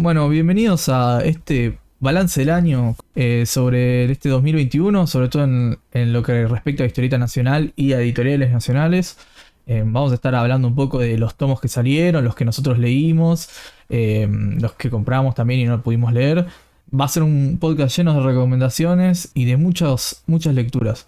[0.00, 6.22] Bueno, bienvenidos a este balance del año eh, sobre este 2021, sobre todo en, lo
[6.22, 9.18] que respecta a historieta nacional y a editoriales nacionales.
[9.66, 12.78] Eh, vamos a estar hablando un poco de los tomos que salieron, los que nosotros
[12.78, 13.50] leímos,
[13.88, 14.28] eh,
[14.60, 16.46] los que compramos también y no pudimos leer.
[16.94, 21.06] Va a ser un podcast lleno de recomendaciones y de muchas, muchas lecturas.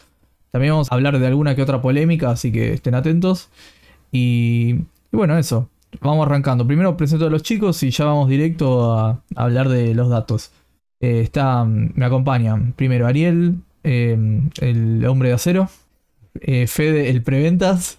[0.50, 3.50] También vamos a hablar de alguna que otra polémica, así que estén atentos.
[4.10, 4.80] Y,
[5.12, 5.68] y bueno, eso.
[6.00, 6.66] Vamos arrancando.
[6.66, 10.52] Primero presento a los chicos y ya vamos directo a, hablar de los datos.
[11.00, 14.16] Eh, está, me acompañan primero Ariel, eh,
[14.60, 15.68] el hombre de acero,
[16.40, 17.98] eh, Fede, el preventas,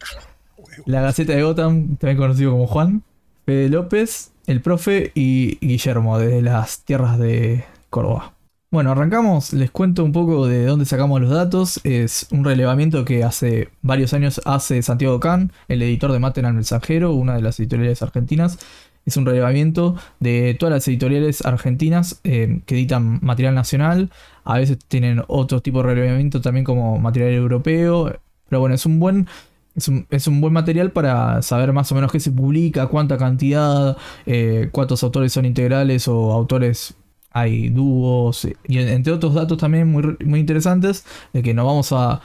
[0.86, 3.04] la Gaceta de Gotham, también conocido como Juan,
[3.46, 8.34] Fede López, el profe y Guillermo, desde las tierras de Córdoba.
[8.72, 11.82] Bueno, arrancamos, les cuento un poco de dónde sacamos los datos.
[11.84, 16.54] Es un relevamiento que hace varios años hace Santiago Can, el editor de Maten al
[16.54, 18.60] Mensajero, una de las editoriales argentinas.
[19.06, 24.10] Es un relevamiento de todas las editoriales argentinas eh, que editan material nacional.
[24.46, 28.22] A veces tienen otro tipo de relevamiento también como material europeo.
[28.48, 29.28] Pero bueno, es un buen
[29.76, 34.70] es un, buen material para saber más o menos qué se publica, cuánta cantidad, eh,
[34.72, 36.96] cuántos autores son integrales o autores
[37.32, 42.22] hay dúos y entre otros datos también muy, muy interesantes, de que no vamos a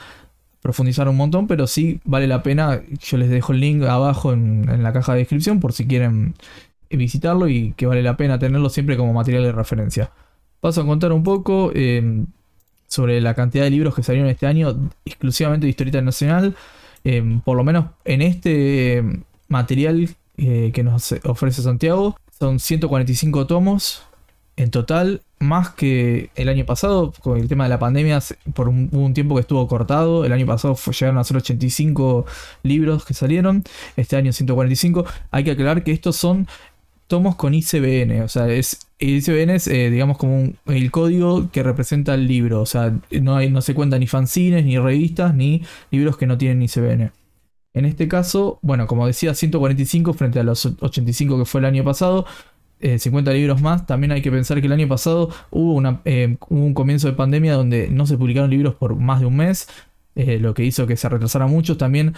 [0.67, 2.83] profundizar un montón, pero sí vale la pena.
[3.01, 6.34] Yo les dejo el link abajo en, la caja de descripción por si quieren
[6.91, 10.11] visitarlo y que vale la pena tenerlo siempre como material de referencia.
[10.61, 12.27] Paso a contar un poco em,
[12.89, 16.57] sobre la cantidad de libros que salieron este año exclusivamente de historieta nacional.
[17.05, 19.05] Em, por lo menos en este
[19.47, 24.03] material eh, que nos ofrece Santiago, son 145 tomos
[24.57, 28.21] en total, más que el año pasado, con el tema de la pandemia,
[28.55, 30.25] por un, tiempo que estuvo cortado.
[30.25, 32.25] El año pasado fue, llegaron a ser 85
[32.62, 33.62] libros que salieron,
[33.97, 35.05] este año 145.
[35.31, 36.47] Hay que aclarar que estos son
[37.07, 42.15] tomos con ICBN, o sea, es, ICBN es, eh, digamos, como el código que representa
[42.15, 46.17] el libro, o sea, no, hay, no se cuentan ni fanzines, ni revistas, ni libros
[46.17, 47.12] que no tienen ICBN.
[47.75, 51.84] En este caso, bueno, como decía, 145 frente a los 85 que fue el año
[51.84, 52.25] pasado,
[52.81, 53.87] 50 eh, libros más.
[53.87, 57.88] También hay que pensar que el año pasado hubo, eh, un comienzo de pandemia donde
[57.88, 59.69] no se publicaron libros por más de un mes,
[60.14, 61.76] eh, lo que hizo que se retrasara mucho.
[61.76, 62.15] También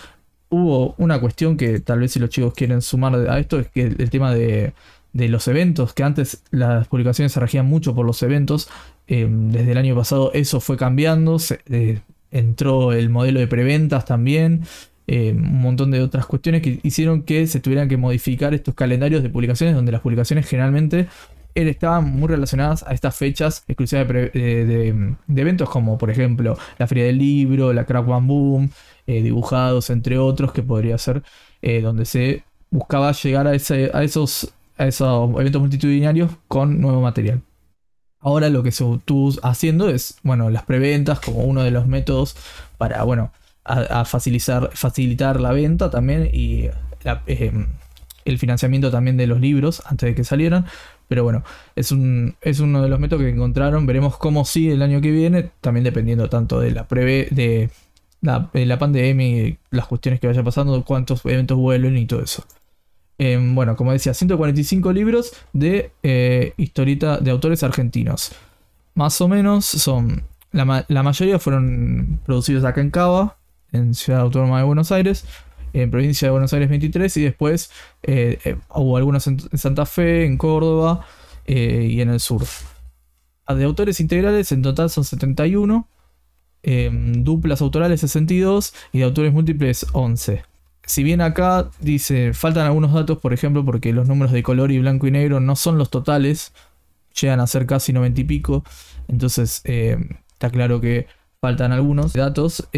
[0.48, 3.82] hubo una cuestión que tal vez si los chicos quieren sumar a esto, es que
[3.82, 4.72] el, tema de,
[5.12, 8.68] los eventos, que antes las publicaciones se regían mucho por los eventos,
[9.06, 11.38] desde el año pasado eso fue cambiando,
[12.30, 14.64] entró el modelo de preventas también.
[15.10, 19.22] Eh, un montón de otras cuestiones que hicieron que se tuvieran que modificar estos calendarios
[19.22, 21.08] de publicaciones, donde las publicaciones generalmente
[21.54, 27.18] estaban muy relacionadas a estas fechas exclusivas de, eventos como por ejemplo la Feria del
[27.18, 28.70] Libro, la Crack One Boom,
[29.06, 31.22] eh, dibujados, entre otros, que podría ser
[31.62, 37.00] eh, donde se buscaba llegar a, ese, a, esos, a esos eventos multitudinarios con nuevo
[37.00, 37.40] material.
[38.20, 42.36] Ahora lo que se estuvo haciendo es, bueno, las preventas como uno de los métodos
[42.76, 43.32] para, bueno,
[43.68, 46.68] a, facilitar, facilitar la venta también y
[47.26, 47.52] eh,
[48.24, 50.66] el financiamiento también de los libros antes de que salieran.
[51.08, 51.42] Pero bueno,
[51.74, 53.86] es, un, es uno de los métodos que encontraron.
[53.86, 57.70] Veremos cómo sigue el año que viene, también dependiendo tanto de la preve, de
[58.20, 62.44] la, pandemia y las cuestiones que vaya pasando, cuántos eventos vuelven y todo eso.
[63.16, 68.32] Em, bueno, como decía, 145 libros de eh, historieta de autores argentinos.
[68.94, 70.24] Más o menos son.
[70.52, 73.37] La, la, mayoría fueron producidos acá en Cava
[73.72, 75.24] en Ciudad Autónoma de Buenos Aires,
[75.72, 77.70] en provincia de Buenos Aires 23 y después
[78.02, 81.06] eh, eh, hubo algunos en, Santa Fe, en Córdoba
[81.46, 82.44] eh, y en el sur.
[83.46, 85.88] Ah, de autores integrales en total son 71,
[86.62, 90.42] em, duplas autorales 62 y de autores múltiples 11.
[90.84, 94.78] Si bien acá dice, faltan algunos datos, por ejemplo, porque los números de color y
[94.78, 96.52] blanco y negro no son los totales,
[97.20, 98.64] llegan a ser casi 90 y pico,
[99.06, 101.06] entonces está claro que
[101.40, 102.68] faltan algunos datos.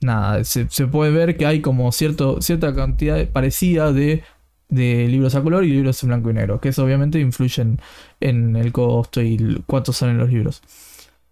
[0.00, 4.22] Nada, se, puede ver que hay como cierto, cierta cantidad parecida de,
[4.68, 7.80] libros a color y libros en blanco y negro, que eso obviamente influyen
[8.20, 10.62] en el costo y cuántos salen los libros.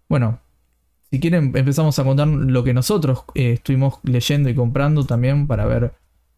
[0.09, 0.39] Bueno,
[1.11, 5.65] si quieren empezamos a contar lo que nosotros eh, estuvimos leyendo y comprando también para
[5.65, 5.93] ver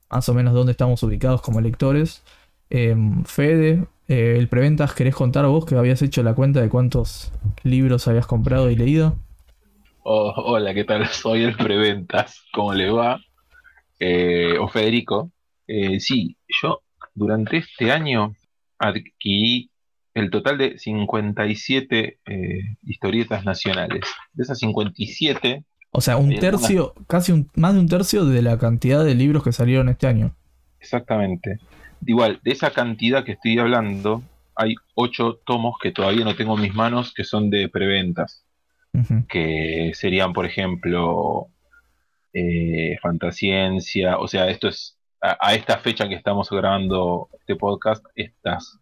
[0.10, 2.24] más o menos dónde estamos ubicados como lectores.
[2.70, 7.32] Em, Fede, eh, el preventas, ¿querés contar vos que habías hecho la cuenta de cuántos
[7.64, 9.16] libros habías comprado y leído?
[10.10, 11.06] Oh, hola, ¿qué tal?
[11.10, 12.42] Soy el Preventas.
[12.54, 13.20] ¿Cómo le va?
[14.00, 15.34] Eh, o Federico.
[15.68, 16.80] Eh, sí, yo
[17.14, 18.34] durante este año
[18.80, 19.70] adquirí
[20.14, 24.06] el total de 57 eh, historietas nacionales.
[24.32, 25.66] De esas 57...
[25.92, 29.44] O sea, un tercio, casi un, más de un tercio de la cantidad de libros
[29.44, 30.34] que salieron este año.
[30.80, 31.60] Exactamente.
[32.06, 34.24] Igual, de esa cantidad que estoy hablando,
[34.56, 38.46] hay ocho tomos que todavía no tengo en mis manos que son de preventas,
[39.30, 41.48] que serían, por ejemplo,
[42.34, 48.80] eh, Fantasciencia, o sea, esto es a, esta fecha que estamos grabando este podcast, estas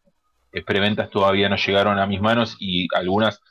[0.52, 3.42] eh, preventas todavía no llegaron a mis manos y algunas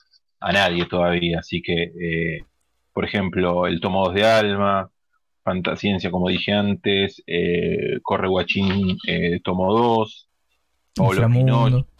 [0.40, 2.44] a nadie todavía, así que, eh,
[2.92, 4.90] por ejemplo, el tomo 2 de Alma,
[5.42, 8.98] Fantasciencia, como dije antes, eh, Corre Guachín,
[9.42, 10.28] tomo 2,
[10.96, 11.28] Pablo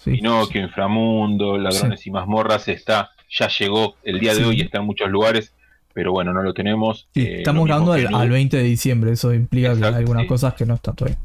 [0.05, 5.11] Pinocchio, Inframundo, Ladrones y Mazmorras, está, ya llegó el día de hoy, está en muchos
[5.11, 5.55] lugares,
[5.93, 7.09] pero bueno, no lo tenemos.
[7.15, 10.75] Eh, estamos grabando al, 20 de diciembre, eso implica que hay algunas cosas que no
[10.75, 11.19] están todavía.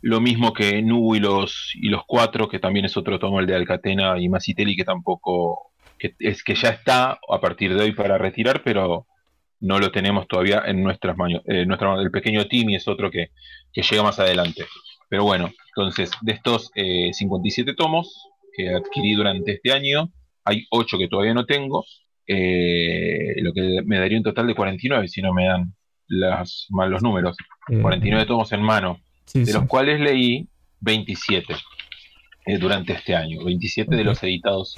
[0.00, 3.46] Lo mismo que Nu y los, y los cuatro, que también es otro tomo, el
[3.46, 7.92] de Alcatena y Masiteli, que tampoco, que es que ya está a partir de hoy
[7.92, 9.06] para retirar, pero
[9.60, 11.42] no lo tenemos todavía en nuestras manos.
[11.46, 13.30] Eh, el pequeño Timmy es otro que,
[13.72, 14.64] que llega más adelante.
[15.08, 20.10] Pero bueno, entonces, de estos 57 eh, tomos que adquirí durante este año,
[20.48, 21.84] hay 8 que todavía no tengo,
[22.26, 25.74] eh, lo que me daría un total de 49 si no me dan
[26.08, 27.36] las, mal los números.
[27.66, 28.98] 49 eh, tomos en mano,
[29.32, 30.48] de los cuales leí
[30.80, 31.54] 27
[32.60, 34.74] durante este año, 27 de los editados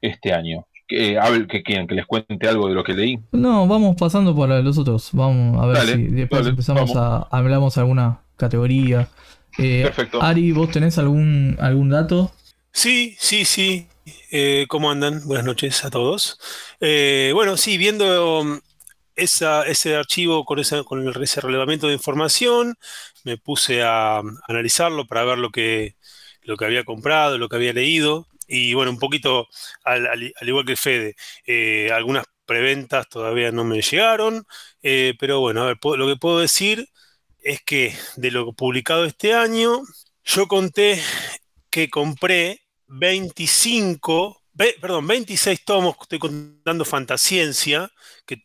[0.00, 0.66] este año.
[0.88, 1.18] Que,
[1.50, 3.18] que quieren que les cuente algo de lo que leí.
[3.32, 5.10] No, vamos pasando por los otros.
[5.12, 9.08] Vamos a ver si después empezamos a hablamos alguna categoría.
[9.58, 10.22] Eh, Perfecto.
[10.22, 12.30] Ari, ¿vos tenés algún, algún dato?
[12.70, 13.88] Sí, sí, sí.
[14.30, 15.26] Eh, ¿Cómo andan?
[15.26, 16.38] Buenas noches a todos.
[16.80, 18.60] Eh, bueno, sí, viendo um,
[19.16, 22.76] ese archivo con, ese relevamiento de información,
[23.24, 25.96] me puse a, analizarlo para ver lo que,
[26.42, 28.28] lo que había comprado, lo que había leído.
[28.46, 29.48] Y bueno, un poquito
[29.84, 31.16] al, igual que Fede,
[31.92, 34.46] algunas preventas todavía no me llegaron,
[34.82, 36.88] pero bueno, a ver, lo que puedo decir
[37.40, 39.82] es que de lo publicado este año,
[40.24, 41.02] yo conté
[41.70, 44.42] que compré 25,
[44.80, 47.90] perdón, 26 tomos, estoy contando Fantasciencia,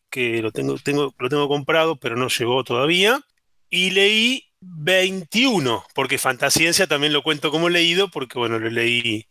[0.09, 0.75] que, lo, tengo,
[1.17, 3.21] lo tengo comprado, pero no llegó todavía,
[3.69, 9.27] y leí 21, porque Fantasciencia también lo cuento como leído, porque bueno, lo leí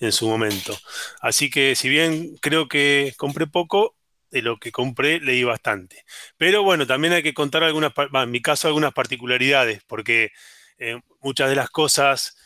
[0.00, 0.76] en su momento.
[1.20, 3.96] Así que si bien creo que compré poco,
[4.30, 6.04] de lo que compré leí bastante.
[6.36, 10.32] Pero bueno, también hay que contar algunas, en mi caso, algunas particularidades, porque
[10.78, 12.36] eh, muchas de las cosas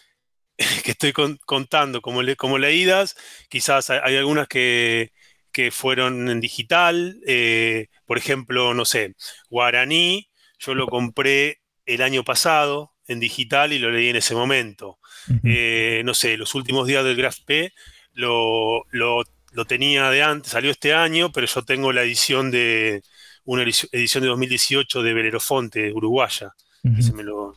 [0.84, 3.16] que estoy contando como, como leídas,
[3.48, 5.12] quizás hay, algunas que,
[5.72, 9.16] fueron en digital, eh, por ejemplo, no sé,
[9.50, 15.00] Guaraní, yo lo compré el año pasado en digital y lo leí en ese momento.
[15.42, 17.72] Eh, no sé, los últimos días del Graph P
[18.12, 23.02] lo, lo lo tenía de antes, salió este año, pero yo tengo la edición de
[23.44, 26.52] una edición de 2018 de Belerofonte, uruguaya.
[26.96, 27.56] Ese me lo,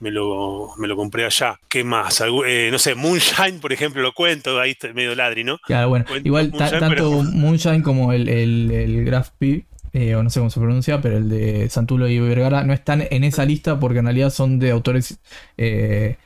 [0.00, 1.60] me lo, me lo compré allá.
[1.68, 2.22] ¿Qué más?
[2.46, 5.58] Eh, no sé, Moonshine, por ejemplo, lo cuento, ahí está medio ladri, ¿no?
[5.58, 10.40] Claro, bueno, igual tanto Moonshine como el, el, el Graph P, eh, o no sé
[10.40, 13.98] cómo se pronuncia, pero el de Santulo y Vergara no están en esa lista porque
[13.98, 15.18] en realidad son de autores
[15.56, 16.16] eh,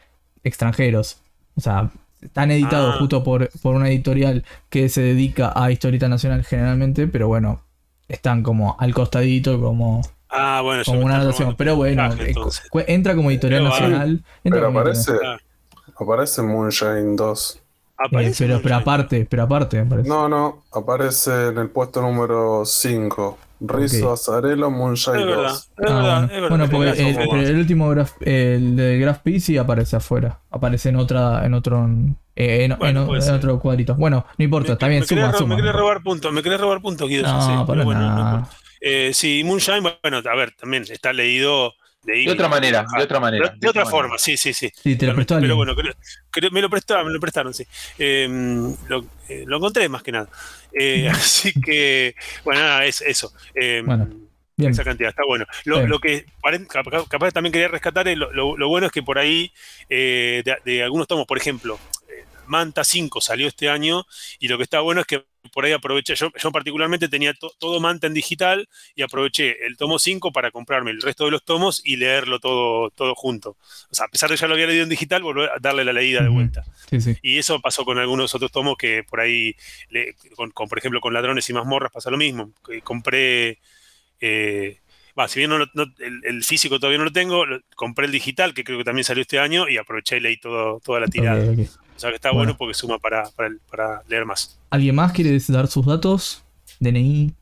[0.42, 1.18] extranjeros.
[1.56, 2.98] O sea, están editados ah.
[2.98, 7.62] justo por, por una editorial que se dedica a historieta nacional generalmente, pero bueno,
[8.08, 10.02] están como al costadito, como,
[10.34, 11.54] ah, bueno, como una anotación.
[11.56, 12.08] Pero bueno,
[12.86, 14.24] entra como editorial nacional.
[14.42, 15.12] pero aparece,
[15.98, 17.60] aparece Moonshine 2.
[18.10, 23.38] Eh, pero, pero aparte, pero aparte, No, no, aparece en el puesto número 5.
[23.60, 25.70] Rizo, Azarelo, Moonshine 2.
[25.88, 26.90] Ah, bueno, porque
[27.48, 30.40] el, último graph, el de Graph P sí aparece afuera.
[30.50, 31.88] Aparece en otra, en otro,
[32.36, 33.94] eh, en, otro cuadrito.
[33.94, 37.08] Bueno, no importa, está bien, me suma, Me querés robar puntos, me querés robar puntos,
[37.08, 37.22] Guido.
[37.22, 38.48] No, sí, para nada.
[38.86, 43.54] Eh, sí, Moonshine, bueno, a ver, también está leído de, otra manera, de otra manera.
[43.56, 44.70] De, otra, forma, sí, sí, sí.
[44.74, 45.74] Sí, te lo prestó Pero bueno,
[46.52, 47.64] me lo prestaron, me lo prestaron, sí.
[47.98, 48.72] Em,
[49.28, 50.28] eh, lo, encontré más que nada.
[50.70, 52.14] Eh, así que,
[52.44, 53.32] bueno, nada, es eso.
[53.86, 54.06] Bueno.
[54.58, 55.46] Esa cantidad, está bueno.
[55.64, 56.26] Lo, que
[57.08, 59.50] capaz, también quería rescatar, lo, bueno es que por ahí,
[59.88, 61.80] eh, de, algunos tomos, por ejemplo,
[62.46, 64.04] Manta 5 salió este año
[64.38, 67.80] y lo que está bueno es que por ahí aproveché, yo, yo particularmente tenía todo
[67.80, 71.80] Manta en digital y aproveché el tomo 5 para comprarme el resto de los tomos
[71.84, 73.56] y leerlo todo, todo junto.
[73.90, 75.84] O sea, a pesar de que ya lo había leído en digital, volver a darle
[75.84, 76.64] la leída de vuelta.
[77.22, 79.54] Y eso pasó con algunos otros tomos que por ahí,
[80.36, 82.52] con, por ejemplo, con Ladrones y Mazmorras pasa lo mismo.
[82.82, 83.58] compré...
[84.20, 84.78] Eh,
[85.28, 87.44] si bien el, físico todavía no lo tengo,
[87.76, 90.80] compré el digital, que creo que también salió este año, y aproveché y leí todo,
[90.80, 91.54] toda la tirada.
[91.96, 93.24] O sea que está bueno, porque suma para,
[93.70, 94.58] para, leer más.
[94.70, 96.44] ¿Alguien más quiere dar sus datos?
[96.80, 97.32] DNI.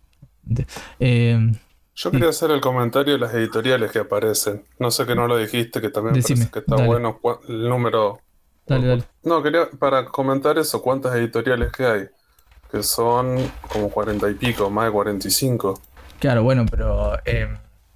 [1.00, 1.52] Eh,
[1.94, 4.64] Yo quería hacer el comentario de las editoriales que aparecen.
[4.78, 7.18] No sé que no lo dijiste, que también parece que está bueno
[7.48, 8.20] el número
[8.66, 9.04] Dale, dale.
[9.24, 12.08] No, quería para comentar eso, cuántas editoriales que hay.
[12.70, 15.80] Que son como cuarenta y pico, más de 45.
[16.18, 17.48] Claro, bueno, pero eh,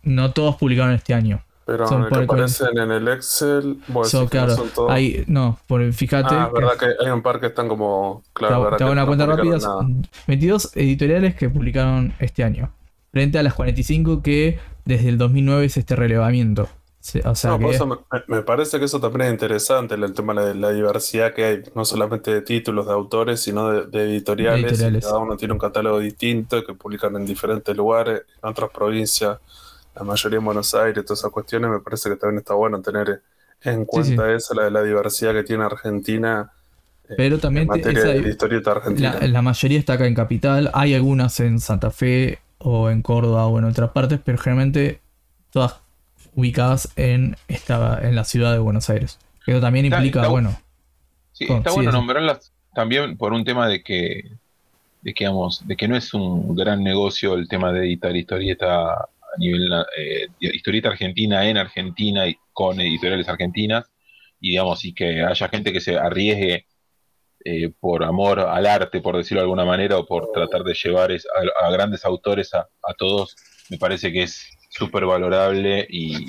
[0.02, 1.42] no todos publicaron este año.
[1.66, 4.56] Pero Son el que por- aparecen en el Excel, bueno, So, sí que no claro,
[4.56, 4.90] son todos.
[4.92, 6.32] hay, no, por, fíjate.
[6.32, 8.22] Ah, que- verdad que hay un par que están como.
[8.24, 9.52] te Claro, verdad te hago una no cuenta rápida.
[9.58, 10.08] publicaron nada.
[10.28, 12.70] 22 editoriales que publicaron este año.
[13.10, 16.68] Frente a las 45 que desde el 2009 es este relevamiento.
[17.24, 17.76] O sea No, por que.
[17.76, 17.96] eso me,
[18.26, 21.84] me parece que eso también es interesante, el tema de la diversidad que hay, no
[21.84, 24.62] solamente de títulos de autores, sino de, de editoriales.
[24.62, 25.04] y Editoriales.
[25.04, 29.38] Cada uno tiene un catálogo distinto que publican en diferentes lugares, en otras provincias,
[29.96, 31.70] la mayoría en Buenos Aires, todas esas cuestiones.
[31.70, 33.22] Me parece que también está bueno tener
[33.62, 36.50] en cuenta eso, la de la diversidad que tiene Argentina
[37.16, 39.14] Pero en también te- materia esa- de historieta argentina.
[39.20, 40.70] la, la mayoría está acá en Capital.
[40.74, 45.00] Hay algunas en Santa Fe o en Córdoba o en otras partes, pero generalmente
[45.50, 45.76] todas
[46.34, 49.18] ubicadas en, esta, en la ciudad de Buenos Aires.
[49.46, 50.58] Eso también Está- implica, está- bueno,
[51.32, 51.96] Sí, está sí, bueno sí.
[51.96, 54.30] nombrarlas también por un tema de que,
[55.02, 59.08] de que, digamos, de que no es un gran negocio el tema de editar historieta
[59.36, 63.90] a nivel eh, historieta argentina en Argentina y con editoriales argentinas
[64.40, 66.66] y digamos y que haya gente que se arriesgue
[67.44, 71.12] eh, por amor al arte, por decirlo de alguna manera, o por tratar de llevar
[71.12, 71.26] es-
[71.60, 73.36] a, a grandes autores a, a todos,
[73.70, 76.26] me parece que es súper valorable y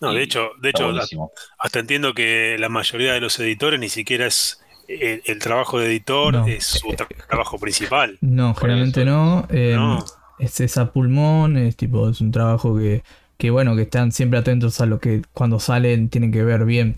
[0.00, 1.32] No, de y hecho, de hecho, buenísimo.
[1.58, 5.86] hasta entiendo que la mayoría de los editores ni siquiera es el, el trabajo de
[5.86, 6.46] editor, No.
[6.46, 8.18] es su tra- trabajo principal.
[8.20, 10.04] no, generalmente eh, No.
[10.44, 13.02] Es esa pulmón, es tipo, es un trabajo que,
[13.38, 16.96] que bueno, que están siempre atentos a lo que cuando salen tienen que ver bien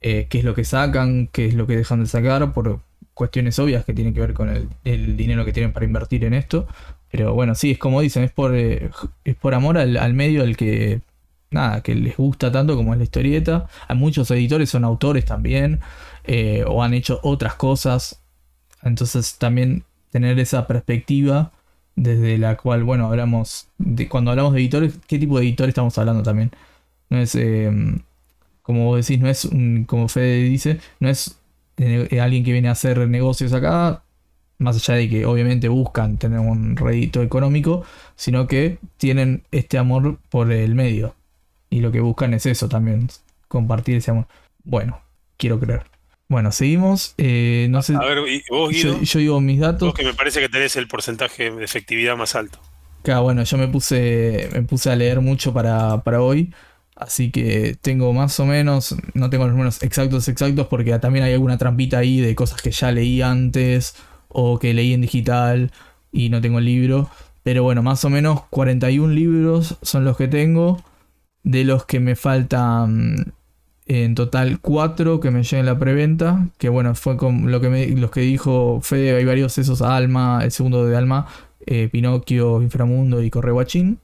[0.00, 2.80] eh, qué es lo que sacan, qué es lo que dejan de sacar, por
[3.14, 4.48] cuestiones obvias que tienen que ver con
[4.84, 6.66] el, dinero que tienen para invertir en esto.
[7.10, 8.90] Pero bueno, sí, es como dicen, es por, eh,
[9.24, 11.00] es por amor al, al medio al que,
[11.50, 13.68] nada, que les gusta tanto como es la historieta.
[13.88, 15.80] Hay muchos editores, son autores también,
[16.24, 18.22] eh, o han hecho otras cosas.
[18.82, 21.52] Entonces también tener esa perspectiva
[21.96, 25.96] desde la cual, bueno, hablamos, de, cuando hablamos de editores, ¿qué tipo de editor estamos
[25.98, 26.50] hablando también?
[27.10, 27.70] No es, eh,
[28.62, 31.38] como vos decís, no es, un- como Fede dice, no es
[31.78, 34.02] eh, alguien que viene a hacer negocios acá,
[34.58, 37.84] más allá de que obviamente buscan tener un rédito económico,
[38.16, 41.14] sino que tienen este amor por el medio.
[41.70, 43.08] Y lo que buscan es eso también,
[43.48, 44.26] compartir ese amor.
[44.64, 45.00] Bueno,
[45.38, 45.84] quiero creer.
[46.28, 47.14] Bueno, seguimos.
[47.18, 48.18] eh, no sé, A ver,
[48.50, 49.88] vos, Guido, yo, yo digo mis datos.
[49.88, 52.58] vos que me parece que tenés el porcentaje de efectividad más alto.
[53.02, 56.52] Claro, bueno, yo me puse, me puse a leer mucho para, para hoy,
[56.96, 61.32] así que tengo más o menos, no tengo los números exactos exactos porque también hay
[61.34, 63.94] alguna trampita ahí de cosas que ya leí antes
[64.28, 65.70] o que leí en digital
[66.10, 67.08] y no tengo el libro,
[67.44, 70.82] pero bueno, más o menos 41 libros son los que tengo,
[71.44, 73.34] de los que me faltan
[73.86, 77.86] en total 4 que me lleguen la preventa, que bueno, fue con lo que me,
[77.88, 81.26] los que dijo Fede, hay varios esos, Alma, el segundo de Alma,
[81.66, 83.98] eh, Pinocchio, Inframundo y Correguachín.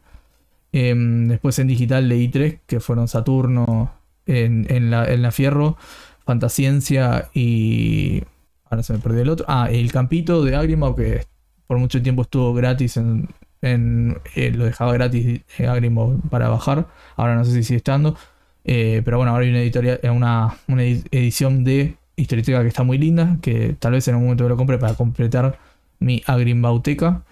[0.72, 3.92] Em, después en digital leí tres, que fueron Saturno,
[4.26, 5.76] en, en la, en la Fierro,
[6.24, 8.22] Fantasciencia y...
[8.70, 9.44] Ahora se me perdió el otro.
[9.48, 11.26] Ah, El Campito de Agrimau, que
[11.66, 13.28] por mucho tiempo estuvo gratis en...
[13.60, 16.86] en- eh, lo dejaba gratis eh, Agrimau para bajar.
[17.16, 18.16] Ahora no sé si sigue estando.
[18.64, 22.69] Eh, pero bueno, ahora hay una, editorial, eh, una, una edi- edición de Historieteca que
[22.69, 25.59] está muy linda, que tal vez en algún momento me lo compre para completar
[25.99, 27.23] mi Agrimbauteca.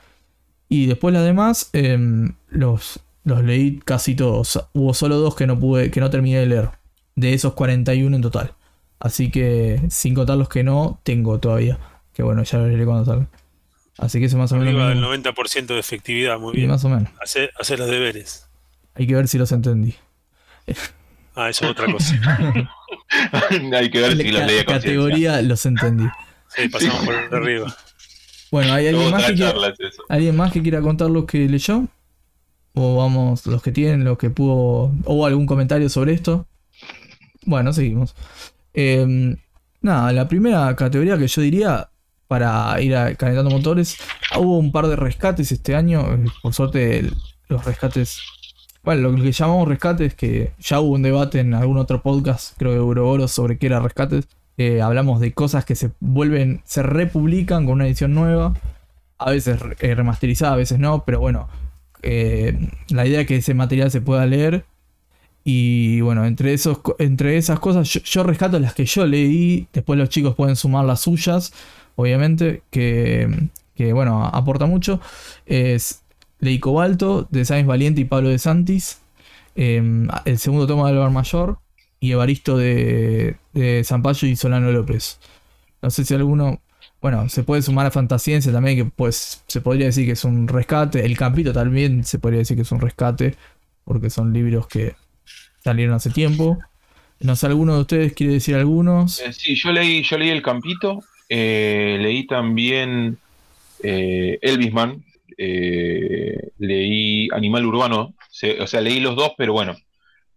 [0.69, 4.61] Y después las demás, em, los, los leí casi todos.
[4.73, 6.71] Hubo solo dos que no pude, que no terminé de leer.
[7.17, 8.55] De esos 41 en total.
[8.99, 11.79] Así que, sin contar los que no, tengo todavía.
[12.13, 13.27] Que bueno, ya lo leeré cuando salga.
[13.99, 14.69] Así que eso más o menos.
[14.75, 16.71] Arriba del me- 90% de efectividad, muy y bien.
[16.71, 17.11] más o menos.
[17.21, 18.47] Hacer, hacer los deberes.
[18.95, 19.95] Hay que ver si los entendí.
[21.43, 22.15] Ah, eso es otra cosa.
[23.79, 24.67] Hay que ver si los Ca- leí a conciencia.
[24.67, 26.05] categoría los entendí.
[26.49, 27.75] Sí, pasamos por arriba.
[28.51, 29.55] Bueno, ¿hay alguien más, que quiera.
[30.09, 31.87] ¿alguien más que quiera contar lo que leyó?
[32.75, 34.93] O vamos, los que tienen, los que pudo.
[35.05, 36.47] ¿O algún comentario sobre esto?
[37.47, 38.15] Bueno, seguimos.
[38.75, 39.37] Em,
[39.81, 41.89] nada, la primera categoría que yo diría
[42.29, 43.97] para ir a- calentando motores,
[44.37, 46.13] hubo un par de rescates este año.
[46.15, 47.09] eh, Por suerte,
[47.49, 48.21] los rescates.
[48.83, 52.73] Bueno, lo que llamamos rescates, que ya hubo un debate en algún otro podcast, creo
[52.73, 54.27] que Euroboros, sobre qué era rescates.
[54.83, 58.55] Hablamos de cosas que se vuelven, se republican con una edición nueva.
[59.19, 61.49] A veces eh, remasterizada, a veces no, pero bueno.
[62.03, 62.59] eh,
[62.89, 64.65] la idea es que ese material se pueda leer.
[65.45, 69.67] Y bueno, entre, esos, entre esas cosas, yo, yo rescato las que yo leí.
[69.73, 71.53] Después los chicos pueden sumar las suyas,
[71.97, 75.01] obviamente, que, que bueno, aporta mucho.
[75.47, 76.03] Es
[76.41, 79.01] Leí Cobalto, de Sáenz Valiente y Pablo de Santis.
[79.57, 79.83] eh,
[80.25, 81.59] el segundo tomo de Álvaro Mayor.
[82.01, 85.19] y Evaristo de, de Zampayo y Solano López.
[85.83, 86.61] No sé si alguno.
[87.03, 90.49] Bueno, se puede sumar a Fantasciense también, que pues se podría decir que es un
[90.49, 91.05] rescate.
[91.05, 93.37] El Campito también se podría decir que es un rescate,
[93.85, 94.95] porque son libros que
[95.65, 96.59] salieron hace tiempo.
[97.21, 99.21] No sé, ¿alguno de ustedes quiere decir algunos?
[99.21, 103.19] Eh, sí, yo leí, yo leí El Campito, eh, leí también
[103.83, 105.03] eh, Elvisman,
[105.43, 109.75] eh, leí Animal Urbano, se- o sea, leí los dos, pero bueno,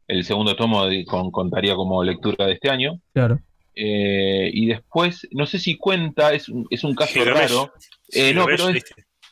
[0.07, 2.99] el segundo tomo de- con- contaría como lectura de este año.
[3.13, 3.39] Claro.
[3.75, 7.49] Eh, y después, no sé si cuenta, es un, es un caso Gilgamesh.
[7.49, 7.73] raro.
[8.13, 8.83] Eh, no, pero es,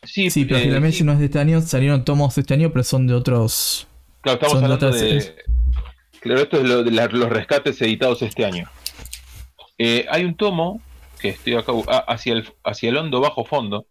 [0.04, 2.72] sí, Sí, pero Gilgamesh sí, no es de este año, salieron tomos de este año,
[2.72, 3.88] pero son de otros.
[4.22, 5.36] claro, estamos son de hablando de, series.
[6.20, 8.68] claro, esto es lo de la- los rescates editados este año.
[9.78, 10.82] Eh, hay un tomo
[11.20, 13.86] que estoy acá, ah, hacia el, hacia el hondo bajo fondo,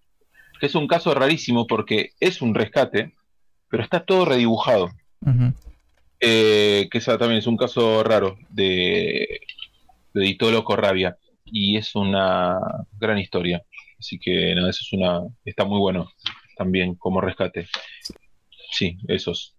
[0.60, 3.14] que es un caso rarísimo porque es un rescate,
[3.68, 4.90] pero está todo redibujado.
[6.20, 9.40] Eh, que esa también es un caso raro de,
[10.12, 12.58] de Ditolo Corrabia y es una
[12.98, 13.62] gran historia.
[13.98, 15.22] Así que nada, eso es una.
[15.44, 16.10] Está muy bueno
[16.56, 17.66] también como rescate.
[18.70, 19.56] Sí, esos.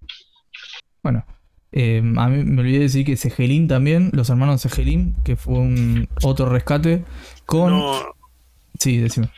[1.01, 1.25] Bueno,
[1.71, 5.55] eh, a mí me olvidé de decir que Segelín también, los hermanos Segelín, que fue
[5.55, 7.03] un otro rescate
[7.45, 7.71] con.
[7.71, 8.15] No,
[8.79, 9.29] Sí, decime.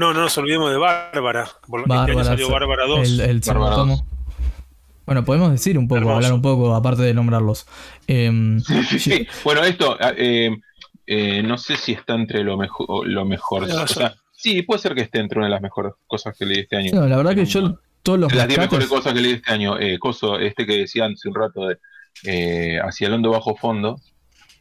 [0.00, 1.46] No, no nos olvidemos de Bárbara.
[1.68, 3.08] Por- Este año Bárbara, salió Bárbara 2.
[3.08, 4.06] El, el segundo Bárbara tomo.
[5.06, 6.16] Bueno, podemos decir un poco, Hermoso.
[6.16, 7.66] hablar un poco, aparte de nombrarlos.
[8.06, 10.56] Em, Sí, Bueno, esto, ah, eh,
[11.06, 13.06] eh, no sé si está entre lo mejor.
[13.08, 15.92] Lo mejor No, o sea, sí, puede ser que esté entre una de las mejores
[16.06, 16.90] cosas que leí este año.
[16.94, 19.78] no, la verdad que yo todos los las 10 mejores cosas que leí este año,
[19.78, 21.76] eh, Coso, este que decía hace un rato de
[22.24, 24.00] eh, Hacia el hondo bajo fondo,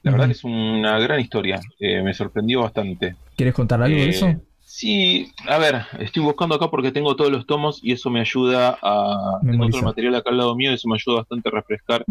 [0.03, 3.15] la verdad que es una gran historia, eh, me sorprendió bastante.
[3.37, 4.33] ¿Quieres contar algo de eso?
[4.71, 8.77] Sí, a ver, estoy buscando acá porque tengo todos los tomos y eso me ayuda
[8.83, 9.39] a...
[9.41, 9.79] Tengo todo Memorizar.
[9.79, 12.05] el material acá al lado mío y eso me ayuda bastante a refrescar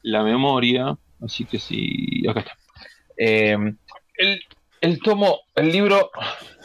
[0.00, 2.52] la memoria, así que sí, acá está.
[3.18, 3.58] Eh,
[4.16, 4.40] el,
[4.80, 6.10] el tomo, el libro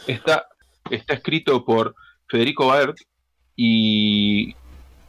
[0.06, 0.46] está,
[0.90, 1.94] está escrito por
[2.26, 2.96] Federico Baert
[3.54, 4.54] y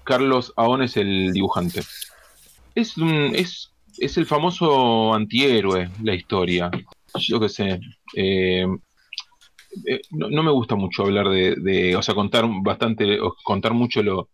[0.03, 1.81] Carlos Aón es el dibujante.
[2.75, 6.69] Es, un, es, es el famoso antihéroe, la historia.
[7.19, 7.79] Yo qué sé.
[8.17, 8.67] eh,
[9.87, 13.73] eh, no, no me gusta mucho hablar de, de- o sea, contar bastante, o contar
[13.73, 14.29] mucho lo,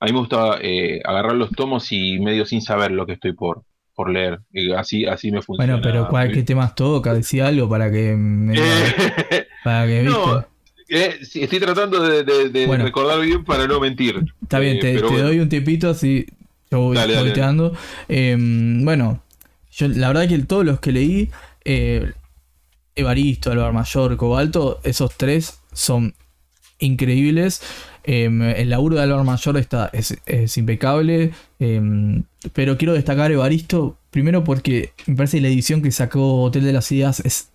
[0.00, 3.32] a mí me gusta eh, agarrar los tomos y medio sin saber lo que estoy
[3.34, 3.62] por,
[3.94, 4.40] por leer.
[4.76, 5.74] Así, así me funciona.
[5.74, 7.12] Bueno, pero ¿cuál, ¿qué temas toca?
[7.14, 10.44] Decía algo para que me- Eh, para que no,
[10.88, 10.96] viste.
[10.96, 12.84] eh, estoy tratando de, de- de Bueno.
[12.84, 14.24] recordar bien para no mentir.
[14.42, 15.28] Está bien, te, pero te bueno.
[15.28, 16.26] doy un tiempito así.
[16.70, 17.32] Yo voy Dale.
[18.08, 19.22] Eh, bueno,
[19.72, 21.30] yo la verdad que todos los que leí,
[21.64, 22.12] eh,
[22.94, 26.14] Evaristo, Álvaro Mayor, Cobalto, esos tres son
[26.78, 27.62] increíbles.
[28.04, 31.32] Eh, el laburo de Álvaro Mayor está, es, impecable.
[31.58, 32.22] eh,
[32.54, 36.72] pero quiero destacar Evaristo, primero porque me parece que la edición que sacó Hotel de
[36.72, 37.50] las Ideas es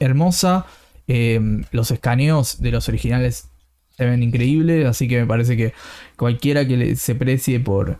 [0.00, 0.66] hermosa.
[1.08, 1.40] eh,
[1.72, 3.48] los escaneos de los originales
[3.96, 5.74] se ven increíbles, así que me parece que
[6.16, 7.98] cualquiera que se precie por,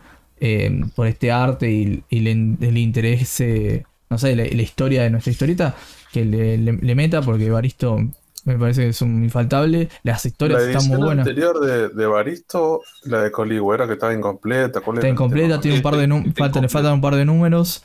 [0.95, 5.31] por este arte y, y le, le interese, no sé, la, la historia de nuestra
[5.31, 5.75] historieta,
[6.13, 7.97] que le, le- le meta, porque Evaristo
[8.45, 9.89] me parece que es un infaltable.
[10.03, 11.27] Las historias La están muy edición buenas.
[11.27, 14.81] anterior de, de Baristo, la de Coligüera, que estaba incompleta.
[14.81, 17.83] ¿cuál Está incompleta, tiene un par de Está falta, le faltan un par de números.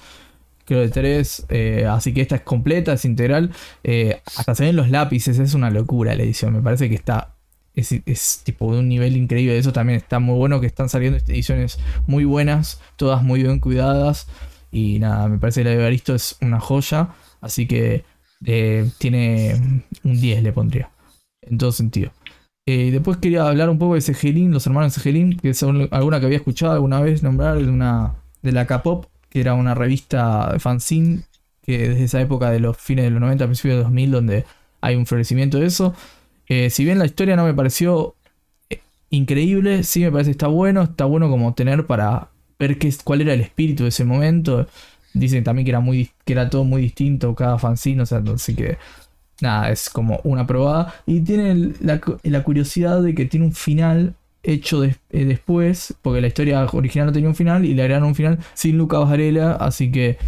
[0.64, 1.46] Creo de tres.
[1.48, 3.50] eh, así que esta es completa, es integral.
[3.84, 6.52] eh, hasta se ven los lápices, es una locura la edición.
[6.52, 7.34] Me parece que está.
[7.74, 9.56] Es, es tipo de un nivel increíble.
[9.56, 10.60] Eso también está muy bueno.
[10.60, 12.80] Que están saliendo ediciones muy buenas.
[12.96, 14.26] Todas muy bien cuidadas.
[14.72, 17.10] Y nada, me parece que la de Evaristo es una joya.
[17.40, 18.04] Así que
[18.44, 20.90] eh, tiene un 10 le pondría.
[21.42, 22.12] En todo sentido.
[22.66, 26.26] Eh, después quería hablar un poco de Segelin, los hermanos Segelin, que son alguna que
[26.26, 30.58] había escuchado alguna vez nombrar de una de la K-pop, que era una revista de
[30.58, 31.22] fanzine
[31.62, 34.44] que desde esa época de los fines de los 90, principios de 2000, donde
[34.80, 35.94] hay un florecimiento de eso.
[36.46, 38.16] Eh, si bien la historia no me pareció
[38.70, 42.92] eh, increíble, sí me parece que está bueno, está bueno como tener para ver qué,
[43.04, 44.66] cuál era el espíritu de ese momento.
[45.14, 48.54] Dicen también que era muy que era todo muy distinto cada fanzine, o sea, así
[48.54, 48.78] que
[49.40, 50.94] nada, es como una probada.
[51.06, 56.20] Y tiene la, la curiosidad de que tiene un final hecho des- eh, después, porque
[56.20, 59.52] la historia original no tenía un final y le agregaron un final sin Luca Varela,
[59.54, 60.18] así que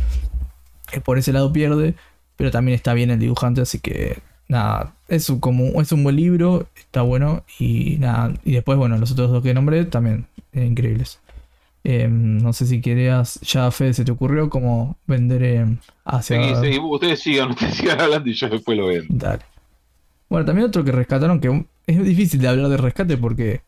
[0.92, 1.94] eh, por ese lado pierde,
[2.36, 6.16] pero también está bien el dibujante, así que nada, es un, como, es un buen
[6.16, 10.64] libro, está bueno y nada, y después bueno, los otros dos que nombré también eh,
[10.64, 11.20] increíbles.
[11.82, 15.66] Eh, no sé si querías, ya Fede, se te ocurrió cómo vender eh,
[16.04, 16.60] hacia...
[16.62, 19.02] Sí, sí, ustedes sigan, ustedes sigan hablando y yo después lo veo.
[19.08, 19.42] Dale.
[20.28, 23.62] Bueno, también otro que rescataron, que es difícil de hablar de rescate porque...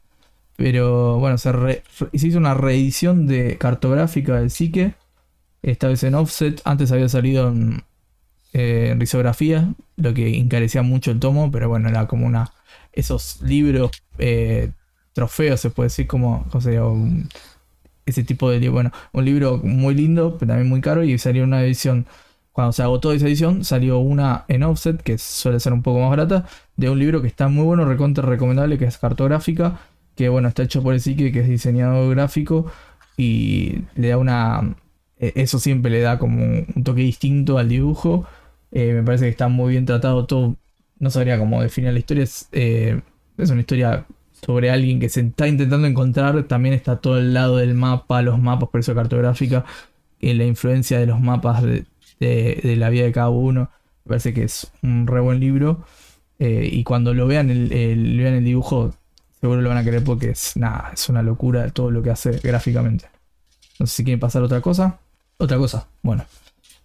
[0.56, 1.82] Pero bueno, se, re-
[2.14, 4.94] se hizo una reedición de cartográfica del Psique,
[5.62, 6.60] esta vez en offset.
[6.64, 7.82] Antes había salido en,
[8.52, 12.52] eh, en risografía, lo que encarecía mucho el tomo, pero bueno, era como una.
[12.92, 14.70] Esos libros eh,
[15.14, 16.46] trofeos, se puede decir, como.
[16.52, 17.28] O sea, un-
[18.06, 18.68] ese tipo de.
[18.68, 22.06] Bueno, un libro muy lindo, pero también muy caro, y salió una edición.
[22.52, 26.10] Cuando se agotó esa edición, salió una en offset, que suele ser un poco más
[26.10, 29.80] barata, de un libro que está muy bueno, recontra recomendable, que es cartográfica,
[30.16, 32.70] que bueno, está hecho por el Psique, que es diseñador gráfico,
[33.16, 34.76] y le da una.
[35.18, 38.26] eh, Eso siempre le da como un toque distinto al dibujo.
[38.70, 40.56] Eh, me parece que está muy bien tratado todo.
[40.98, 42.24] No sabría cómo definir la historia.
[42.24, 43.00] Es, eh,
[43.38, 44.06] es una historia
[44.44, 46.42] sobre alguien que se está intentando encontrar.
[46.44, 49.64] También está todo el lado del mapa, los mapas, por eso cartográfica.
[50.20, 51.84] eh, la influencia de los mapas de,
[52.20, 53.70] de- la vida de cada uno.
[54.04, 55.84] Me parece que es un re buen libro.
[56.38, 58.94] Eh, y cuando lo vean el, el- vean el dibujo,
[59.40, 62.32] seguro lo van a querer porque es nada, es una locura todo lo que hace
[62.42, 63.06] gráficamente.
[63.78, 64.98] No sé si quieren pasar otra cosa.
[65.38, 66.24] Otra cosa, bueno.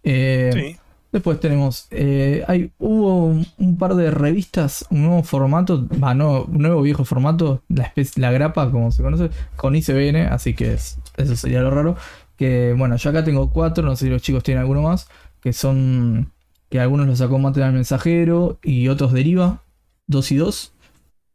[0.04, 0.78] Eh, Sí.
[1.18, 3.26] Después tenemos, eh, hay, hubo
[3.58, 8.22] un, par de revistas, un nuevo formato, va, no, un nuevo viejo formato, la, especie-
[8.22, 11.96] la grapa, como se conoce, con ICBN, así que es- eso sería lo raro.
[12.38, 15.10] Que bueno, yo acá tengo cuatro, no sé si los chicos tienen alguno más,
[15.42, 16.32] que son,
[16.70, 19.64] que algunos los sacó Material Mensajero y otros deriva,
[20.06, 20.72] dos y dos.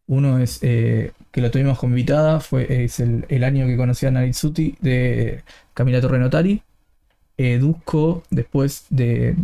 [0.06, 4.12] Uno es, eh, que lo tuvimos como invitada, fue, es el, año que conocí a
[4.12, 5.42] Naritsuti de
[5.74, 6.62] Camila Torre Notari.
[7.36, 9.34] Eh, Dusko, después de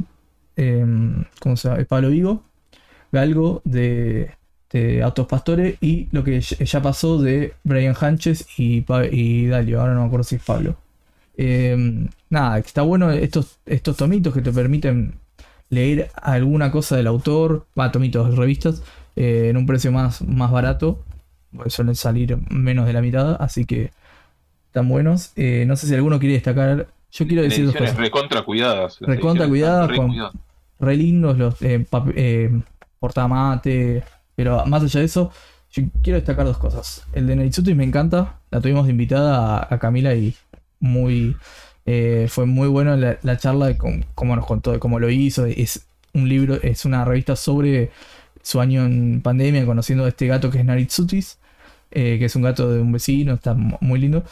[0.59, 1.85] em, ¿cómo se llama?
[1.85, 2.43] Pablo Vigo,
[3.13, 4.31] Galgo de,
[4.73, 9.95] de Autos Pastores y lo que ya pasó de Brian Hanches y, y Dalio, ahora
[9.95, 10.77] no me acuerdo si es Pablo.
[11.37, 15.15] Em, nada, está bueno estos, estos tomitos que te permiten
[15.71, 18.83] leer alguna cosa del autor, va, tomitos, revistas,
[19.17, 21.05] eh, en un precio más, más barato,
[21.55, 23.91] porque suelen salir menos de la mitad, así que
[24.67, 25.33] están buenos.
[25.37, 27.97] Eh, no sé si alguno quiere destacar, yo quiero decir dos cosas.
[29.07, 29.89] recontra con- cuidadas.
[30.81, 32.61] Re lindos los eh, eh,
[32.99, 34.03] portamate.
[34.35, 35.33] Pero más allá de eso,
[35.73, 37.05] yo quiero destacar dos cosas.
[37.13, 38.41] El de Neitsuti me encanta.
[38.51, 40.35] La tuvimos de invitada a, Camila y
[40.81, 41.37] muy
[41.87, 45.11] eh, fue muy bueno la, la charla de cómo, cómo nos contó, de cómo lo
[45.11, 45.47] hizo.
[45.47, 47.91] Es un libro, es una revista sobre
[48.43, 51.39] su año en pandemia, conociendo a este gato que es Naritsutis,
[51.91, 54.25] eh, que es un gato de un vecino, está mu- muy lindo.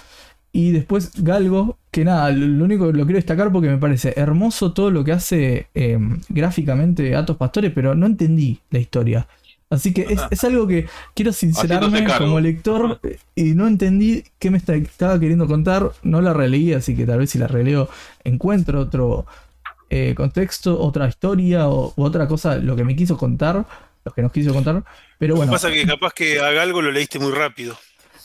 [0.57, 4.73] Y después Galgo, que nada, lo único que lo quiero destacar porque me parece hermoso
[4.73, 5.99] todo lo que hace eh,
[6.31, 9.29] gráficamente Atos Pastores, pero no entendí la historia.
[9.69, 14.51] Así que es, es algo que quiero sincerarme como lector eh, y no entendí qué
[14.51, 15.93] me estaba queriendo contar.
[16.03, 17.91] No la releí, así que tal vez si la releo
[18.25, 19.27] encuentro otro
[19.91, 23.67] eh, contexto, otra historia o u otra cosa, lo que me quiso contar,
[24.07, 24.83] lo que nos quiso contar.
[25.19, 27.77] Pero Lo que bueno, pasa que capaz que a Galgo lo leíste muy rápido.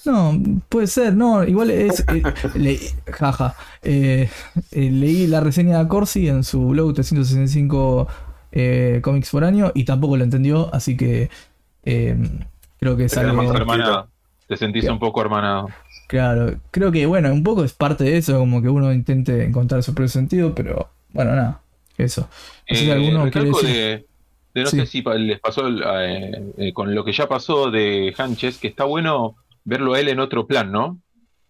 [0.05, 2.01] No, puede ser, no, igual es.
[2.09, 2.23] eh,
[2.55, 2.79] le-
[3.11, 3.55] jaja.
[3.83, 4.29] Eh,
[4.71, 8.07] eh, leí la reseña de Corsi en su blog 365
[8.51, 11.29] eh, cómics por año y tampoco lo entendió, así que
[12.79, 14.07] creo que es algo.
[14.47, 15.69] Te sentís un poco hermanado.
[16.07, 19.81] Claro, creo que bueno, un poco es parte de eso, como que uno intente encontrar
[19.81, 21.61] su propio sentido, pero bueno, nada,
[21.97, 22.27] eso.
[22.69, 23.75] No sé si alguno quiere recalco decir.
[23.75, 24.05] de,
[24.53, 24.77] de no Sí.
[24.79, 28.83] sé si les pasó eh, eh, con lo que ya pasó de Hanches, que está
[28.83, 30.99] bueno verlo a él en otro plan, ¿no?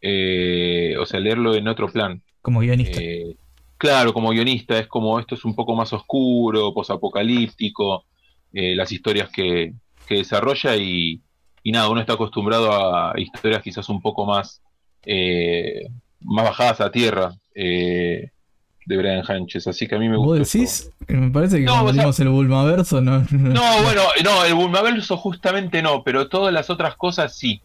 [0.01, 2.21] Eh, o sea, leerlo en otro plan.
[2.41, 2.99] Como guionista.
[3.01, 3.35] Eh,
[3.77, 8.05] claro, como guionista, es como esto es un poco más oscuro, posapocalíptico,
[8.53, 9.73] eh, las historias que,
[10.07, 11.21] que desarrolla y,
[11.63, 14.61] y nada, uno está acostumbrado a historias quizás un poco más,
[15.05, 15.87] eh,
[16.21, 20.39] más bajadas a tierra de Brian Hanches, así que a mí me gusta.
[20.39, 20.91] ¿Vos decís?
[21.07, 23.19] Me parece que No, cuando o sea- leímos el Bulmaverso no.
[23.31, 27.61] No, bueno, no, el Bulmaverso justamente no, pero todas las otras cosas sí.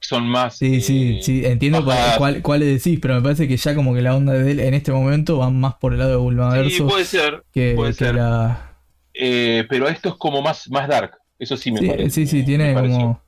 [0.00, 0.56] Son más.
[0.56, 4.00] Sí, sí, eh, sí, entiendo cuál- cuál- decís, pero me parece que ya como que
[4.02, 6.86] la onda de él en este momento va más por el lado de Sí, Bulmaverso
[6.86, 7.44] puede ser.
[7.52, 8.14] que, puede que ser.
[8.14, 8.76] la...
[9.14, 11.12] eh, pero esto es como más, más dark.
[11.38, 12.10] Eso sí me Sí, parece.
[12.10, 13.20] sí, sí, tiene como...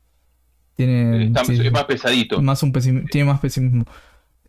[0.77, 2.41] Tiene, Está- sí, es más pesadito.
[2.41, 3.85] más un pesim- tiene más pesimismo.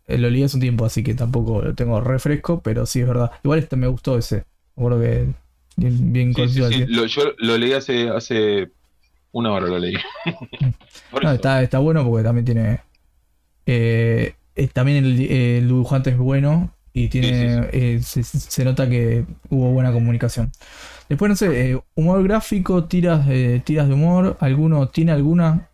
[0.06, 3.06] Eh, Lo leí hace un tiempo, así que tampoco lo tengo refresco, pero sí es
[3.06, 3.30] verdad.
[3.44, 4.44] Igual este me gustó ese.
[4.76, 5.26] Me acuerdo que
[5.76, 8.70] bien, bien Sí, sí, sí, lo- yo lo leí hace, hace
[9.32, 9.94] una hora, lo leí.
[11.22, 12.80] No, está, está bueno porque también tiene.
[13.66, 19.24] eh, eh, también el, el dibujante es bueno y tiene eh, se, se nota que
[19.48, 20.52] hubo buena comunicación.
[21.08, 25.68] Después, no sé, eh, humor gráfico, tiras, de tiras de humor, ¿alguno tiene alguna?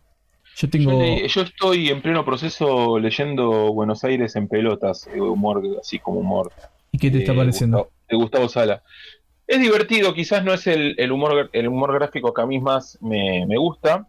[0.55, 1.17] Yo Yo, tengo.
[1.27, 6.51] yo estoy en pleno proceso leyendo Buenos Aires en pelotas, eh, humor, así como humor.
[6.91, 7.77] ¿Y qué te está pareciendo?
[7.77, 8.83] Gustavo- de Gustavo Sala.
[9.49, 13.47] Es divertido, quizás no es el, humor, el humor gráfico que a mí más me,
[13.47, 14.07] me gusta,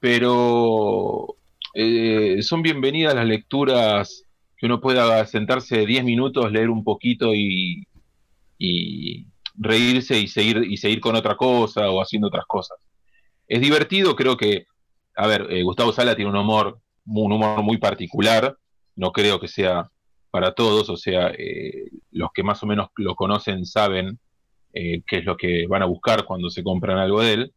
[0.00, 1.34] pero
[1.72, 7.86] eh, son bienvenidas las lecturas que uno pueda sentarse 10 minutos, leer un poquito y,
[8.58, 12.76] y reírse y seguir, y seguir con otra cosa o haciendo otras cosas.
[13.48, 14.66] Es divertido, creo que,
[15.14, 18.58] a ver, eh, Gustavo Sala tiene un humor, un humor muy particular,
[18.94, 19.90] no creo que sea
[20.30, 24.18] para todos, o sea, eh, los que más o menos lo conocen saben
[24.76, 27.52] eh, qué es lo que van a buscar cuando se compran algo de él.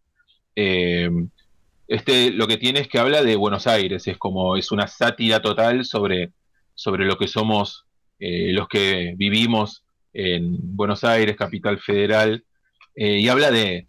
[1.87, 5.41] este, lo que tiene es que habla de Buenos Aires, es como, es una sátira
[5.41, 6.31] total sobre,
[6.75, 7.85] sobre lo que somos
[8.21, 12.43] los que vivimos en Buenos Aires, capital federal,
[12.95, 13.87] y habla de,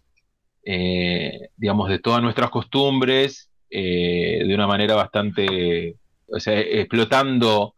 [0.63, 5.95] eh, digamos, de todas nuestras costumbres eh, de una manera bastante,
[6.27, 7.73] o sea, explotando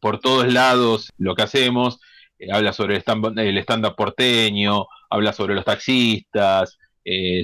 [0.00, 2.00] por todos lados lo que hacemos.
[2.38, 6.78] Eh, habla sobre el stand-up porteño, habla sobre los taxistas,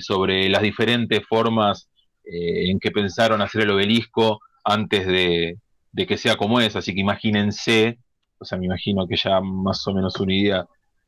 [0.01, 1.89] sobre las diferentes formas
[2.23, 5.57] en que pensaron hacer el obelisco antes de,
[5.91, 6.77] de, que sea como es.
[6.77, 7.99] Así que imagínense,
[8.39, 10.67] o sea, me imagino que ya más o menos una idea,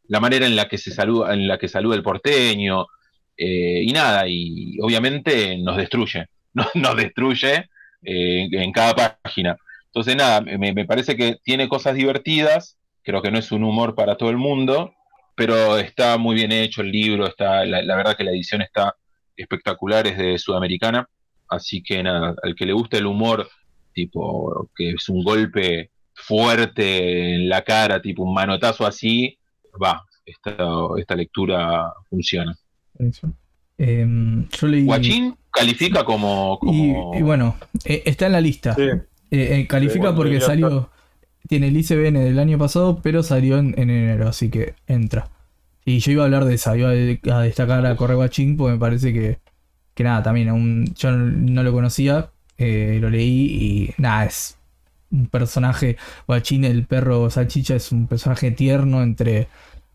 [0.09, 2.87] la manera en la que se saluda, en la que saluda el porteño,
[3.37, 6.27] eh, y nada, y obviamente nos destruye,
[6.75, 7.69] nos, destruye
[8.03, 9.57] eh, en cada página.
[9.87, 12.76] Entonces nada, me, parece que tiene cosas divertidas,
[13.07, 14.93] creo que no es un humor para todo el mundo,
[15.37, 18.97] pero está muy bien hecho el libro, está, la, verdad que la edición está
[19.37, 21.09] espectacular, es de Sudamericana,
[21.49, 23.49] así que nada, al que le guste el humor,
[23.93, 29.39] tipo que es un golpe fuerte en la cara, tipo un manotazo así,
[29.81, 30.57] va, esta,
[30.99, 32.59] esta lectura funciona.
[33.79, 34.85] Em, yo leí...
[34.85, 36.59] Guachín califica como.
[36.63, 38.75] Y, bueno, eh, está en la lista.
[38.77, 40.91] Eh, eh, califica porque salió.
[41.49, 45.29] Tiene el ICBN del año pasado, pero salió en, enero, así que entra.
[45.85, 48.79] Y yo iba a hablar de esa, iba a, destacar a Corre Guachín, porque me
[48.79, 49.39] parece que,
[49.95, 54.59] que nada, también yo no, lo conocía, lo leí y nada, es
[55.11, 55.97] un personaje.
[56.27, 59.49] Guachín, el perro salchicha, es un personaje tierno entre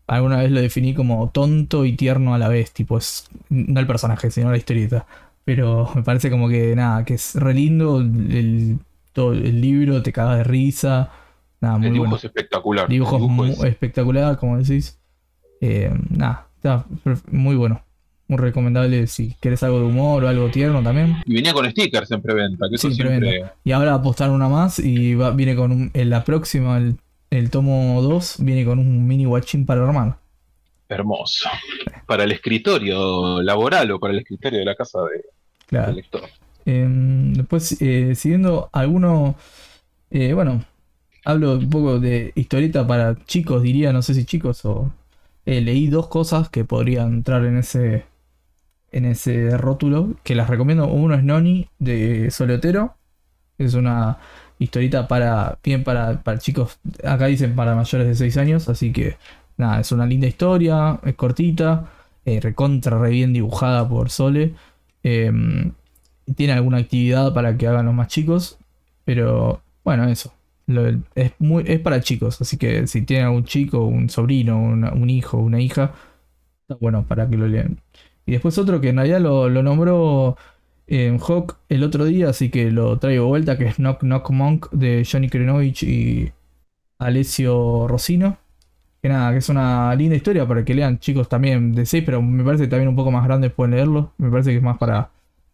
[0.06, 3.86] alguna vez lo definí como tonto y tierno a la vez, tipo, es no el
[3.86, 5.06] personaje, sino la historieta.
[5.44, 8.78] Pero me parece como que nada, que es re lindo, el,
[9.12, 11.10] todo el libro te caga de risa.
[11.62, 12.16] Nada, muy el dibujo bueno.
[12.18, 12.88] es espectacular.
[12.88, 15.00] Dibujo, espectacular, como decís.
[15.62, 16.84] Eh, nada, está
[17.30, 17.82] muy bueno.
[18.28, 21.16] Muy recomendable si querés algo de humor o algo tierno también.
[21.24, 23.44] Y venía con stickers en preventa, que eso siempre...
[23.64, 26.96] Y ahora apostar una más y viene con en la próxima, el
[27.32, 30.18] el tomo 2 viene con un mini watching para armar.
[30.86, 31.48] Hermoso.
[32.06, 34.98] Para el escritorio laboral o para el escritorio de la casa
[35.70, 36.24] de, del lector.
[36.66, 39.34] Em, después, eh, siguiendo alguno.
[40.10, 40.62] Eh, bueno,
[41.24, 44.92] hablo un poco de historieta para chicos, diría, no sé si chicos o.
[45.44, 48.04] Eh, leí dos cosas que podrían entrar en ese.
[48.92, 50.14] En ese rótulo.
[50.24, 50.86] Que las recomiendo.
[50.86, 52.96] Uno es Noni de Solotero.
[53.58, 54.18] Es una
[54.62, 59.16] historita para, bien para, para chicos, acá dicen para mayores de 6 años, así que
[59.56, 61.90] nada, es una linda historia, es cortita,
[62.24, 64.54] eh, recontra, re bien dibujada por Sole.
[65.02, 65.72] Em,
[66.36, 68.58] tiene alguna actividad para que hagan los más chicos,
[69.04, 70.32] pero bueno, eso.
[71.14, 71.32] Es,
[71.66, 75.92] es para chicos, así que si tienen algún chico, un sobrino, un hijo, una hija,
[76.62, 77.80] está bueno para que lo lean.
[78.26, 80.36] Y después otro que en realidad lo, lo nombró
[80.86, 84.70] en Hawk el otro día, así que lo traigo vuelta, que es Knock Knock Monk
[84.72, 86.32] de Johnny Krenovich y
[86.98, 88.38] Alessio Rosino.
[89.02, 92.22] Que nada, que es una linda historia para que lean chicos también de 6, pero
[92.22, 94.12] me parece que también un poco más grandes pueden leerlo.
[94.18, 95.10] Me parece que es más para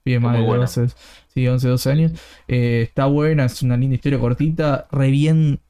[0.08, 0.88] pibes más de 12,
[1.34, 2.12] sí, 11, 12 años.
[2.46, 5.60] Eh, está buena, es una linda historia cortita, re bien,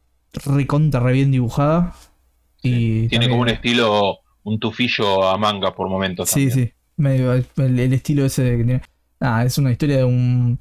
[0.45, 1.95] recontra, re bien dibujada.
[2.63, 6.29] Y Tiene como un estilo, un tufillo a manga por momentos.
[6.29, 8.83] Sí, sí, medio el, el estilo ese que tiene.
[9.21, 10.61] Ah, es una historia de un,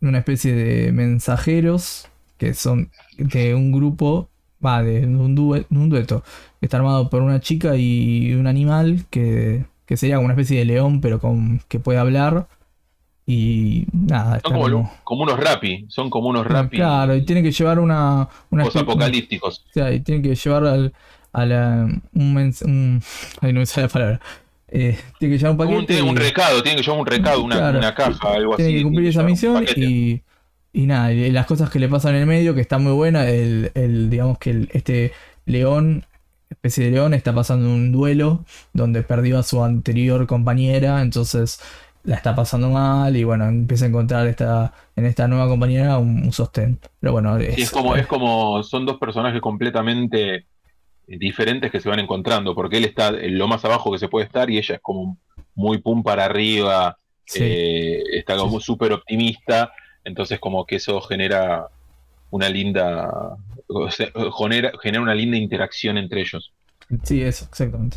[0.00, 4.28] una especie de mensajeros que son de un grupo,
[4.64, 6.22] va, de un, dueto,
[6.60, 10.64] que está armado por una chica y un animal que, sería como una especie de
[10.64, 12.48] león, pero con que puede hablar.
[13.28, 16.76] Y nada, son como, como, unos rapi, son como unos rapi.
[16.76, 18.28] Claro, y tiene que llevar una.
[18.50, 19.64] una apocalípticos.
[19.68, 20.92] O sea, y tiene que llevar al,
[21.32, 23.02] a la, un, un,
[23.40, 24.20] Ay, no me sale la palabra.
[24.68, 26.02] Eh, tiene que llevar un paquete.
[26.02, 28.62] Un, un recado, tiene que llevar un recado, una, caja, algo así.
[28.62, 30.22] Tiene que cumplir esa misión y,
[30.72, 33.72] y nada, las cosas que le pasan en el medio, que está muy buena, el,
[33.74, 35.12] el digamos que este
[35.46, 36.04] león,
[36.48, 41.60] especie de león, está pasando un duelo donde perdió a su anterior compañera, entonces
[42.06, 46.32] la está pasando mal y bueno, empieza a encontrar esta, en esta nueva compañera un,
[46.32, 46.78] sostén.
[47.00, 50.46] Pero bueno, es, como, es como, son dos personajes completamente
[51.06, 54.26] diferentes que se van encontrando, porque él está en lo más abajo que se puede
[54.26, 55.18] estar y ella es como
[55.54, 56.96] muy pum para arriba,
[57.34, 59.72] eh, está como súper optimista,
[60.04, 61.66] entonces como que eso genera
[62.30, 63.36] una linda,
[64.38, 66.52] genera, genera una linda interacción entre ellos.
[67.02, 67.96] Sí, eso, exactamente.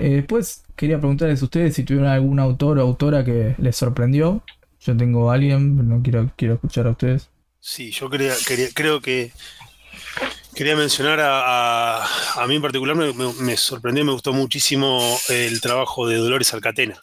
[0.00, 4.42] Eh, después quería preguntarles a ustedes si tuvieron algún autor o autora que les sorprendió.
[4.80, 7.28] Yo tengo a alguien, pero no quiero, quiero escuchar a ustedes.
[7.60, 8.34] Sí, yo quería,
[8.74, 9.30] creo que
[10.54, 16.08] quería mencionar a, a, mí en particular, me, me, sorprendió, me gustó muchísimo el trabajo
[16.08, 17.00] de Dolores Alcatena.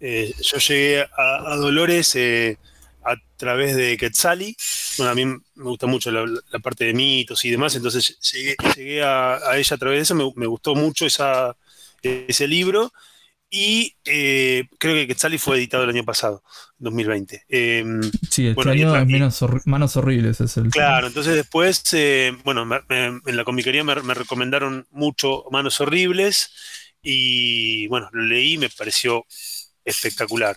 [0.00, 2.58] Eh, yo llegué a, Dolores eh,
[3.04, 4.56] a través de Quetzali.
[4.98, 6.24] Bueno, a mí me gusta mucho la,
[6.60, 10.74] parte de mitos y demás, entonces llegué, a, ella a través de eso, me, gustó
[10.74, 11.56] mucho esa,
[12.28, 12.92] ese libro.
[13.48, 16.42] Y eh, creo que Quetzali fue editado el año pasado,
[16.78, 17.44] 2020.
[17.48, 21.84] Em, sí, este año es menos Manos Horribles es el Claro, entonces después,
[22.42, 26.50] bueno, en la comiquería me, me, recomendaron mucho Manos Horribles
[27.00, 29.24] y bueno, lo leí, me pareció
[29.84, 30.56] espectacular.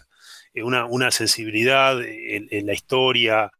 [0.53, 3.51] Eh, una, una, sensibilidad en, la historia,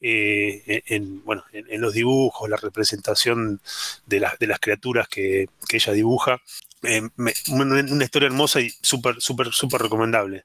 [0.00, 3.60] eh, en, bueno, en, los dibujos, la representación
[4.06, 6.40] de, de las criaturas que, ella dibuja.
[6.82, 7.02] Eh,
[7.48, 10.44] una, historia hermosa y súper, súper, súper recomendable.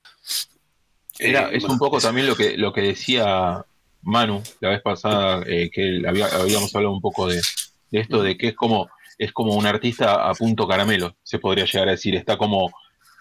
[1.20, 3.64] Era, es un poco también lo que, lo que decía
[4.02, 7.40] Manu la vez pasada, que habíamos hablado un poco de,
[7.92, 11.66] de, esto, de que es como, es como un artista a punto caramelo, se podría
[11.66, 12.16] llegar a decir.
[12.16, 12.72] Está como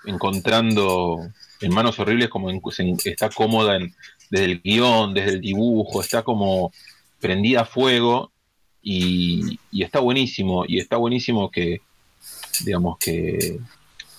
[0.05, 1.21] encontrando
[1.61, 2.51] en manos horribles, como
[3.05, 3.79] está cómoda
[4.31, 6.73] desde el guion, desde el dibujo, está como
[7.21, 8.33] prendida a fuego
[8.83, 10.65] y, está buenísimo.
[10.67, 11.81] Y está buenísimo que,
[12.65, 13.59] digamos, que,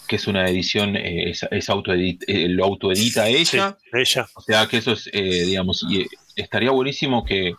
[0.10, 3.76] es una edición, eh, es, eh, lo autoedita ella.
[3.92, 4.28] ella.
[4.36, 7.56] O sea, que eso es, eh, digamos, y estaría buenísimo que,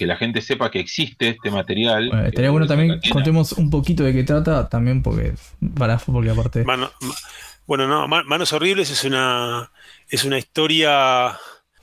[0.00, 2.10] la gente sepa que existe este material.
[2.26, 5.34] estaría bueno también contemos un poquito de qué trata, también porque,
[5.78, 6.64] para, porque aparte...
[7.66, 9.70] Bueno, no, Manos Horribles es una,
[10.08, 11.36] es una historia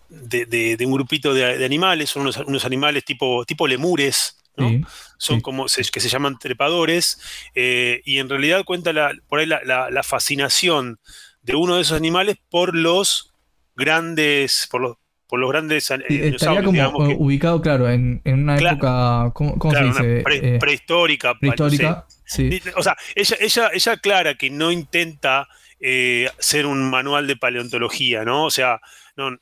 [0.09, 4.87] de, un grupito de, animales, son unos, animales tipo, tipo lemures, ¿no?
[5.17, 7.19] son como que se llaman trepadores,
[7.55, 10.99] eh, y en realidad cuenta la, por ahí la, fascinación
[11.41, 13.33] de uno de esos animales por los
[13.75, 19.71] grandes, por los, por los grandes eh, Estaría como ubicado, claro, en, una época, ¿cómo,
[19.71, 20.23] se dice?
[20.29, 21.33] Eh, prehistórica.
[21.39, 22.61] Prehistórica, sí.
[22.75, 25.47] O sea, ella, ella, ella aclara que no intenta
[25.85, 28.45] eh, ser un manual de paleontología, ¿no?
[28.45, 28.79] O sea,
[29.17, 29.37] no,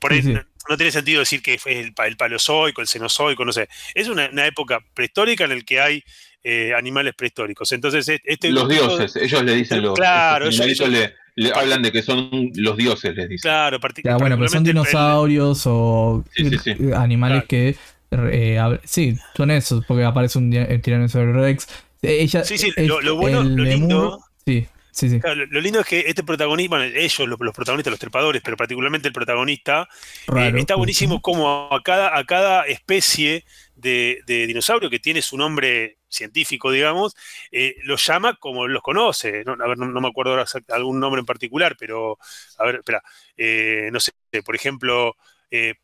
[0.00, 0.22] por ahí,
[0.68, 3.68] No, tiene sentido decir que fue el, el paleozoico, el cenozoico, no sé.
[3.94, 6.04] Es una, época prehistórica en la que hay
[6.44, 7.72] eh, animales prehistóricos.
[7.72, 9.94] Entonces, este los dioses, ellos le dicen los.
[9.94, 11.14] Claro, ellos, le,
[11.54, 13.50] hablan de que son los dioses, les dicen.
[13.50, 14.22] Claro, particularmente.
[14.22, 16.24] bueno, pero son dinosaurios o
[16.94, 17.76] animales que.
[18.12, 20.50] Eh, sí, son esos, porque aparece un
[20.82, 21.68] tiranosaurio Rex.
[22.02, 24.20] Ella, sí, sí, lo, bueno, lo lindo.
[24.44, 24.66] sí
[25.50, 29.14] lo, lindo es que este protagonista, bueno, ellos, los, protagonistas, los trepadores, pero particularmente el
[29.14, 29.88] protagonista,
[30.36, 35.98] eh, está buenísimo como a cada, a cada especie de, dinosaurio que tiene su nombre
[36.08, 37.14] científico, digamos,
[37.52, 39.44] eh, los llama como los conoce.
[39.44, 42.18] No, a ver, no, me acuerdo ahora algún nombre en particular, pero,
[42.58, 43.02] a ver, espera,
[43.36, 44.12] eh, no sé,
[44.44, 45.16] por ejemplo,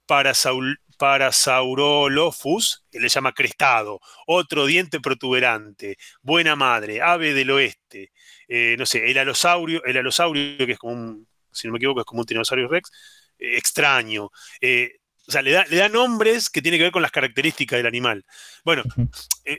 [0.07, 8.12] Parasaul, Parasaurolophus, que le llama crestado, otro diente protuberante, buena madre, ave del oeste,
[8.49, 12.01] eh, no sé, el alosaurio, el alosaurio, que es como un, si no me equivoco,
[12.01, 12.91] es como un dinosaurio rex,
[13.39, 14.31] eh, extraño.
[14.61, 14.97] Eh,
[15.29, 17.87] o sea, le da, le da, nombres que tienen que ver con las características del
[17.87, 18.25] animal.
[18.65, 18.85] Bueno,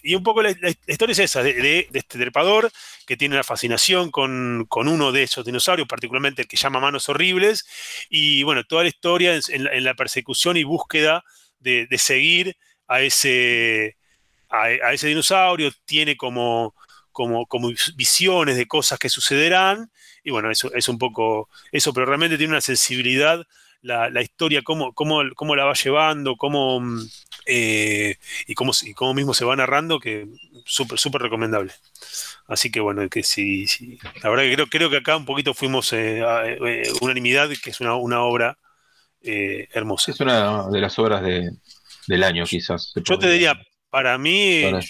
[0.01, 0.51] y un poco la,
[0.87, 2.71] historia es esa, de, este trepador
[3.05, 7.65] que tiene una fascinación con, uno de esos dinosaurios, particularmente el que llama Manos Horribles,
[8.09, 11.25] y bueno, toda la historia en, la, persecución y búsqueda
[11.59, 12.55] de, seguir
[12.87, 13.97] a ese,
[14.49, 16.75] a ese dinosaurio, tiene como
[17.17, 19.91] como, visiones de cosas que sucederán,
[20.23, 23.45] y bueno, eso es un poco eso, pero realmente tiene una sensibilidad
[23.81, 27.07] la, historia, cómo, cómo, cómo, la va llevando, cómo, mm,
[27.45, 30.27] eh, y, cómo, y cómo mismo se va narrando, que
[30.65, 31.71] súper, súper recomendable.
[32.47, 35.53] Así que bueno, que sí, sí, la verdad que creo, creo que acá un poquito
[35.53, 38.57] fuimos eh, eh, unanimidad, que es una, una obra
[39.21, 40.11] hermosa.
[40.11, 41.51] Es una de las obras de,
[42.07, 42.93] del año, quizás.
[42.95, 44.81] Yo te diría, para mí, para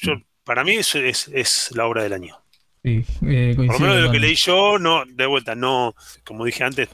[0.63, 2.37] mí es, es, la obra del año.
[2.83, 5.93] Sí, eh, Por lo menos de lo que leí yo, no, de vuelta, no,
[6.23, 6.89] como dije antes,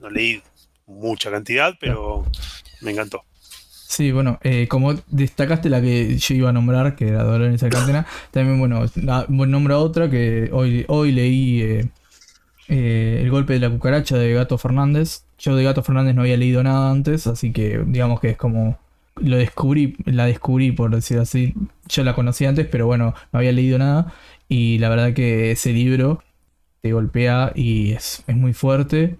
[0.00, 0.42] no, leí
[0.86, 2.26] mucha cantidad, pero
[2.80, 3.22] me encantó.
[3.70, 8.06] Sí, bueno, eh, como destacaste la que yo iba a nombrar, que era Dolores Alcántara,
[8.32, 8.84] también, bueno,
[9.74, 11.62] a otra que hoy, hoy leí
[12.68, 15.24] eh, El golpe de la cucaracha de Gato Fernández.
[15.38, 18.78] Yo de Gato Fernández no había leído nada antes, así que digamos que es como
[19.20, 21.54] lo descubrí, la descubrí por decir así.
[21.88, 24.12] Yo la conocí antes, pero bueno, no había leído nada.
[24.48, 26.22] Y la verdad que ese libro
[26.82, 29.18] te golpea y es, muy fuerte.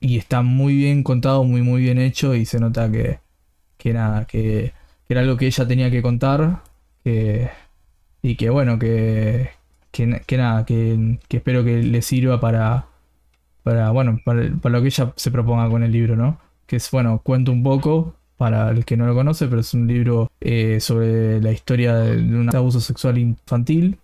[0.00, 2.34] Y está muy bien contado, muy muy bien hecho.
[2.34, 3.20] Y se nota que,
[3.78, 4.72] que nada, que,
[5.08, 6.62] era algo que ella tenía que contar.
[8.22, 9.50] y que bueno, que,
[9.92, 12.86] que, nada, que, espero que le sirva para,
[13.62, 16.38] para bueno, para, lo que ella se proponga con el libro, ¿no?
[16.66, 19.86] Que es, bueno, cuento un poco para el que no lo conoce, pero es un
[19.86, 23.98] libro eh, sobre la historia de, un abuso sexual infantil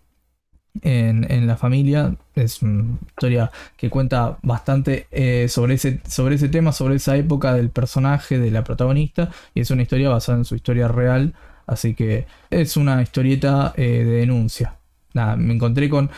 [0.83, 2.17] en, la familia.
[2.35, 7.55] Es una historia que cuenta bastante eh, sobre, ese, sobre ese tema, sobre esa época
[7.55, 11.33] del personaje, de la protagonista, y es una historia basada en su historia real,
[11.67, 14.75] así que es una historieta eh, de denuncia.
[15.13, 16.11] Nada, me encontré con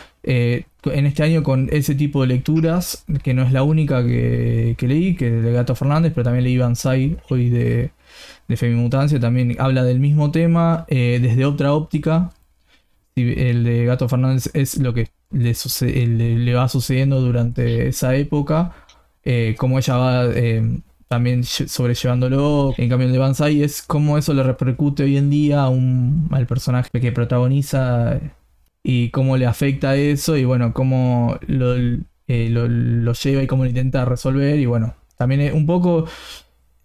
[0.93, 5.15] en este año con ese tipo de lecturas, que no es la única que, leí,
[5.17, 7.91] que de Gato Fernández, pero también leí Banzai hoy de,
[8.49, 12.31] de Femimutancia, también habla del mismo tema desde otra óptica,
[13.17, 18.75] el de Gato Fernández es lo que le, va sucediendo durante esa época,
[19.25, 22.75] eh, como ella va eh, también sobrellevándolo.
[22.77, 26.91] En cambio, el de Banzai es como eso le repercute hoy en día al personaje
[27.01, 28.21] que protagoniza
[28.89, 33.69] y cómo le afecta eso y bueno, cómo lo, eh, lo, lleva y cómo lo
[33.69, 34.61] intenta resolver.
[34.61, 36.07] Y bueno, también un poco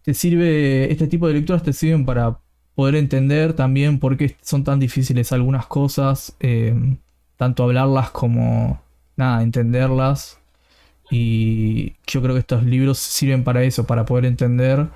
[0.01, 2.39] te sirve, este tipo de lecturas te sirven para
[2.73, 6.73] poder entender también por qué son tan difíciles algunas cosas, eh,
[7.37, 8.81] tanto hablarlas como
[9.15, 10.39] nada, entenderlas.
[11.11, 14.87] Y yo creo que estos libros sirven para eso, para poder entender,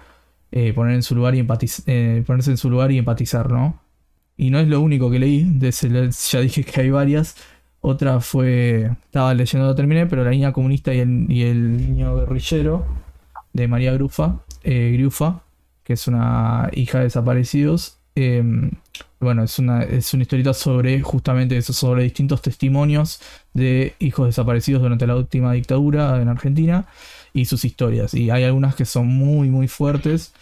[0.52, 1.46] eh, poner en su lugar y
[1.86, 3.85] eh, ponerse en su lugar y empatizar, ¿no?
[4.38, 7.36] Y no es lo único que leí, ya dije que hay varias.
[7.82, 12.16] Otra fue, estaba leyendo, lo terminé, pero La niña comunista y el, y el niño
[12.16, 12.86] guerrillero,
[13.54, 15.42] de María Grufa, Grufa
[15.86, 18.00] que es una hija de desaparecidos.
[18.16, 18.72] Em,
[19.20, 23.22] bueno, es una, es una historieta sobre justamente eso, sobre distintos testimonios
[23.54, 26.88] de hijos desaparecidos durante la última dictadura en Argentina
[27.34, 28.14] y sus historias.
[28.16, 30.34] Y hay algunas que son muy, muy fuertes.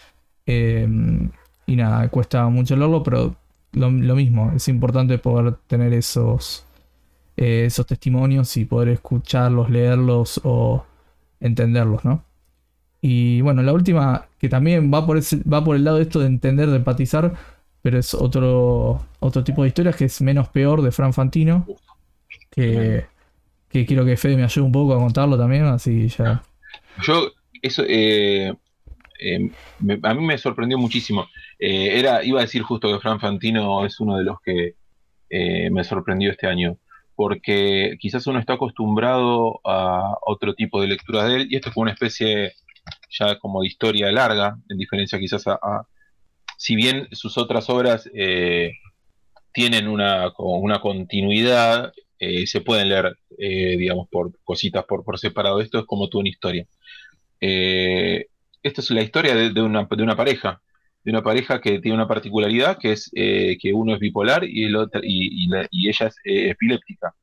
[0.45, 1.29] Em,
[1.67, 3.35] y nada, cuesta mucho leerlo, pero
[3.73, 6.65] lo, mismo, es importante poder tener esos,
[7.37, 10.85] eh, esos testimonios y poder escucharlos, leerlos o
[11.39, 12.23] entenderlos, ¿no?
[13.01, 16.19] Y bueno, la última, que también va por, ese, va por el lado de esto
[16.19, 17.33] de entender, de empatizar,
[17.81, 21.67] pero es otro, otro tipo de historias que es menos peor de Fran Fantino.
[22.49, 23.05] Que,
[23.69, 26.43] quiero que Fede me ayude un poco a contarlo también, así ya.
[27.01, 28.53] Yo, eso, eh,
[29.23, 29.51] eh,
[30.03, 31.27] a mí me sorprendió muchísimo.
[31.59, 34.75] Eh, era, iba a decir justo que Fran Fantino es uno de los que
[35.71, 36.77] me sorprendió este año
[37.15, 41.83] porque quizás uno está acostumbrado a otro tipo de lecturas de él, y esto fue
[41.83, 42.53] una especie
[43.09, 45.87] ya como de historia larga, en diferencia quizás a,
[46.57, 48.73] si bien sus otras obras eh,
[49.53, 55.61] tienen una, una continuidad, eh, se pueden leer, eh, digamos, por cositas por, por separado.
[55.61, 56.65] Esto es como tú una historia.
[58.63, 60.61] Esta es la historia de, una, de una pareja,
[61.03, 64.75] de una pareja que tiene una particularidad, que es que uno es bipolar y, el
[64.75, 65.49] otro, y,
[65.89, 67.13] ella es epiléptica.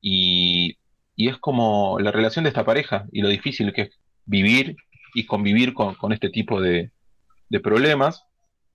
[0.00, 0.76] Y,
[1.16, 3.90] y es como la relación de esta pareja y lo difícil que es
[4.26, 4.76] vivir
[5.14, 6.90] y convivir con, este tipo de,
[7.62, 8.24] problemas.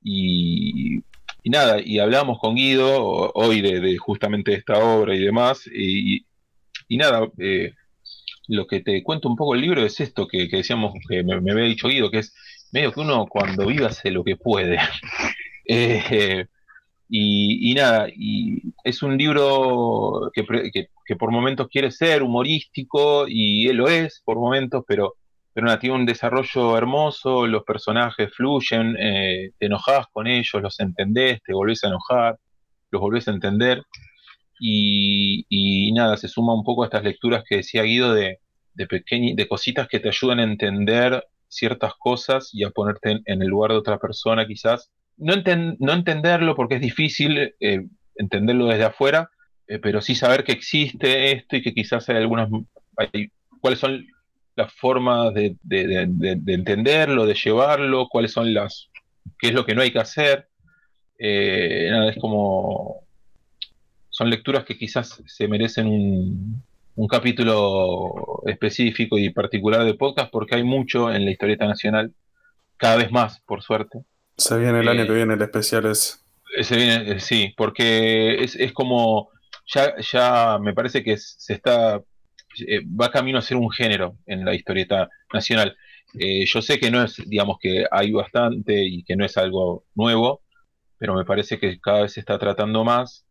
[0.02, 1.02] Y,
[1.44, 5.68] nada, y hablábamos con Guido hoy de, justamente esta obra y demás.
[5.68, 6.26] Y,
[6.90, 7.74] nada, eh,
[8.50, 11.66] lo que te cuento un poco el libro es esto que, decíamos, que me, había
[11.66, 12.34] dicho Guido, que es
[12.72, 14.78] medio que uno cuando vive hace lo que puede.
[15.72, 16.48] Eh,
[17.08, 20.44] y, nada, y es un libro que,
[20.74, 25.14] que, por momentos quiere ser humorístico y él lo es por momentos, pero
[25.54, 30.80] pero nada, tiene un desarrollo hermoso, los personajes fluyen, eh, te enojas con ellos, los
[30.80, 32.38] entendés, te volvés a enojar,
[32.92, 33.84] los volvés a entender.
[34.60, 38.40] Y, nada, se suma un poco a estas lecturas que decía Guido de,
[38.74, 38.88] de,
[39.36, 43.72] de cositas que te ayudan a entender ciertas cosas y a ponerte en, el lugar
[43.72, 44.92] de otra persona quizás.
[45.18, 45.34] No,
[45.80, 49.30] no entenderlo porque es difícil eh, entenderlo desde afuera,
[49.68, 52.50] eh, pero sí saber que existe esto y que quizás hay algunas...
[52.98, 54.06] Hay, cuáles son
[54.56, 55.56] las formas de,
[56.48, 58.90] entenderlo, de llevarlo, cuáles son las,
[59.38, 60.48] qué es lo que no hay que hacer.
[61.18, 63.02] Eh, es como,
[64.20, 70.64] son lecturas que quizás se merecen un, capítulo específico y particular de podcast porque hay
[70.64, 72.14] mucho en la historieta nacional,
[72.76, 74.00] cada vez más, por suerte.
[74.36, 76.22] Se viene el año que eh, viene el especial es.
[76.62, 79.30] Se viene, eh, sí, porque es, es como,
[79.74, 82.04] ya, ya me parece que se está
[82.68, 85.78] eh, va camino a ser un género en la historieta nacional.
[86.20, 89.86] Eh, yo sé que no es, digamos que hay bastante y que no es algo
[89.96, 90.42] nuevo,
[90.98, 93.26] pero me parece que cada vez se está tratando más,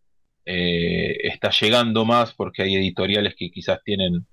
[0.49, 4.27] eh, está llegando más porque hay editoriales que quizás tienen,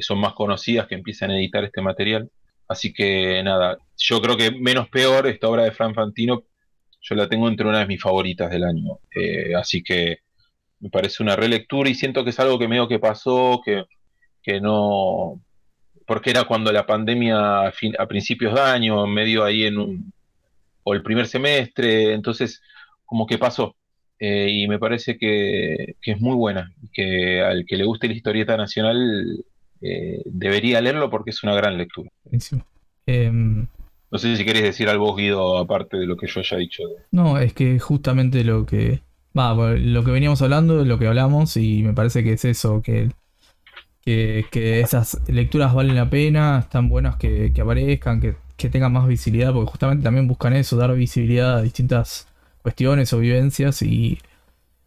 [0.00, 2.28] son más conocidas que empiezan a editar este material.
[2.68, 6.44] Así que nada, yo creo que menos peor esta obra de Fran Fantino,
[7.00, 8.98] yo la tengo entre una de mis favoritas del año.
[9.14, 10.18] Eh, así que
[10.80, 13.84] me parece una relectura y siento que es algo que medio que pasó, que,
[14.42, 15.42] que no...
[16.06, 20.12] Porque era cuando la pandemia a, fin, a principios de año, medio ahí en un...
[20.82, 22.60] o el primer semestre, entonces
[23.06, 23.76] como que pasó.
[24.20, 28.14] Eh, y me parece que, que, es muy buena, que al que le guste la
[28.14, 29.44] historieta nacional
[29.80, 32.10] eh, debería leerlo porque es una gran lectura.
[32.24, 32.64] Buenísimo.
[33.06, 33.66] Em,
[34.10, 36.82] no sé si querés decir algo, Guido, aparte de lo que yo haya dicho.
[37.10, 39.00] No, es que justamente lo que.
[39.38, 43.10] Va, lo que veníamos hablando, lo que hablamos, y me parece que es eso, que,
[44.04, 49.70] que, esas lecturas valen la pena, están buenas que, aparezcan, que, tengan más visibilidad, porque
[49.70, 52.27] justamente también buscan eso, dar visibilidad a distintas
[52.68, 54.18] cuestiones o vivencias, y,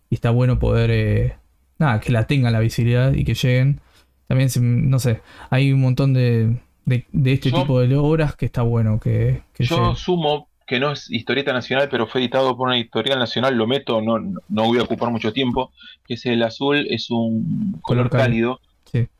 [0.09, 0.91] está bueno poder.
[0.91, 1.35] Eh,
[1.79, 3.81] nada, que la tengan la visibilidad y que lleguen.
[4.27, 4.49] También,
[4.89, 6.55] no sé, hay un montón de
[6.85, 11.53] de, este tipo de obras que está bueno que, yo sumo que no es historieta
[11.53, 15.11] nacional pero fue editado por una editorial nacional lo meto no, no voy a ocupar
[15.11, 15.71] mucho tiempo
[16.05, 18.59] que es el azul es un color, cálido,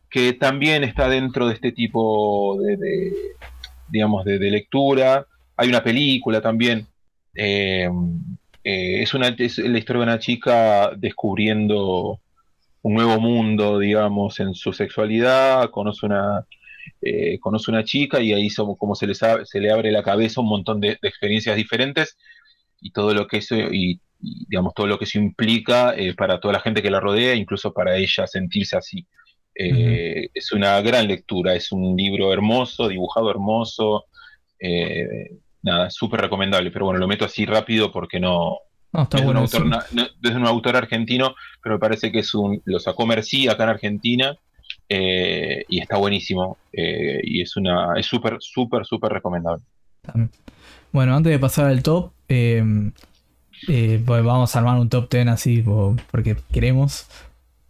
[0.10, 3.12] que también está dentro de este tipo de,
[3.88, 6.88] digamos de, lectura hay una película también
[7.36, 7.90] eh,
[8.64, 12.20] eh, es una es la historia de una chica descubriendo
[12.84, 16.46] un nuevo mundo digamos en su sexualidad conoce una
[17.02, 20.50] eh, conoce una chica y ahí somos, como se, se le abre la cabeza un
[20.50, 22.16] montón de, experiencias diferentes
[22.80, 26.54] y todo lo que eso y, digamos todo lo que eso implica eh, para toda
[26.54, 29.08] la gente que la rodea, incluso para ella sentirse así.
[29.56, 34.06] Eh, es una gran lectura, es un libro hermoso, dibujado hermoso,
[35.64, 38.60] nada, súper recomendable, pero bueno, lo meto así rápido porque no,
[38.94, 43.48] es, un autor, un autor argentino, pero me parece que es un, lo sacó Merci
[43.48, 44.38] acá en Argentina
[44.90, 46.58] eh, y está buenísimo.
[46.74, 49.64] Eh, y es una es súper, súper, súper recomendable.
[50.92, 52.64] Bueno, antes de pasar al top, eh,
[53.68, 55.64] pues vamos a armar un top 10 así
[56.12, 57.08] porque queremos.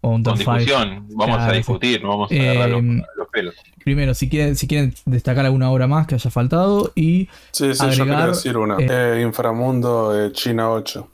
[0.02, 3.56] O un top Con discusión, vamos a discutir, no vamos a agarrar los, em, pelos.
[3.84, 7.30] Primero, si quieren, si quieren destacar alguna obra más que haya faltado y.
[7.52, 8.78] Sí, sí, yo quería decir una.
[9.22, 11.08] Inframundo China 8.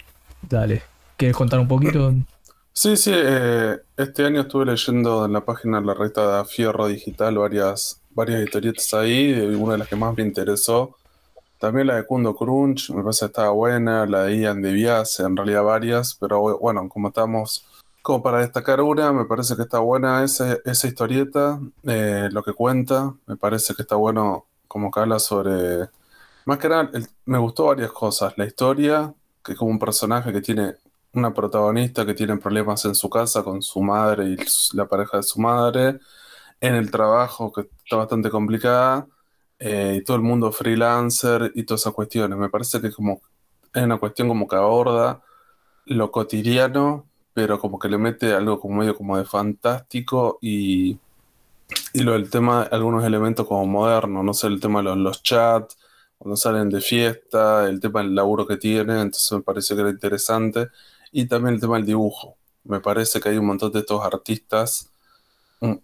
[0.50, 0.82] Dale.
[1.18, 2.14] ¿Quieres contar un poquito?
[2.72, 7.36] Sí, sí, eh, este año estuve leyendo en la página de la revista Fierro Digital
[7.36, 10.96] varias, varias historietas ahí, una de las que más me interesó.
[11.58, 15.20] También la de Kundo Crunch, me parece que estaba buena, la de Ian de Bias,
[15.22, 17.66] en realidad varias, pero bueno, como estamos,
[18.08, 22.54] como para destacar una, me parece que está buena esa, esa historieta, eh, lo que
[22.54, 25.90] cuenta, me parece que está bueno como que habla sobre...
[26.46, 26.90] Más que nada,
[27.26, 30.76] me gustó varias cosas, la historia, que es como un personaje que tiene
[31.12, 34.38] una protagonista que tiene problemas en su casa con su madre y
[34.72, 36.00] la pareja de su madre,
[36.62, 39.06] en el trabajo que está bastante complicada,
[39.60, 42.38] eh, y todo el mundo freelancer y todas esas cuestiones.
[42.38, 43.20] Me parece que como
[43.74, 45.22] es una cuestión como que aborda
[45.86, 47.06] lo cotidiano,
[47.38, 50.98] pero como que le mete algo como medio como de fantástico y,
[51.94, 55.22] y lo del tema, algunos elementos como modernos, no sé, el tema de los, los
[55.22, 55.78] chats,
[56.18, 59.92] cuando salen de fiesta, el tema del laburo que tienen, entonces me parece que era
[59.92, 60.70] interesante.
[61.12, 62.38] Y también el tema del dibujo.
[62.64, 64.90] Me parece que hay un montón de estos artistas,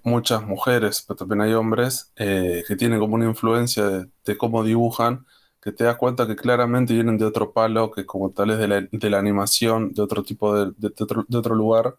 [0.03, 5.27] muchas mujeres, pero también hay hombres, eh, que tienen como una influencia de, cómo dibujan,
[5.63, 8.67] que te das cuenta que claramente vienen de otro palo, que como tal es de
[8.67, 11.95] la, de la animación, de otro tipo de, de, otro, de otro lugar.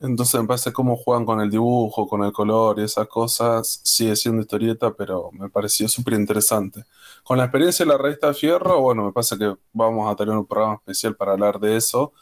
[0.00, 3.80] Entonces me parece cómo juegan con el dibujo, con el color y esas cosas.
[3.84, 6.84] Sigue siendo historieta, pero me pareció súper interesante.
[7.22, 10.46] Con la experiencia de la revista Fierro, bueno, me pasa que vamos a tener un
[10.46, 12.12] programa especial para hablar de eso.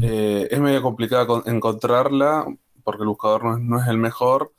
[0.00, 2.46] Eh, es medio complicado encontrarla
[2.84, 4.52] porque el buscador no es, el mejor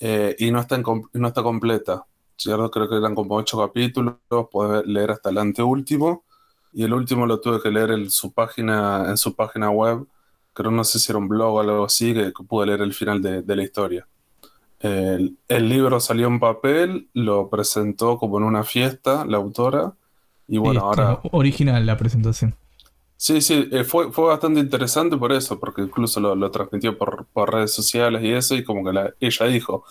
[0.00, 2.06] eh, y no está, no está completa.
[2.42, 2.70] ¿Cierto?
[2.70, 4.16] Creo que eran como ocho capítulos,
[4.50, 6.24] puedes leer hasta el anteúltimo
[6.72, 10.06] y el último lo tuve que leer en su página, en su página web.
[10.54, 13.22] Creo no sé si era un blog o algo así, que, pude leer el final
[13.22, 14.06] de, la historia.
[14.80, 19.94] El, el, libro salió en papel, lo presentó como en una fiesta la autora
[20.48, 21.20] y bueno, ahora...
[21.30, 22.54] Original la presentación.
[23.22, 27.72] Sí, sí, eh, fue, fue bastante interesante por eso, porque incluso lo, transmitió por, redes
[27.72, 29.84] sociales y eso, y como que ella dijo,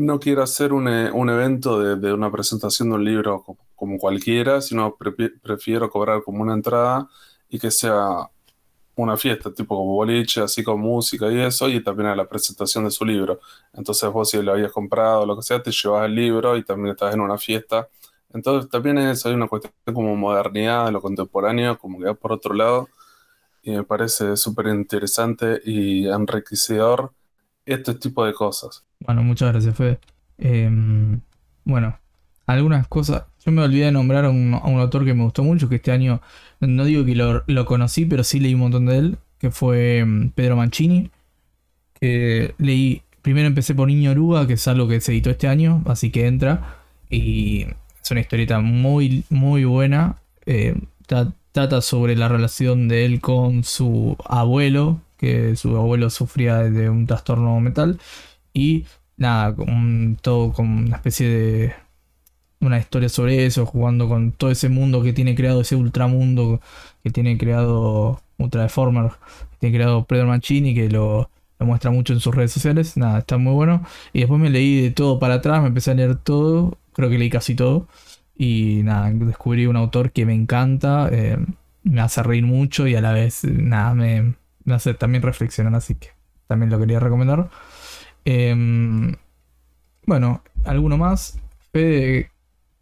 [0.00, 3.44] no quiero hacer un, eh, evento de, una presentación de un libro
[3.76, 4.96] como, cualquiera, sino
[5.42, 7.08] prefiero cobrar como una entrada
[7.48, 8.28] y que sea
[8.96, 12.84] una fiesta, tipo como boliche, así con música y eso, y también a la presentación
[12.84, 13.40] de su libro.
[13.72, 16.92] Entonces vos si lo habías comprado lo que sea, te llevas el libro y también
[16.92, 17.88] estás en una fiesta
[18.32, 22.32] entonces también es, hay una cuestión como modernidad de lo contemporáneo, como que va por
[22.32, 22.88] otro lado,
[23.62, 27.12] y me parece súper interesante y enriquecedor
[27.72, 28.84] este tipo de cosas.
[29.00, 29.98] Bueno, muchas gracias, Fede.
[30.38, 31.20] Em,
[31.64, 31.98] bueno,
[32.46, 35.76] algunas cosas, Yo me olvidé de nombrar a un, autor que me gustó mucho, que
[35.76, 36.20] este año,
[36.60, 40.30] no digo que lo, conocí, pero sí leí un montón de él, que fue mm,
[40.30, 41.10] Pedro Mancini.
[42.00, 45.82] Que leí, primero empecé por Niño Oruga, que es algo que se editó este año,
[45.86, 46.78] así que entra.
[47.08, 47.66] Y
[48.02, 50.16] es una historieta muy, muy buena.
[50.46, 50.74] Eh,
[51.52, 57.06] trata sobre la relación de él con su abuelo, que su abuelo sufría de un
[57.06, 58.00] trastorno mental.
[58.54, 58.86] Y
[59.18, 59.54] nada,
[60.22, 61.74] todo con una especie de
[62.60, 66.60] una historia sobre eso, jugando con todo ese mundo que tiene creado, ese ultramundo
[67.02, 69.10] que tiene creado Ultra Deformer,
[69.52, 72.96] que tiene creado Pedro Mancini, que lo, muestra mucho en sus redes sociales.
[72.96, 73.84] Nada, está muy bueno.
[74.14, 77.18] Y después me leí de todo para atrás, me empecé a leer todo, creo que
[77.18, 77.88] leí casi todo.
[78.36, 81.36] Y nada, descubrí un autor que me encanta, eh,
[81.82, 84.34] me hace reír mucho y a la vez, nada, me,
[84.98, 86.08] también reflexionar, así que
[86.46, 87.48] también lo quería recomendar.
[88.24, 89.16] Em,
[90.06, 91.38] bueno, ¿alguno más?
[91.72, 92.30] Fede,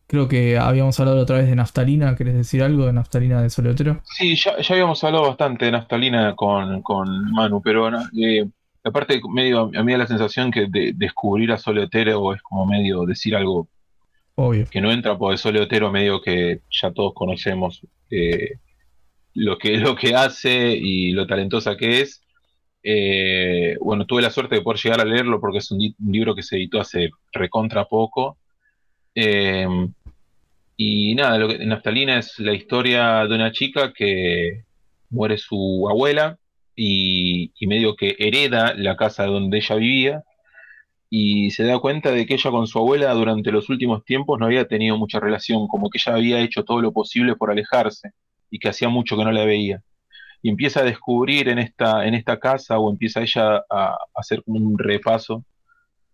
[0.08, 2.16] Creo que habíamos hablado otra vez de naftalina.
[2.16, 4.00] ¿Querés decir algo de naftalina de Soleotero?
[4.04, 6.82] Sí, ya, habíamos hablado bastante de naftalina con,
[7.30, 8.48] Manu, pero eh,
[8.82, 13.04] aparte, medio, a mí da la sensación que de, descubrir a Soleotero es como medio
[13.04, 13.68] decir algo
[14.34, 14.64] Obvio.
[14.70, 18.54] que no entra por el Soleotero, medio que ya todos conocemos eh,
[19.34, 22.22] lo, que, lo que hace y lo talentosa que es.
[22.82, 26.42] Eh, bueno, tuve la suerte de poder llegar a leerlo porque es un, libro que
[26.42, 28.38] se editó hace recontra poco.
[29.14, 29.66] Eh,
[30.76, 34.64] y nada, lo que, Naftalina es la historia de una chica que
[35.10, 36.38] muere su abuela
[36.76, 40.22] y, medio que hereda la casa donde ella vivía
[41.10, 44.46] y se da cuenta de que ella con su abuela durante los últimos tiempos no
[44.46, 48.12] había tenido mucha relación, como que ella había hecho todo lo posible por alejarse
[48.50, 49.82] y que hacía mucho que no la veía.
[50.42, 54.78] Y empieza a descubrir en esta, en esta casa o empieza ella a, hacer un
[54.78, 55.44] repaso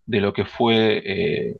[0.06, 1.56] de lo que fue eh,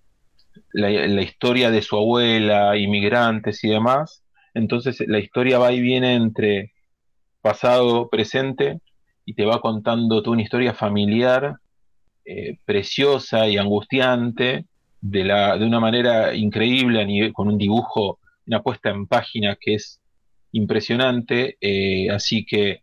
[0.73, 4.23] la, historia de su abuela, inmigrantes y demás.
[4.55, 6.73] Entonces la historia va y viene entre
[7.41, 8.81] pasado, presente,
[9.27, 11.57] y te va contando toda una historia familiar,
[12.25, 14.67] eh, preciosa y angustiante,
[15.01, 20.01] de, la, de una manera increíble, con un dibujo, una puesta en página que es
[20.55, 21.57] impresionante.
[21.61, 22.83] Eh, así que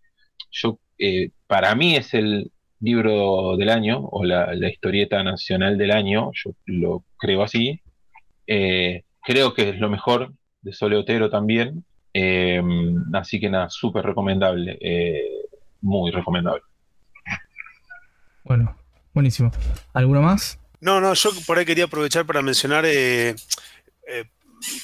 [0.51, 2.51] yo, eh, para mí es el,
[2.81, 7.79] libro del año o la, historieta nacional del año, yo lo creo así.
[8.47, 11.85] Eh, creo que es lo mejor de Soleotero también.
[12.13, 12.61] Eh,
[13.13, 15.21] así que nada, súper recomendable, eh,
[15.81, 16.63] muy recomendable.
[18.43, 18.75] Bueno,
[19.13, 19.51] buenísimo.
[19.93, 20.59] ¿Alguno más?
[20.81, 22.83] No, no, yo por ahí quería aprovechar para mencionar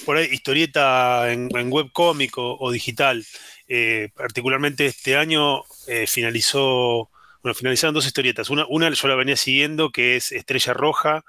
[0.05, 3.25] por ahí historieta en, en webcómic o, digital.
[4.15, 5.63] particularmente este año
[6.07, 7.09] finalizó
[7.43, 8.49] bueno, finalizaron dos historietas.
[8.49, 11.23] Una, una yo la venía siguiendo, que es Estrella Roja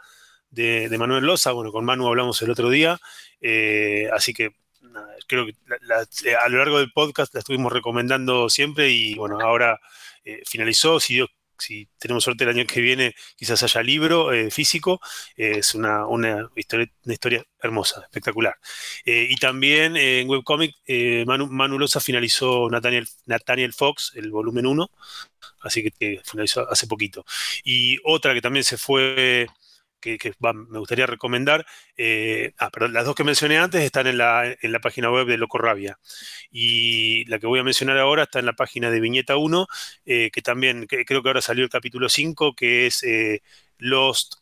[0.50, 1.52] de, Manuel Loza.
[1.52, 2.98] Bueno, con Manu hablamos el otro día.
[3.40, 4.50] Eh, así que
[5.26, 9.80] creo que eh, a lo largo del podcast la estuvimos recomendando siempre y bueno, ahora
[10.24, 10.98] eh, finalizó.
[11.00, 11.28] Si Dios
[11.58, 15.00] si tenemos suerte el año que viene, quizás haya libro eh, físico.
[15.36, 16.04] es una,
[16.56, 18.56] historia, una, historia, hermosa, espectacular.
[19.04, 20.74] Eh, y también eh, en webcomic,
[21.26, 24.90] Manu, finalizó Nathaniel, Nathaniel Fox, el volumen 1,
[25.62, 27.24] así que finalizó hace poquito.
[27.64, 29.46] Y otra que también se fue
[30.00, 31.66] que, me gustaría recomendar.
[31.96, 35.26] Eh, ah, perdón, las dos que mencioné antes están en la, en la, página web
[35.26, 35.98] de Loco Rabia.
[36.50, 39.66] Y la que voy a mencionar ahora está en la página de Viñeta 1,
[40.06, 43.42] eh, que también creo que ahora salió el capítulo 5, que es eh,
[43.78, 44.36] Lost,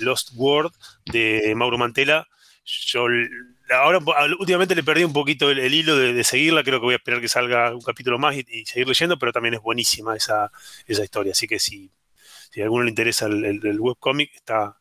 [0.00, 0.72] Lost World
[1.06, 2.28] de Mauro Mantela.
[2.64, 3.06] Yo
[3.70, 3.98] ahora
[4.38, 7.28] últimamente le perdí un poquito el, hilo de, seguirla, creo que voy a esperar que
[7.28, 10.50] salga un capítulo más y, seguir leyendo, pero también es buenísima esa,
[10.86, 11.32] esa historia.
[11.32, 11.90] Así que si,
[12.50, 14.78] si a alguno le interesa el, el webcomic, está,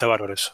[0.00, 0.52] Está bárbaro eso.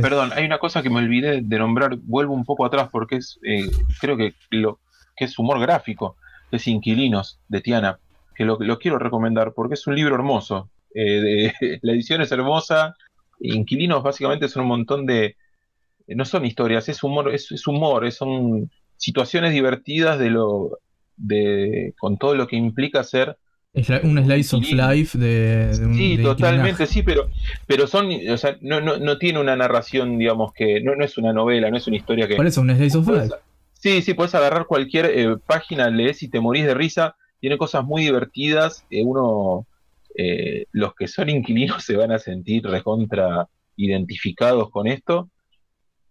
[0.00, 3.38] Perdón, hay una cosa que me olvidé de nombrar, vuelvo un poco atrás porque es,
[3.44, 3.70] eh,
[4.00, 4.80] creo que lo
[5.14, 6.16] que es humor gráfico,
[6.50, 7.98] es Inquilinos de Tiana,
[8.34, 10.70] que lo, lo quiero recomendar porque es un libro hermoso.
[10.94, 11.52] Eh,
[11.82, 12.96] la edición es hermosa.
[13.40, 15.36] Inquilinos básicamente son un montón de,
[16.06, 20.78] no son historias, es humor, es, es humor, son situaciones divertidas de lo,
[21.18, 23.36] de, con todo lo que implica ser
[23.74, 27.30] un slice of life de, un, Sí, totalmente, sí, pero,
[27.66, 31.16] pero son, o sea, no, no, no tiene una narración, digamos, que no, no es
[31.16, 32.36] una novela, no es una historia que...
[32.36, 33.34] Por eso, un slice of life.
[33.82, 37.16] Sí, sí, puedes agarrar cualquier eh, página, lees y te morís de risa.
[37.40, 38.84] Tiene cosas muy divertidas.
[38.90, 39.66] Eh, uno,
[40.16, 45.30] eh, los que son inquilinos se van a sentir recontra identificados con esto.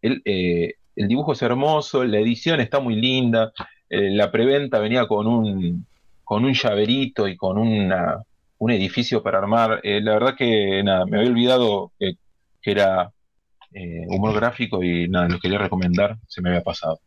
[0.02, 3.54] El, el dibujo es hermoso, la edición está muy linda.
[3.88, 5.86] la preventa venía con un
[6.32, 8.24] con un llaverito y con una,
[8.58, 9.82] un edificio para armar.
[9.84, 12.14] Eh, la verdad que nada, me había olvidado que,
[12.64, 13.12] era
[13.74, 17.02] eh, humor gráfico y nada, lo quería recomendar, se me había pasado.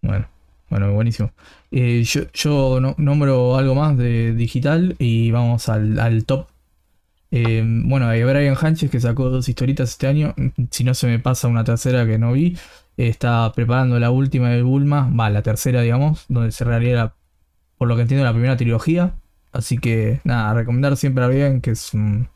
[0.00, 0.26] Bueno,
[0.70, 1.32] bueno, buenísimo.
[1.70, 6.46] Eh, yo yo nombro algo más de digital y vamos al, top.
[7.30, 10.34] Eh, bueno, hay Brian Hanches que sacó dos historietas este año.
[10.70, 12.56] Si no se me pasa una tercera que no vi.
[12.96, 17.12] está preparando la última de Bulma, va, la tercera, digamos, donde se realiza,
[17.82, 19.16] por lo que entiendo, la primera trilogía.
[19.50, 22.28] Así que nada, recomendar siempre a Brian, que es un,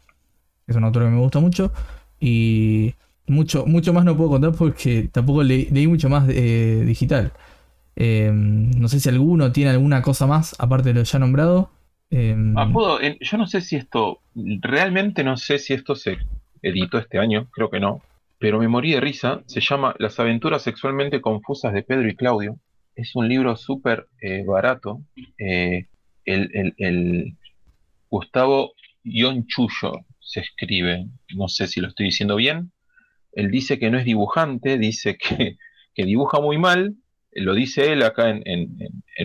[0.66, 1.70] es un autor que me gusta mucho.
[2.18, 2.96] Y
[3.28, 7.32] mucho, mucho más no puedo contar porque tampoco leí mucho más eh, digital.
[7.94, 11.70] Eh, no sé si alguno tiene alguna cosa más aparte de lo ya nombrado.
[12.10, 12.68] Eh, ah,
[13.20, 16.18] yo no sé si esto, realmente no sé si esto se
[16.60, 18.02] editó este año, creo que no,
[18.40, 19.42] pero me morí de risa.
[19.46, 22.58] Se llama Las aventuras sexualmente confusas de Pedro y Claudio.
[22.96, 24.08] Es un libro súper
[24.46, 25.02] barato.
[25.38, 25.88] el,
[26.24, 27.36] el,
[28.10, 28.72] Gustavo
[29.04, 32.72] Yonchullo se escribe, no sé si lo estoy diciendo bien,
[33.36, 35.56] él dice que no es dibujante, dice que,
[36.04, 36.96] dibuja muy mal,
[37.32, 38.76] lo dice él acá en,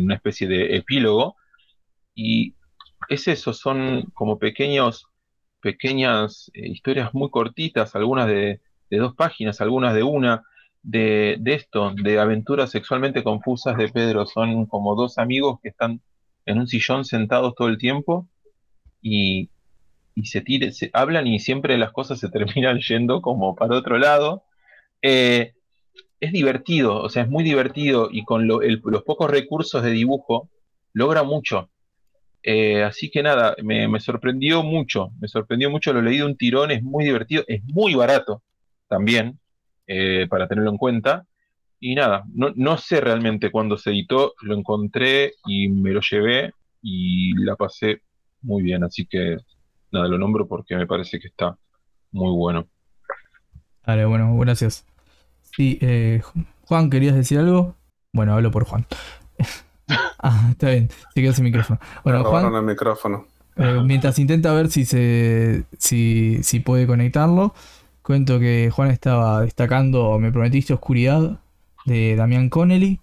[0.02, 1.38] una especie de epílogo,
[2.14, 2.56] y
[3.10, 5.08] es eso, son como pequeños,
[5.62, 8.60] pequeñas eh, historias muy cortitas, algunas de,
[8.90, 10.44] dos páginas, algunas de una,
[10.84, 14.26] de, esto, de aventuras sexualmente confusas de Pedro.
[14.26, 16.02] Son como dos amigos que están
[16.46, 18.28] en un sillón sentados todo el tiempo
[19.02, 19.50] y,
[20.16, 23.98] y se, tire, se hablan y siempre las cosas se terminan yendo como para otro
[23.98, 24.44] lado.
[25.02, 25.54] Eh,
[26.20, 30.50] es divertido, o sea, es muy divertido y con los pocos recursos de dibujo
[30.94, 31.70] logra mucho.
[32.44, 36.72] Eh, así que nada, me, sorprendió mucho, me sorprendió mucho, lo leí de un tirón,
[36.72, 38.44] es muy divertido, es muy barato
[38.88, 39.40] también,
[39.88, 41.26] eh, para tenerlo en cuenta.
[41.80, 46.54] Y nada, no, no sé realmente cuándo se editó, lo encontré y me lo llevé
[46.82, 48.02] y la pasé
[48.42, 49.38] muy bien, así que
[49.92, 51.58] nada, lo nombro porque me parece que está
[52.12, 52.68] muy bueno.
[53.86, 54.86] Vale, bueno, gracias.
[55.56, 56.22] Sí, eh,
[56.66, 57.76] Juan, ¿querías decir algo?
[58.14, 58.86] Bueno, hablo por Juan.
[60.20, 61.80] ah, está bien, se quedó sin micrófono.
[62.04, 62.54] Bueno, Juan.
[62.54, 63.26] El micrófono.
[63.58, 67.54] Eh, mientras intenta ver si se si, si puede conectarlo,
[68.02, 71.39] cuento que Juan estaba destacando Me Prometiste Oscuridad
[71.86, 72.99] de Damián Connelly.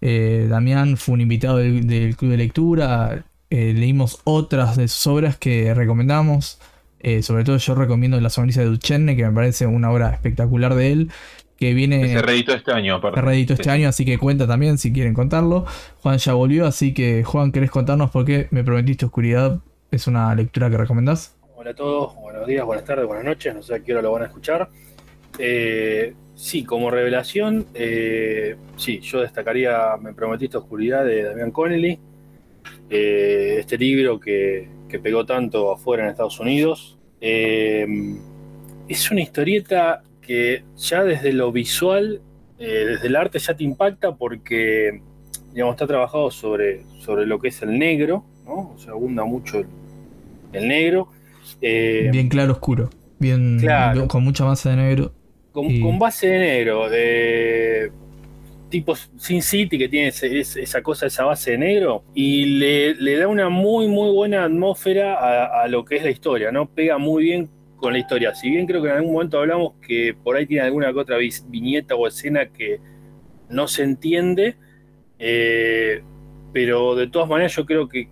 [0.00, 5.36] Eh, Damián fue un invitado del, club de lectura, eh, leímos otras de sus obras
[5.36, 6.60] que recomendamos.
[7.00, 10.74] Eh, sobre todo yo recomiendo La sonrisa de Duchenne, que me parece una obra espectacular
[10.74, 11.10] de él.
[11.56, 12.06] Que viene.
[12.06, 13.18] se reeditó este año, aparte.
[13.18, 15.66] Se reeditó este año, así que cuenta también si quieren contarlo.
[16.02, 19.58] Juan ya volvió, así que Juan, ¿querés contarnos por qué Me Prometiste Oscuridad?
[19.90, 21.37] ¿Es una lectura que recomendás?
[21.60, 24.12] Hola a todos, buenos días, buenas tardes, buenas noches, no sé a qué hora lo
[24.12, 24.68] van a escuchar.
[25.40, 27.66] Eh, sí, como revelación,
[28.76, 31.98] sí, yo destacaría Me Prometiste Oscuridad de Damián Connelly.
[32.88, 34.68] Eh, este libro que,
[35.02, 36.96] pegó tanto afuera en Estados Unidos.
[37.20, 37.84] Eh,
[38.86, 42.22] es una historieta que ya desde lo visual,
[42.60, 45.02] eh, desde el arte ya te impacta porque
[45.52, 48.74] digamos, está trabajado sobre, sobre lo que es el negro, ¿no?
[48.76, 49.64] O sea, abunda mucho
[50.52, 51.08] el, negro.
[51.60, 53.60] Bien claro oscuro, bien
[54.08, 55.12] con mucha masa de negro.
[55.52, 57.90] Con, con base de negro, de
[58.68, 63.48] tipo Sin City que tiene esa cosa, esa base de negro, y le, da una
[63.48, 66.68] muy, muy buena atmósfera a, lo que es la historia, ¿no?
[66.68, 68.34] Pega muy bien con la historia.
[68.34, 71.16] Si bien creo que en algún momento hablamos que por ahí tiene alguna que otra
[71.16, 72.80] viñeta o escena que
[73.48, 74.56] no se entiende,
[75.18, 76.02] eh,
[76.52, 78.08] pero de todas maneras yo creo que eh,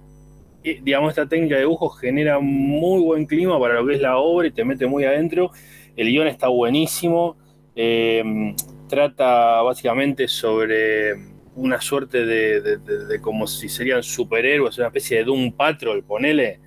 [0.74, 4.48] digamos, esta técnica de dibujo genera muy buen clima para lo que es la obra
[4.48, 5.50] y te mete muy adentro.
[5.96, 7.36] El guion está buenísimo.
[7.74, 8.54] Eh,
[8.88, 11.14] trata básicamente sobre
[11.54, 16.60] una suerte de, como si serían superhéroes, una especie de Doom Patrol, ponele,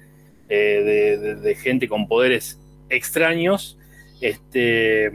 [0.50, 3.78] eh, de, gente con poderes extraños.
[4.22, 5.12] Este,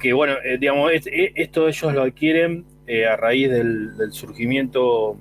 [0.00, 2.64] que bueno, eh, digamos, e, esto ellos lo adquieren
[3.10, 5.18] a raíz del, surgimiento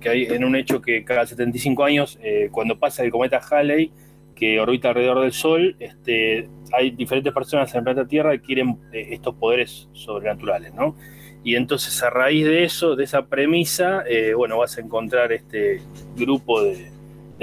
[0.00, 2.18] que, hay en un hecho que cada 75 años,
[2.50, 3.92] cuando pasa el cometa Halley,
[4.40, 8.78] que orbita alrededor del Sol, este, hay diferentes personas en el planeta Tierra que quieren
[8.90, 10.96] eh, estos poderes sobrenaturales, ¿no?
[11.44, 15.82] Y entonces a raíz de eso, de esa premisa, eh, bueno, vas a encontrar este
[16.16, 16.90] grupo de,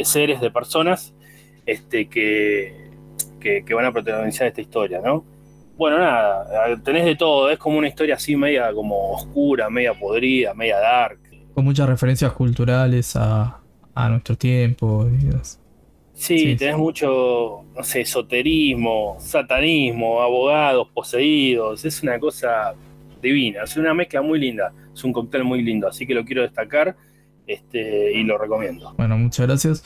[0.04, 1.14] seres, de personas,
[1.68, 2.90] este, que,
[3.40, 5.24] que, van a protagonizar esta historia, ¿no?
[5.78, 10.56] Bueno, nada, tenés de todo, es como una historia así media como oscura, media podrida,
[10.56, 11.20] media dark.
[11.58, 13.62] Con muchas referencias culturales a,
[13.96, 15.10] a nuestro tiempo.
[15.10, 15.26] Y
[16.14, 22.76] Sí, tenés mucho, no sé, esoterismo, satanismo, abogados poseídos, es una cosa
[23.24, 26.44] divina, es una mezcla muy linda, es un cóctel muy lindo, así que lo quiero
[26.44, 26.96] destacar
[27.48, 28.94] este, y lo recomiendo.
[28.96, 29.84] Bueno, muchas gracias.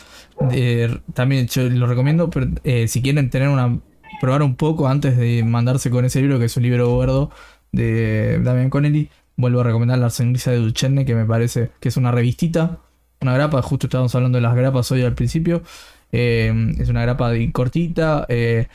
[0.52, 3.80] Eh, también yo lo recomiendo, pero eh, si quieren tener una
[4.20, 7.32] probar un poco antes de mandarse con ese libro, que es un libro gordo
[7.72, 9.10] de Damian Connelly,
[9.42, 12.80] vuelvo a recomendar La Sonrisa de Duchenne, que me parece que es una revistita,
[13.20, 15.64] una grapa, justo estábamos hablando de las grapas hoy al principio.
[16.12, 18.68] Eh, es una grapa cortita, eh,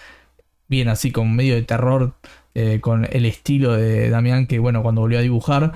[0.69, 2.15] bien así con medio de terror,
[2.55, 5.73] eh, con el estilo de Damián que bueno, cuando volvió a dibujar.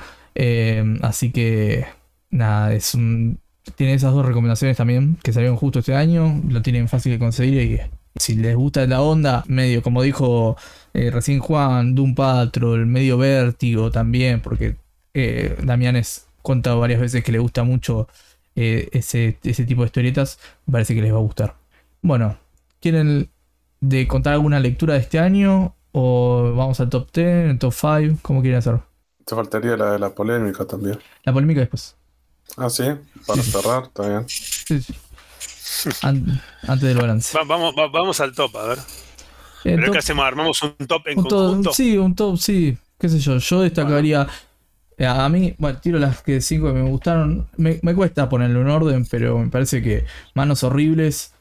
[1.02, 1.86] así que
[2.30, 3.38] nada, es un...
[3.76, 7.62] Tiene esas dos recomendaciones también que salieron justo este año, lo tienen fácil de conseguir
[7.62, 7.80] y
[8.16, 10.56] si les gusta la onda, medio como dijo
[10.92, 14.76] recién Juan, Doom Patrol, medio vértigo también, porque
[15.62, 18.08] Damián es contado varias veces que le gusta mucho
[18.56, 19.32] eh, ese,
[19.66, 20.38] tipo de historietas,
[20.70, 21.56] parece que les va a gustar.
[22.02, 22.36] Bueno,
[22.80, 23.30] ¿quieren
[23.80, 25.74] de contar alguna lectura de este año?
[25.92, 28.18] ¿O vamos al top 10, top 5?
[28.22, 28.80] ¿Cómo quieren hacer?
[29.24, 30.98] Te faltaría la de la polémica también.
[31.24, 31.96] La polémica después.
[32.56, 32.84] Ah, sí,
[33.26, 34.28] para cerrar, está bien.
[34.28, 34.94] Sí, sí.
[36.02, 37.36] Antes del balance.
[37.46, 38.78] vamos, vamos al top, a ver.
[39.64, 40.24] Eh, ¿Pero qué hacemos?
[40.24, 41.72] ¿Armamos un top en conjunto?
[41.72, 42.76] sí, un top, sí.
[42.98, 43.38] ¿Qué sé yo?
[43.38, 44.26] Yo destacaría.
[44.98, 47.48] Eh, a mí, bueno, tiro las que cinco que me gustaron.
[47.56, 50.04] Me, cuesta ponerlo en orden, pero me parece que
[50.34, 51.32] Manos Horribles,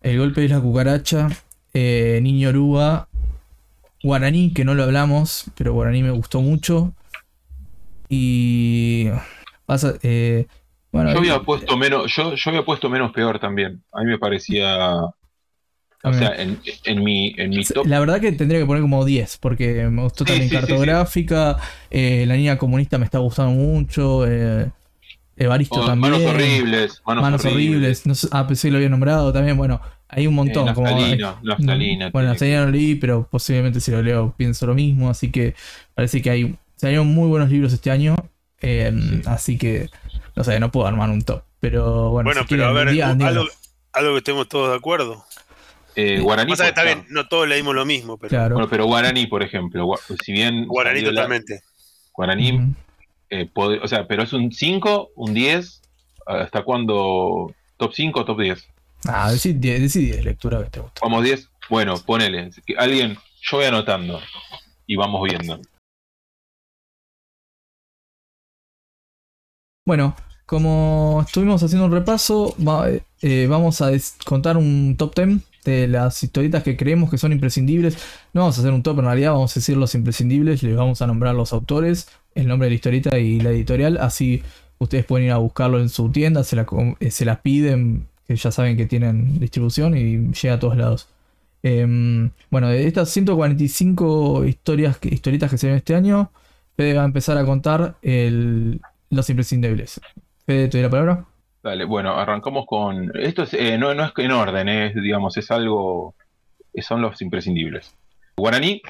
[0.00, 1.28] El Golpe de la Cucaracha,
[1.74, 3.08] eh, Niño Oruga,
[4.02, 6.92] Guaraní, que no lo hablamos, pero Guaraní me gustó mucho.
[8.08, 9.08] Y.
[9.66, 10.46] Pasa, eh,
[10.92, 13.82] bueno, yo había puesto menos, yo, yo había puesto menos peor también.
[13.92, 15.00] A mí me parecía
[16.02, 17.86] o sea, en, mi, en mi top.
[17.86, 21.58] La verdad que tendría que poner como 10, porque me gustó también cartográfica.
[21.90, 24.26] Eh, la niña comunista me está gustando mucho.
[24.26, 24.70] Eh,
[25.36, 26.12] Evaristo oh, también.
[26.12, 27.02] Manos horribles.
[27.06, 28.06] Manos, horribles.
[28.06, 29.56] No sé, ah, pensé que lo había nombrado también.
[29.56, 30.68] Bueno, hay un montón.
[30.68, 34.74] Eh, naftalina, como, naftalina, bueno, Naftalina no leí, pero posiblemente si lo leo pienso lo
[34.74, 35.10] mismo.
[35.10, 35.54] Así que
[35.94, 38.16] parece que hay salieron muy buenos libros este año.
[38.62, 39.88] Eh, así que,
[40.34, 41.42] no sé, no puedo armar un top.
[41.60, 43.44] Pero bueno, bueno pero a ver, algo,
[43.92, 45.24] algo que estemos todos de acuerdo.
[45.96, 46.52] Eh, Guaraní.
[46.52, 48.50] está bien, no todos leímos lo mismo, pero.
[48.50, 49.86] Bueno, pero Guaraní, por ejemplo,
[50.24, 50.66] si bien.
[50.66, 51.60] Guaraní totalmente.
[52.12, 52.74] Guaraní,
[53.30, 55.82] eh, o sea, pero es un 5, un 10,
[56.26, 57.54] ¿hasta cuándo?
[57.76, 58.68] ¿Top 5 o top 10?
[59.06, 61.00] Ah, decí 10, 10 lectura que te gusta.
[61.02, 62.50] Vamos 10, bueno, ponele.
[62.76, 64.20] Alguien, yo voy anotando
[64.86, 65.60] y vamos viendo.
[69.86, 70.14] Bueno,
[70.46, 72.54] como estuvimos haciendo un repaso,
[73.22, 73.90] eh, vamos a
[74.24, 77.96] contar un top 10 de las historietas que creemos que son imprescindibles.
[78.32, 81.02] No vamos a hacer un top en realidad, vamos a decir los imprescindibles, les vamos
[81.02, 84.42] a nombrar los autores, el nombre de la historieta y la editorial, así
[84.78, 88.76] ustedes pueden ir a buscarlo en su tienda, se, eh, las piden, que ya saben
[88.76, 91.08] que tienen distribución y llega a todos lados.
[91.62, 96.30] Em, bueno, de estas 145 historias, historietas que se ven este año,
[96.76, 97.96] Fede va a empezar a contar
[99.10, 100.00] los imprescindibles.
[100.46, 101.26] Fede, ¿te doy la palabra?
[101.62, 103.10] Dale, bueno, arrancamos con.
[103.18, 106.14] Esto eh, no, no, es en orden, es, digamos, es algo.
[106.80, 107.94] Son los imprescindibles.
[108.36, 108.80] Guaraní.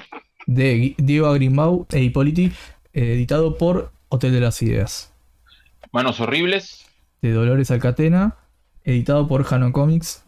[0.45, 2.51] De Diego Agrimbau e Hipóliti,
[2.93, 5.13] editado por Hotel de las Ideas.
[5.91, 6.85] Manos Horribles.
[7.21, 8.37] De Dolores Alcatena,
[8.83, 10.23] editado por Jano Comics,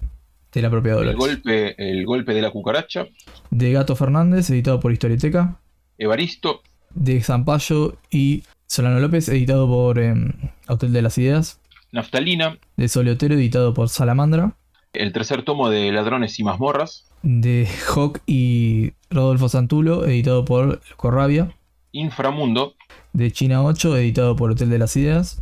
[0.51, 1.13] de la propia Dolores.
[1.13, 3.05] El golpe, el golpe de la cucaracha.
[3.49, 5.59] De Gato Fernández, editado por Historieteca.
[5.97, 6.61] Evaristo.
[6.93, 8.43] De Zampayo y
[8.73, 10.31] Solano López, editado por em,
[10.67, 11.61] Hotel de las Ideas.
[11.91, 12.57] Naftalina.
[12.75, 14.55] De Soliotero, editado por Salamandra.
[14.93, 17.07] El tercer tomo de Ladrones y Mazmorras.
[17.21, 21.55] De Hawk y Rodolfo Santulo, editado por Corrabia.
[21.91, 22.73] Inframundo.
[23.11, 25.39] De China 8, editado por Hotel de las Ideas.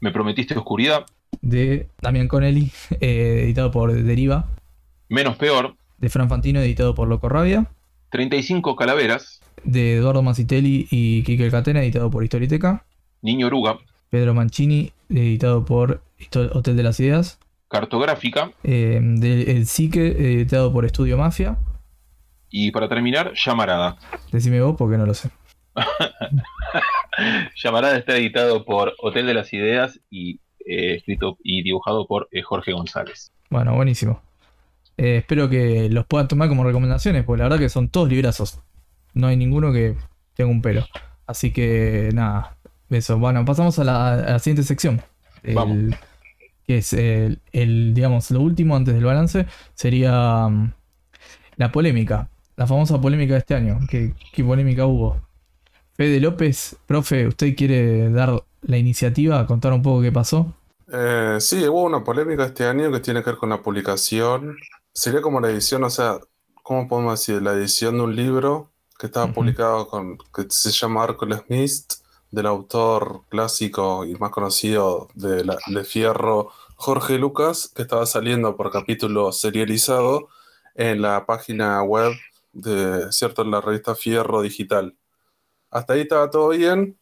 [0.00, 1.04] Me prometiste oscuridad.
[1.42, 4.48] De Damian Connelly, eh, editado por Deriva.
[5.10, 5.76] Menos peor.
[5.98, 7.66] De Fran Fantino, editado por Loco Rabia.
[8.08, 9.41] 35 calaveras.
[9.64, 12.84] De Eduardo Mancitelli y Kike Catena, editado por Historiteca.
[13.22, 13.78] Niño Oruga.
[14.10, 16.02] Pedro Mancini, editado por
[16.52, 17.38] Hotel de las Ideas.
[17.68, 18.52] Cartográfica.
[18.62, 21.56] Eh, el Psique, editado por Estudio Mafia.
[22.50, 23.96] Y para terminar, Llamarada.
[24.30, 25.30] Decime vos porque no lo sé.
[27.56, 32.42] Llamarada está editado por Hotel de las Ideas y eh, escrito y dibujado por eh,
[32.42, 33.32] Jorge González.
[33.48, 34.20] Bueno, buenísimo.
[34.98, 38.60] espero que los puedan tomar como recomendaciones, porque la verdad que son todos librazos.
[39.14, 39.96] No hay ninguno que
[40.34, 40.84] tenga un pelo.
[41.26, 42.56] Así que nada,
[42.90, 45.02] eso, bueno, pasamos a la, siguiente sección.
[45.42, 50.72] que es el, digamos, lo último antes del balance, sería mm,
[51.56, 52.28] la polémica.
[52.56, 53.80] La famosa polémica de este año.
[53.88, 55.20] ¿Qué, polémica hubo?
[55.94, 60.54] Fede López, profe, ¿usted quiere dar la iniciativa, contar un poco qué pasó?
[60.92, 64.56] Eh, sí, hubo una polémica este año que tiene que ver con la publicación.
[64.92, 66.18] Sería como la edición, o sea,
[66.62, 67.42] ¿cómo podemos decir?
[67.42, 68.71] La edición de un libro
[69.02, 71.94] que estaba publicado con, que se llama Hércules Mist,
[72.30, 78.70] del autor clásico y más conocido de, de Fierro, Jorge Lucas, que estaba saliendo por
[78.70, 80.28] capítulo serializado
[80.76, 82.12] en la página web
[82.52, 83.42] de, ¿cierto?
[83.42, 84.94] En la revista Fierro Digital.
[85.68, 86.96] Hasta ahí estaba todo bien.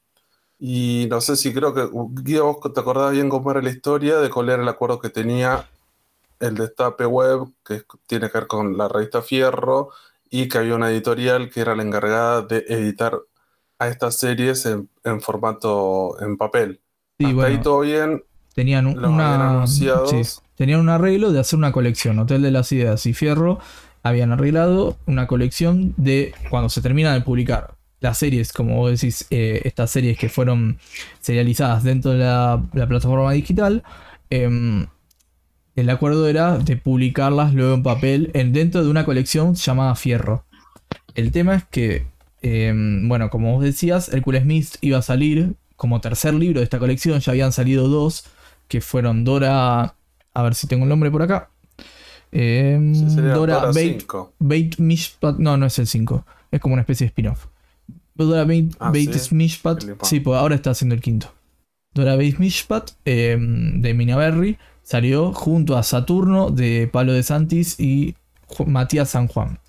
[0.59, 1.87] Y no sé si creo que,
[2.23, 5.11] Guido, vos te acordás bien cómo era la historia de cuál era el acuerdo que
[5.11, 5.69] tenía
[6.39, 9.91] el Destape Web, que tiene que ver con la revista Fierro,
[10.31, 13.19] y que había una editorial que era la encargada de editar
[13.79, 16.81] a estas series en, formato en papel.
[17.19, 18.23] Hasta ahí todo bien.
[18.55, 19.65] Tenían, una,
[20.57, 22.19] tenían un arreglo de hacer una colección.
[22.19, 23.59] Hotel de las Ideas y Fierro
[24.03, 29.27] habían arreglado una colección de cuando se termina de publicar las series, como vos decís,
[29.31, 30.79] eh, estas series que fueron
[31.21, 33.83] serializadas dentro de la, plataforma digital,
[34.31, 34.87] em,
[35.81, 40.45] el acuerdo era de publicarlas luego en papel en, dentro de una colección llamada Fierro.
[41.15, 42.07] El tema es que,
[42.43, 46.79] em, bueno, como vos decías, Hércules Smith iba a salir como tercer libro de esta
[46.79, 48.27] colección, ya habían salido dos,
[48.69, 49.95] que fueron Dora,
[50.35, 51.51] a ver si tengo el nombre por acá.
[52.31, 53.73] Em, Dora,
[54.39, 57.47] Bait, Mishpat, no, no es el 5, es como una especie de spin-off.
[58.15, 61.33] Dora Bait, ah, Mishpat, sí, pues ahora está haciendo el quinto.
[61.95, 64.59] Dora Bait Mishpat em, de Mina Berry
[64.91, 68.17] salió junto a Saturno de Pablo de Santis y
[68.67, 69.61] Matías San Juan.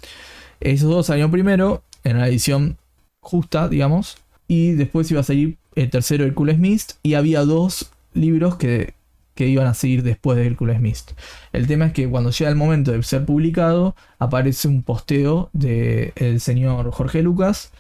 [0.60, 2.80] Esos dos salieron primero en la edición
[3.20, 4.18] justa, digamos,
[4.48, 8.96] y después iba a salir el tercero Hércules Mist y había dos libros que
[9.36, 11.12] que iban a seguir después de Hércules Mist.
[11.54, 16.40] El tema es que cuando llega el momento de ser publicado, aparece un posteo del
[16.42, 17.72] señor Jorge Lucas,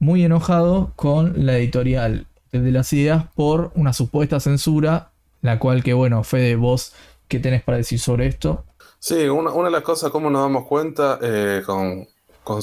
[0.00, 5.12] muy enojado con la editorial de las ideas por una supuesta censura,
[5.42, 6.94] la cual que bueno, Fede, vos,
[7.28, 8.64] ¿qué tenés para decir sobre esto?
[9.00, 12.08] Sí, una, de las cosas, como nos damos cuenta, eh, con,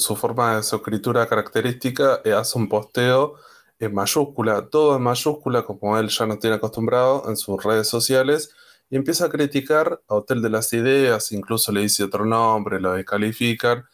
[0.00, 3.36] su forma de su escritura característica, eh, hace un posteo
[3.78, 8.54] en mayúscula, todo en mayúscula, como él ya nos tiene acostumbrado en sus redes sociales,
[8.90, 12.92] y empieza a criticar a Hotel de las Ideas, incluso le dice otro nombre, lo
[12.92, 13.84] descalifican,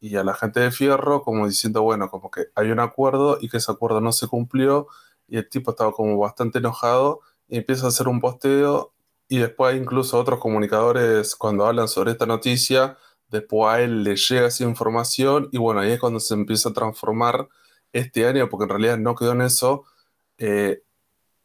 [0.00, 3.48] y a la gente de Fierro como diciendo, bueno, como que hay un acuerdo y
[3.48, 4.86] que ese acuerdo no se cumplió,
[5.26, 7.20] y el tipo estaba como bastante enojado,
[7.56, 8.92] empieza a hacer un posteo,
[9.28, 12.96] y después incluso otros comunicadores cuando hablan sobre esta noticia,
[13.28, 16.72] después a él le llega esa información, y bueno, ahí es cuando se empieza a
[16.72, 17.48] transformar
[17.92, 19.84] este año, porque en realidad no quedó en eso,
[20.38, 20.82] eh,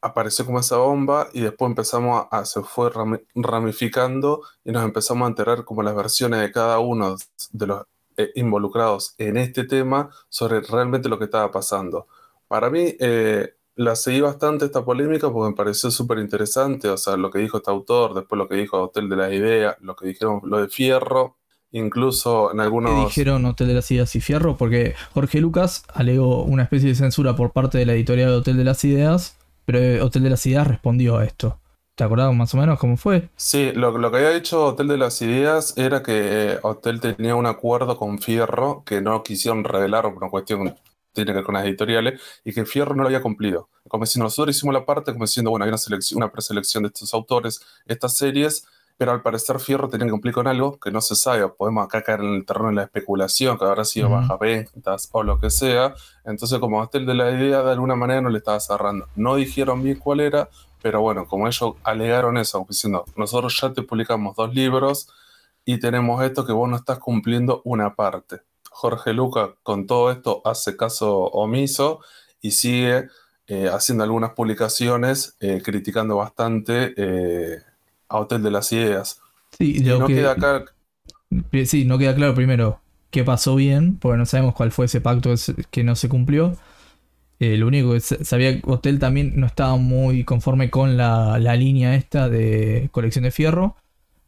[0.03, 2.91] apareció como esa bomba y después empezamos a, se fue
[3.35, 7.15] ramificando y nos empezamos a enterar como las versiones de cada uno
[7.51, 7.85] de los
[8.17, 12.07] eh, involucrados en este tema sobre realmente lo que estaba pasando.
[12.49, 17.17] Para mí, eh, la seguí bastante esta polémica porque me pareció súper interesante, o sea,
[17.17, 20.07] lo que dijo este autor, después lo que dijo Hotel de la Idea, lo que
[20.07, 21.37] dijeron lo de Fierro,
[21.71, 22.91] incluso en algunos...
[22.91, 24.57] ¿Qué dijeron Hotel de las Ideas y Fierro?
[24.57, 28.57] Porque Jorge Lucas alegó una especie de censura por parte de la editorial de Hotel
[28.57, 31.59] de las Ideas, pero Hotel de las Ideas respondió a esto.
[31.95, 33.29] ¿Te acordás más o menos cómo fue?
[33.35, 37.45] Sí, lo, que había dicho Hotel de las Ideas era que eh, Hotel tenía un
[37.45, 40.75] acuerdo con Fierro que no quisieron revelar por una cuestión
[41.13, 43.69] tiene que ver con las editoriales, y que Fierro no lo había cumplido.
[43.87, 46.87] Como si nosotros hicimos la parte, como diciendo, bueno, hay una, selección, una preselección de
[46.87, 48.65] estos autores, estas series,
[48.97, 51.47] pero al parecer Fierro tiene que cumplir con algo que no se sabe.
[51.49, 55.23] Podemos acá caer en el terreno de la especulación, que habrá sido baja ventas o
[55.23, 55.95] lo que sea.
[56.25, 59.07] Entonces, como Hostel de la idea, de alguna manera no le estaba cerrando.
[59.15, 60.49] No dijeron bien cuál era,
[60.81, 65.09] pero bueno, como ellos alegaron eso, diciendo, nosotros ya te publicamos dos libros
[65.65, 68.41] y tenemos esto que vos no estás cumpliendo una parte.
[68.73, 71.99] Jorge Luca con todo esto hace caso omiso
[72.41, 73.07] y sigue
[73.47, 77.59] eh, haciendo algunas publicaciones eh, criticando bastante eh,
[78.07, 79.21] a Hotel de las Ideas.
[79.57, 80.65] Sí, no queda acá.
[81.65, 82.79] Sí, no queda claro primero
[83.11, 85.33] qué pasó bien, porque no sabemos cuál fue ese pacto
[85.71, 86.57] que no se cumplió.
[87.39, 92.29] Lo único que sabía que Hotel también no estaba muy conforme con la, línea esta
[92.29, 93.75] de colección de fierro.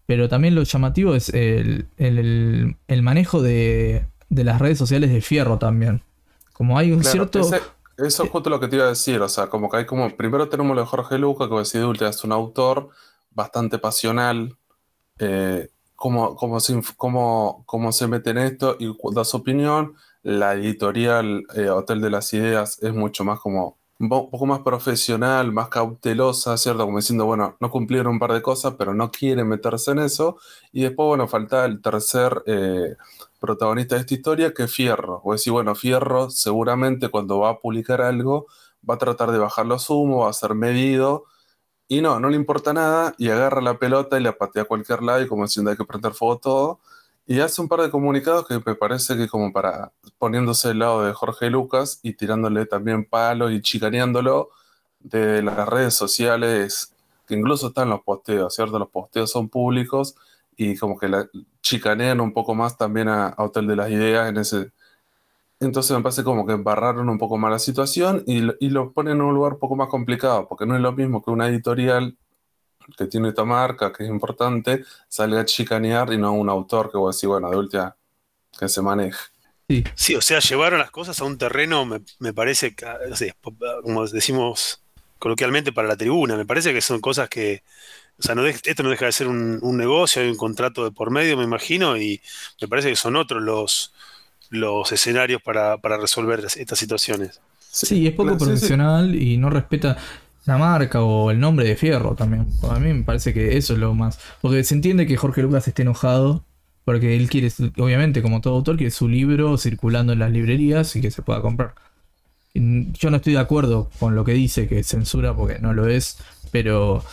[0.05, 1.87] Pero también lo llamativo es el,
[3.01, 6.01] manejo de, las redes sociales de fierro también.
[6.53, 7.39] Como hay un cierto.
[7.39, 9.21] eso es justo lo que te iba a decir.
[9.21, 10.15] O sea, como que hay como.
[10.15, 12.89] Primero tenemos lo de Jorge Luca, que decide es un autor
[13.31, 14.57] bastante pasional,
[15.19, 16.81] eh, cómo, se,
[17.91, 19.95] se, mete en esto y da su opinión.
[20.23, 25.51] La editorial eh, Hotel de las Ideas es mucho más como un poco más profesional,
[25.53, 26.85] más cautelosa, ¿cierto?
[26.85, 30.37] Como diciendo, bueno, no cumplieron un par de cosas, pero no quieren meterse en eso.
[30.71, 32.95] Y después, bueno, falta el tercer eh,
[33.39, 35.21] protagonista de esta historia, que Fierro.
[35.23, 38.47] O decir, bueno, Fierro seguramente cuando va a publicar algo,
[38.87, 41.25] va a tratar de bajar los humos, va a ser medido
[41.87, 45.03] y no, no le importa nada y agarra la pelota y la patea a cualquier
[45.03, 46.79] lado y como diciendo hay que prender fuego todo.
[47.27, 51.05] Y hace un par de comunicados que me parece que como para poniéndose del lado
[51.05, 54.49] de Jorge Lucas y tirándole también palos y chicaneándolo
[54.99, 56.93] de las redes sociales
[57.27, 58.79] que incluso están los posteos, ¿cierto?
[58.79, 60.15] Los posteos son públicos
[60.57, 61.27] y como que la
[61.61, 64.71] chicanean un poco más también a, Hotel de las Ideas en ese...
[65.59, 69.13] Entonces me parece como que embarraron un poco más la situación y, y lo ponen
[69.13, 72.17] en un lugar un poco más complicado, porque no es lo mismo que una editorial
[72.97, 76.97] que tiene esta marca, que es importante, salga a chicanear y no un autor que
[76.97, 77.95] vos decís, bueno, de última,
[78.57, 79.19] que se maneje.
[79.67, 79.83] Sí.
[79.95, 82.75] sí, o sea, llevaron las cosas a un terreno, me, parece,
[83.81, 84.83] como decimos
[85.17, 86.37] coloquialmente, para la tribuna.
[86.37, 87.63] Me parece que son cosas que,
[88.17, 91.11] o sea, no esto no deja de ser un, negocio, hay un contrato de por
[91.11, 92.21] medio, me imagino, y
[92.61, 93.93] me parece que son otros los,
[94.49, 97.41] los escenarios para, resolver estas situaciones.
[97.59, 99.97] Sí, es poco profesional y no respeta
[100.45, 102.47] la marca o el nombre de Fierro también.
[102.69, 104.19] A mí me parece que eso es lo más.
[104.41, 106.45] Porque se entiende que Jorge Lucas esté enojado
[106.85, 111.01] porque él quiere, obviamente, como todo autor, quiere su libro circulando en las librerías y
[111.01, 111.73] que se pueda comprar.
[112.53, 116.19] Yo no estoy de acuerdo con lo que dice que censura porque no lo es,
[116.51, 117.03] pero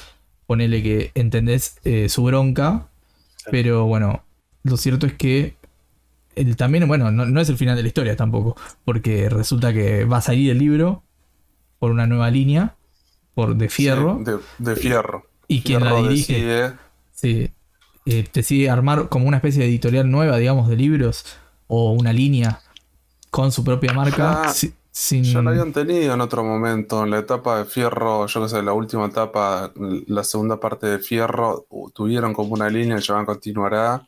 [0.52, 2.88] ponele que entendés eh, su bronca.
[3.50, 4.22] Pero bueno,
[4.64, 5.56] lo cierto es que
[6.36, 10.18] él también, bueno, no, es el final de la historia tampoco, porque resulta que va
[10.18, 11.04] a salir el libro
[11.78, 12.76] por una nueva línea,
[13.34, 14.22] por de fierro.
[14.58, 15.24] de, fierro.
[15.48, 16.74] Y quien la dirige.
[17.14, 17.50] Sí,
[18.04, 21.24] eh, decide armar como una especie de editorial nueva, digamos, de libros
[21.66, 22.60] o una línea
[23.30, 24.52] con su propia marca.
[24.54, 25.24] Ya, sin...
[25.24, 28.62] ya lo habían tenido en otro momento, en la etapa de Fierro, yo que sé,
[28.62, 29.72] la última etapa,
[30.06, 34.06] la segunda parte de Fierro, tuvieron como una línea que ya continuará.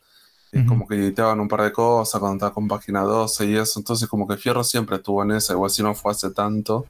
[0.68, 3.80] Como que editaban un par de cosas cuando estaba con página 12 y eso.
[3.80, 6.86] Entonces, como que Fierro siempre estuvo en esa, igual si no fue hace tanto.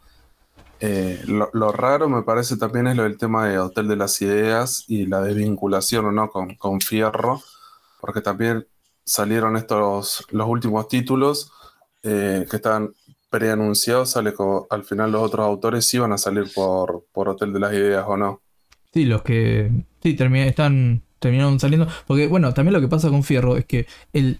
[0.80, 4.84] Eh, lo, raro me parece también es lo del tema de Hotel de las Ideas
[4.86, 6.28] y la desvinculación ¿no?
[6.28, 7.40] con, con Fierro,
[8.02, 8.66] porque también
[9.02, 11.50] salieron estos los últimos títulos
[12.02, 12.94] eh, que están
[13.34, 14.32] preanunciados, sale
[14.70, 18.16] al final los otros autores iban a salir por, por Hotel de las Ideas o
[18.16, 18.40] no.
[18.92, 20.16] Sí, los que sí
[20.46, 24.38] están terminaron saliendo, porque bueno, también lo que pasa con Fierro es que el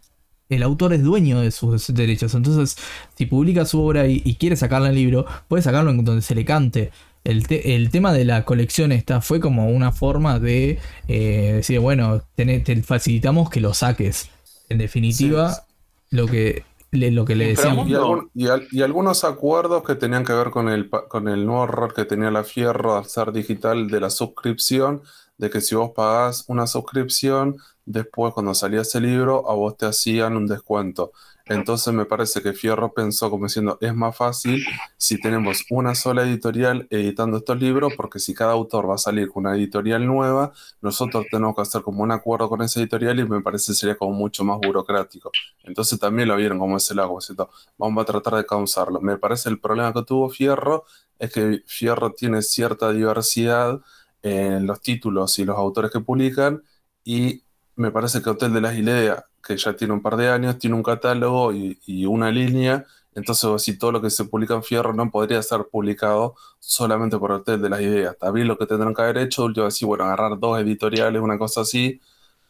[0.49, 2.34] el autor es dueño de sus derechos.
[2.34, 2.76] Entonces,
[3.16, 6.45] si publica su obra y, quiere sacarla en libro, puede sacarlo en donde se le
[6.45, 6.90] cante.
[7.24, 10.78] El, tema de la colección esta fue como una forma de
[11.09, 14.28] eh, decir, bueno, te, facilitamos que lo saques.
[14.68, 15.64] En definitiva,
[16.11, 16.62] lo que
[16.95, 17.88] lo que le decíamos.
[18.34, 22.30] Y, algunos acuerdos que tenían que ver con el, con el nuevo error que tenía
[22.30, 25.03] la Fierro al ser digital de la suscripción,
[25.36, 29.86] de que si vos pagás una suscripción, después cuando salía ese libro, a vos te
[29.86, 31.12] hacían un descuento.
[31.47, 34.64] Entonces me parece que Fierro pensó como diciendo, es más fácil
[34.97, 39.28] si tenemos una sola editorial editando estos libros, porque si cada autor va a salir
[39.28, 43.28] con una editorial nueva, nosotros tenemos que hacer como un acuerdo con esa editorial y
[43.28, 45.30] me parece sería como mucho más burocrático.
[45.62, 47.51] Entonces también lo vieron como ese lago, ¿cierto?
[47.76, 49.01] Vamos a tratar de causarlo.
[49.01, 50.84] Me parece el problema que tuvo Fierro
[51.18, 53.80] es que Fierro tiene cierta diversidad
[54.22, 56.62] en los títulos y los autores que publican
[57.05, 57.42] y
[57.76, 60.76] me parece que Hotel de las Ideas, que ya tiene un par de años, tiene
[60.76, 62.84] un catálogo y, una línea,
[63.14, 67.32] entonces si todo lo que se publica en Fierro no podría ser publicado solamente por
[67.32, 68.16] Hotel de las Ideas.
[68.18, 71.61] También lo que tendrán que haber hecho, último decir, bueno, agarrar dos editoriales, una cosa
[71.62, 72.01] así,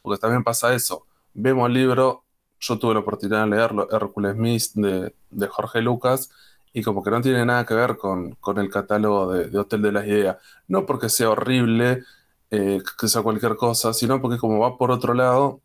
[0.02, 1.06] porque también pasa eso.
[1.34, 2.24] Vemos el libro,
[2.60, 6.30] yo tuve la oportunidad de leerlo, Hércules Smith de, de Jorge Lucas,
[6.72, 9.92] y como que no tiene nada que ver con, el catálogo de, de, Hotel de
[9.92, 10.38] las Ideas.
[10.66, 12.04] No porque sea horrible,
[12.50, 15.60] eh, que sea cualquier cosa, sino porque como va por otro lado,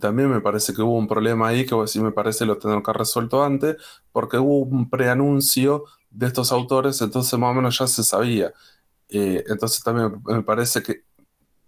[0.00, 2.90] también me parece que hubo un problema ahí que sí me parece lo tendrán que
[2.90, 3.76] haber resuelto antes,
[4.12, 8.52] porque hubo un preanuncio de estos autores, entonces más o menos ya se sabía.
[9.08, 11.04] Eh, entonces también me parece que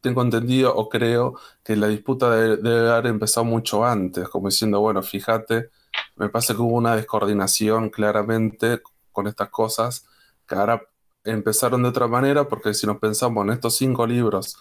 [0.01, 5.03] tengo entendido o creo que la disputa debe haber empezado mucho antes, como diciendo, bueno,
[5.03, 5.71] fíjate,
[6.17, 8.83] me parece que hubo una descoordinación claramente
[9.13, 10.07] con estas cosas
[10.47, 10.83] que ahora
[11.25, 14.57] empezaron de otra manera, porque si nos pensamos en estos cinco libros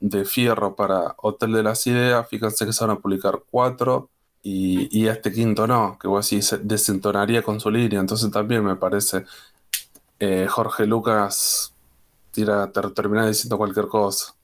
[0.00, 4.10] de Fierro para Hotel de las Ideas, fíjense que se van a publicar cuatro
[4.48, 7.98] y, este quinto no, que vos se desentonaría con su línea.
[7.98, 9.24] Entonces también me parece
[10.20, 11.74] eh, Jorge Lucas
[12.30, 14.34] tira, termina diciendo cualquier cosa.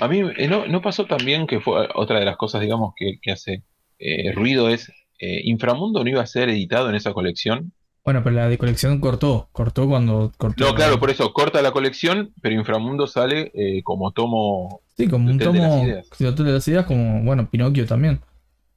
[0.00, 3.62] A mí eh, no, pasó también que fue otra de las cosas, digamos, que, hace
[3.98, 7.72] eh, ruido es Inframundo no iba a ser editado en esa colección.
[8.04, 10.66] Bueno, pero la de colección cortó, cortó cuando cortó.
[10.66, 14.82] No, claro, por eso corta la colección, pero Inframundo sale eh, como tomo.
[14.94, 15.86] Sí, como un tomo.
[15.86, 18.20] De las de las ideas, como, bueno, Pinocchio también.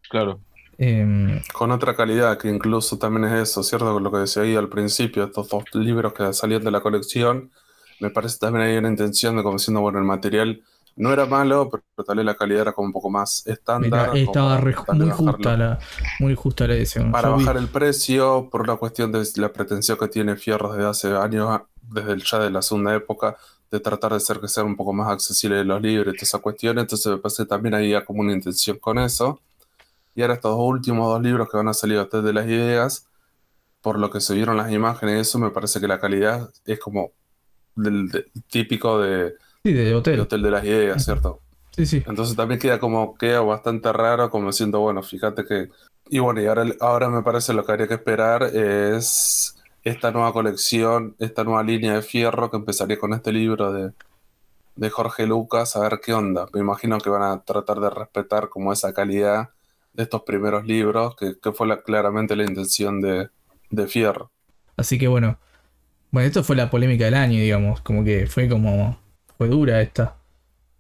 [0.10, 0.40] Claro.
[0.78, 4.00] Em, Con otra calidad, que incluso también es eso, ¿cierto?
[4.00, 7.52] Lo que decía ahí al principio, estos dos libros que salían de la colección,
[8.00, 10.62] me parece también hay una intención de como diciendo, bueno, el material
[10.98, 14.18] no era malo, pero tal vez la calidad era como un poco más estándar.
[14.18, 15.80] estaba muy, justa la,
[16.20, 17.12] muy justa la edición.
[17.12, 21.16] Para bajar el precio, por una cuestión de la pretensión que tiene Fierro desde hace
[21.16, 23.38] años, desde el ya de la segunda época,
[23.70, 26.42] de tratar de hacer que sean un poco más accesibles los libros y todas esas
[26.42, 26.82] cuestiones.
[26.82, 29.40] Entonces me parece que también había como una intención con eso.
[30.16, 33.08] Y ahora estos últimos dos libros que van a salir desde de las ideas,
[33.82, 37.12] por lo que se vieron las imágenes, eso me parece que la calidad es como
[37.76, 38.10] del,
[38.50, 39.36] típico de,
[39.68, 40.20] sí, de hotel.
[40.20, 41.42] hotel de las ideas, ¿cierto?
[41.72, 42.04] Sí, sí.
[42.08, 45.70] Entonces también queda como, queda bastante raro, como diciendo, bueno, fíjate que.
[46.10, 50.34] Y bueno, y ahora, ahora me parece lo que habría que esperar es esta nueva
[50.34, 53.92] colección, esta nueva línea de fierro que empezaría con este libro de,
[54.76, 56.48] de Jorge Lucas, a ver qué onda.
[56.54, 59.50] Me imagino que van a tratar de respetar como esa calidad
[59.94, 63.30] de estos primeros libros, que, que fue la, claramente la intención de,
[63.70, 64.32] de Fierro.
[64.78, 65.40] Así que bueno,
[66.12, 69.00] bueno, esto fue la polémica del año, digamos, como que fue como,
[69.38, 70.16] fue dura esta.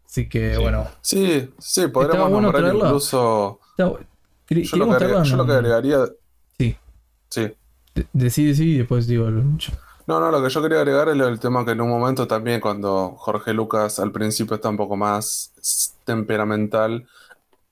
[0.06, 0.88] Así que bueno.
[1.02, 3.60] Sí, sí, podríamos bueno nombrar incluso...
[3.78, 4.00] yo, lo
[4.46, 6.00] que, yo lo que agregaría...
[6.58, 6.78] Sí.
[7.30, 7.54] Sí.
[8.14, 9.30] Decide, sí, y después digo...
[9.30, 12.62] No, no, lo que yo quería agregar es el tema que en un momento también
[12.62, 17.06] cuando Jorge Lucas al principio está un poco más temperamental,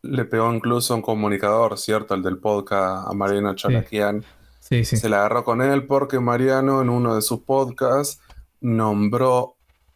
[0.02, 2.14] le pegó incluso un comunicador, ¿cierto?
[2.14, 4.22] El del podcast a Mariano Chalaquian.
[4.60, 4.84] Sí.
[4.84, 8.20] Sí, Se la agarró con él porque Mariano en uno de sus podcasts
[8.60, 9.55] nombró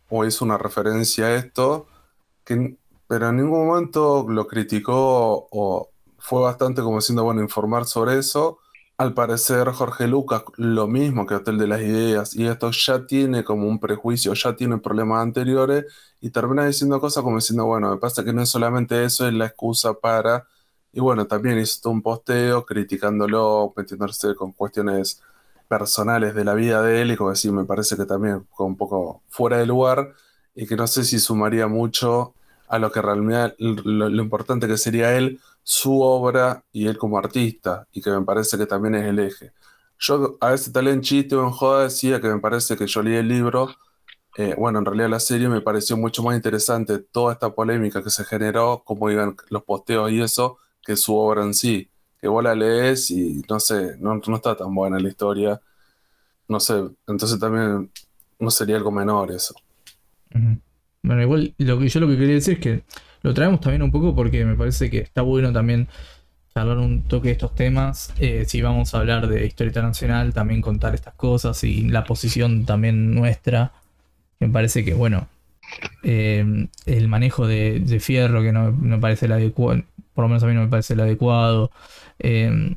[0.09, 1.87] o hizo una referencia a esto,
[2.43, 2.77] que,
[3.07, 8.59] pero en ningún momento lo criticó o fue bastante como diciendo, bueno, informar sobre eso
[8.99, 13.45] al parecer, Jorge Lucas, lo mismo que Hotel de las Ideas, y esto ya tiene
[13.45, 15.85] como un prejuicio, ya tiene problemas anteriores,
[16.19, 19.33] y termina diciendo cosas como diciendo, bueno, me pasa que no es solamente eso, es
[19.33, 20.45] la excusa para.
[20.91, 25.21] Y bueno, también hizo un posteo criticándolo, metiéndose con cuestiones
[25.69, 28.75] personales de la vida de él, y como decir, me parece que también fue un
[28.75, 30.13] poco fuera de lugar,
[30.55, 32.33] y que no sé si sumaría mucho
[32.67, 37.87] a lo que realmente lo, importante que sería él, su obra y él como artista,
[37.93, 39.53] y que me parece que también es el eje.
[39.99, 43.03] Yo a veces tal en chiste o en joda decía que me parece que yo
[43.03, 43.69] leí el libro,
[44.37, 48.09] eh, bueno, en realidad la serie me pareció mucho más interesante toda esta polémica que
[48.09, 51.91] se generó, cómo iban los posteos y eso, que su obra en sí.
[52.21, 55.61] Que vos la lees y no sé, no, no está tan buena la historia.
[56.47, 56.73] No sé,
[57.07, 57.91] entonces también
[58.39, 59.55] no sería algo menor eso.
[61.01, 62.83] Bueno, igual lo que yo lo que quería decir es que
[63.21, 65.87] lo traemos también un poco porque me parece que está bueno también
[66.59, 68.13] hablar un toque de estos temas.
[68.19, 72.65] Eh, si vamos a hablar de historia internacional, también contar estas cosas y la posición
[72.65, 73.73] también nuestra.
[74.39, 75.27] Me parece que, bueno,
[76.03, 79.83] eh, el manejo de, Fierro, que no me parece el adecuado,
[80.13, 81.71] por lo menos a mí no me parece el adecuado.
[82.19, 82.75] Eh,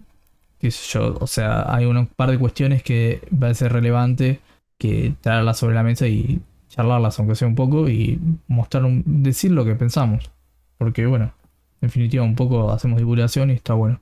[0.70, 4.40] yo, o sea, hay un par de cuestiones que me parece relevante
[4.78, 9.50] que traerlas sobre la mesa y charlarlas, aunque sea un poco, y mostrar, un, decir
[9.50, 10.30] lo que pensamos.
[10.78, 11.34] Porque, bueno,
[11.80, 14.00] en definitiva, un poco hacemos divulgación y está bueno.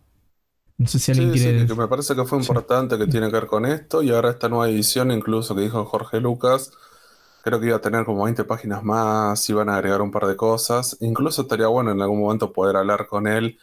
[0.79, 1.61] No sé si alguien quiere.
[1.61, 4.31] Sí, que me parece que fue importante que tiene que ver con esto, y ahora
[4.31, 6.73] esta nueva edición, incluso que dijo Jorge Lucas,
[7.43, 10.37] creo que iba a tener como 20 páginas más, iban a agregar un par de
[10.37, 10.97] cosas.
[11.01, 13.59] Incluso estaría bueno en algún momento poder hablar con él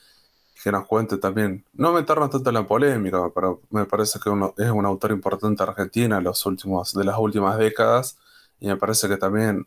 [0.68, 4.53] que nos cuente también, no meternos tanto en la polémica, pero me parece que uno,
[4.57, 8.18] es un autor importante argentina los últimos, de las últimas décadas
[8.60, 9.65] y me parece que también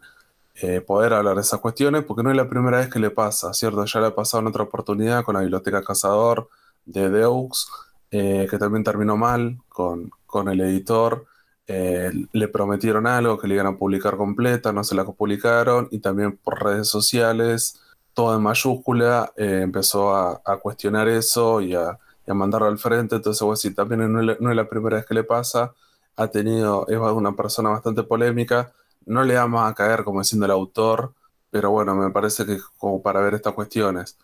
[0.57, 3.55] eh, poder hablar de esas cuestiones, porque no es la primera vez que le pasa,
[3.55, 3.83] ¿cierto?
[3.87, 6.51] Ya le ha pasado en otra oportunidad con la Biblioteca Cazador
[6.85, 7.71] de Deux,
[8.11, 11.25] eh, que también terminó mal con, con el editor.
[11.67, 16.01] Eh, le prometieron algo que le iban a publicar completa, no se la publicaron, y
[16.01, 17.81] también por redes sociales,
[18.21, 23.17] todo en mayúscula, empezó a, cuestionar eso y a, mandarlo al frente.
[23.17, 25.73] Entonces, bueno, sí, también no es, la, primera vez que le pasa.
[26.17, 28.73] Ha tenido, es una persona bastante polémica
[29.07, 31.15] no le vamos a caer como diciendo el autor,
[31.51, 34.19] pero bueno, me parece que como para ver estas cuestiones.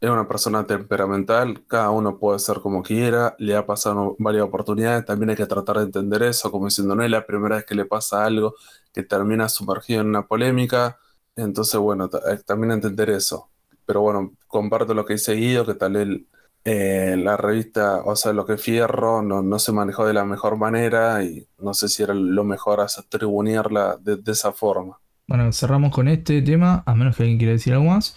[0.00, 5.04] Es una persona temperamental, cada uno puede ser como quiera, le ha pasado varias oportunidades,
[5.04, 7.74] también hay que tratar de entender eso, como diciendo, no es la primera vez que
[7.74, 8.54] le pasa algo
[8.92, 10.98] que termina sumergido en una polémica,
[11.36, 13.48] entonces bueno, eh, también entender eso.
[13.86, 16.26] Pero bueno, comparto lo que dice Guido, que tal él
[16.66, 21.22] eh, la revista, o sea, lo que Fierro no, se manejó de la mejor manera
[21.22, 24.98] y no sé si era lo mejor atribuirla de, esa forma.
[25.28, 28.16] Bueno, cerramos con este tema, a menos que alguien quiera decir algo más.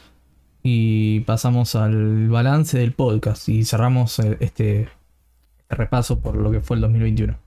[0.64, 4.88] Y pasamos al balance del podcast y cerramos eh, este
[5.69, 7.38] repaso por lo que fue el 2021.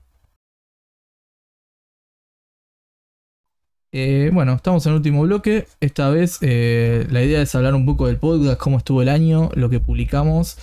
[3.93, 5.67] Eh, bueno, estamos en el último bloque.
[5.79, 9.69] Esta vez la idea es hablar un poco del podcast, cómo estuvo el año, lo
[9.69, 10.57] que publicamos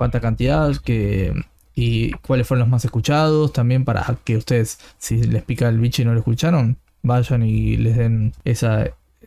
[0.00, 1.34] cuánta cantidad que,
[1.74, 3.52] y cuáles fueron los más escuchados.
[3.52, 7.76] También para que ustedes, si les pica el bicho y no lo escucharon, vayan y
[7.76, 8.86] les den esa,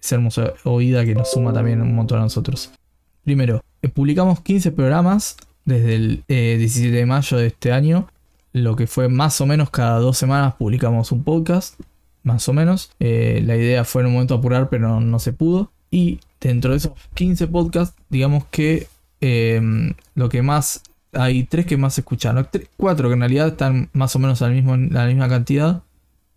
[0.09, 2.71] hermosa oída que nos suma también un montón a nosotros.
[3.23, 8.07] Primero, eh, publicamos 15 programas desde el 17 eh, de mayo de este año.
[8.51, 11.80] Lo que fue más o menos cada dos semanas publicamos un podcast.
[12.23, 12.91] Más o menos.
[12.99, 15.71] Eh, la idea fue en un momento apurar, pero no, se pudo.
[15.91, 18.87] Y dentro de esos 15 podcasts, digamos que
[19.21, 20.81] em, lo que más...
[21.15, 24.55] Hay tres que más escucharon, cuatro que en realidad están más o menos al
[24.91, 25.83] la misma cantidad.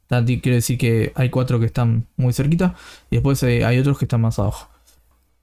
[0.09, 2.75] Quiere decir que hay cuatro que están muy cerquita
[3.11, 4.69] y después eh, hay otros que están más abajo.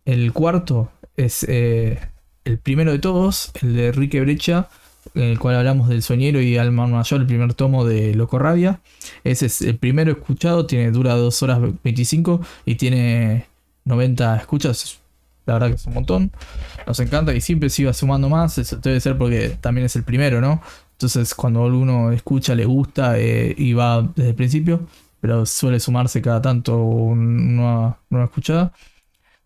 [0.05, 1.99] El cuarto es eh,
[2.45, 4.69] el primero de todos, el de Enrique Brecha,
[5.15, 8.81] en el cual hablamos del soñero y Alma Mayor, el primer tomo de Loco Rabia.
[9.23, 13.47] Ese es el primero escuchado, tiene, dura 2 horas 25 y tiene
[13.85, 14.99] 90 escuchas.
[15.45, 16.31] La verdad que es un montón.
[16.87, 18.57] Nos encanta y siempre se iba sumando más.
[18.57, 20.61] Eso debe ser porque también es el primero, ¿no?
[20.93, 24.87] Entonces cuando uno escucha, le gusta eh, y va desde el principio.
[25.19, 28.73] Pero suele sumarse cada tanto una nueva escuchada.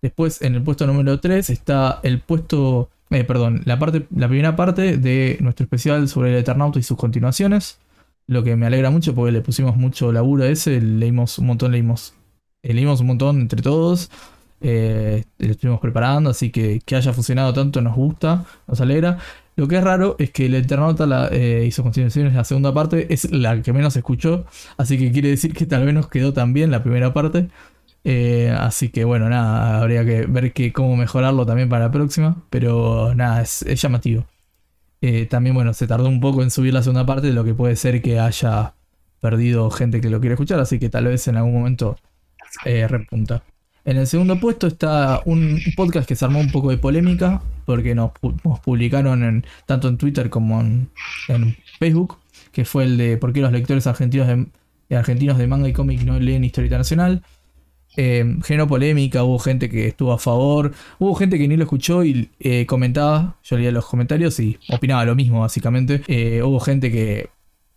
[0.01, 4.55] Después en el puesto número 3 está el puesto eh, perdón, la, parte, la primera
[4.55, 7.79] parte de nuestro especial sobre el Eternauta y sus continuaciones.
[8.27, 11.71] Lo que me alegra mucho porque le pusimos mucho laburo a ese, leímos un montón,
[11.71, 12.13] leímos,
[12.63, 14.11] eh, leímos un montón entre todos.
[14.59, 19.19] Eh, lo estuvimos preparando, así que que haya funcionado tanto nos gusta, nos alegra.
[19.55, 23.11] Lo que es raro es que el Eternauta la, y sus continuaciones, la segunda parte,
[23.13, 24.45] es la que menos escuchó,
[24.77, 27.47] así que quiere decir que tal vez nos quedó también la primera parte.
[28.03, 32.43] Eh, así que bueno, nada, habría que ver que, cómo mejorarlo también para la próxima.
[32.49, 34.25] Pero nada, es, llamativo.
[35.01, 37.75] Eh, también, bueno, se tardó un poco en subir la segunda parte, lo que puede
[37.75, 38.73] ser que haya
[39.21, 41.97] perdido gente que lo quiere escuchar, así que tal vez en algún momento
[42.65, 43.43] eh, repunta.
[43.85, 47.95] En el segundo puesto está un podcast que se armó un poco de polémica, porque
[47.95, 48.11] nos,
[48.63, 50.89] publicaron tanto en Twitter como en,
[51.79, 52.17] Facebook,
[52.51, 56.01] que fue el de por qué los lectores argentinos de, argentinos de manga y cómic
[56.01, 57.23] no leen historia nacional.
[57.99, 62.03] Eh, generó polémica, hubo gente que estuvo a favor, hubo gente que ni lo escuchó
[62.03, 66.03] y eh, comentaba, yo leía los comentarios y opinaba lo mismo básicamente.
[66.07, 67.31] Eh, hubo gente que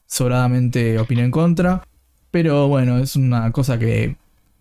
[0.06, 1.86] sobradamente opinó en contra,
[2.30, 4.16] pero bueno, es una cosa que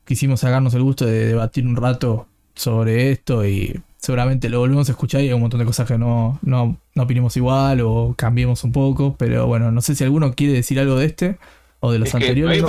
[0.06, 2.26] quisimos sacarnos el gusto de debatir un rato
[2.56, 5.98] sobre esto y seguramente lo volvemos a escuchar y hay un montón de cosas que
[5.98, 10.54] no, no, opinemos igual o cambiemos un poco, pero bueno, no sé si alguno quiere
[10.54, 11.38] decir algo de este
[11.82, 12.64] o de los anteriores.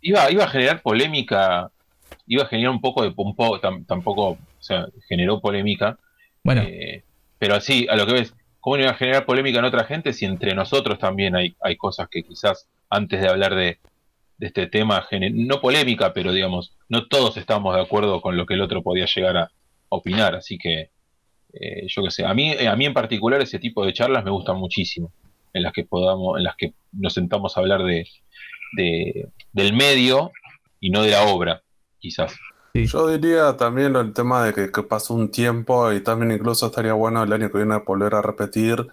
[0.00, 1.72] iba, iba a generar polémica
[2.26, 5.98] iba a generar un poco de pompo, tampoco, o sea, generó polémica.
[6.44, 6.62] Bueno.
[6.62, 7.02] Eh,
[7.38, 10.26] pero así, a lo que ves, ¿cómo iba a generar polémica en otra gente si
[10.26, 13.78] entre nosotros también hay, hay cosas que quizás antes de hablar de,
[14.38, 18.62] este tema, no polémica, pero digamos, no todos estamos de acuerdo con lo que el
[18.62, 19.50] otro podía llegar a
[19.90, 20.88] opinar, así que
[21.52, 24.30] eh, yo qué sé, a mí, a mí en particular ese tipo de charlas me
[24.30, 25.12] gustan muchísimo,
[25.52, 28.08] en las que podamos, en las que nos sentamos a hablar de,
[28.76, 30.30] de del medio
[30.80, 31.62] y no de la obra
[32.00, 32.32] quizás.
[32.74, 37.22] Yo diría también el tema de que, pasó un tiempo y también incluso estaría bueno
[37.22, 38.86] el año que viene volver a repetir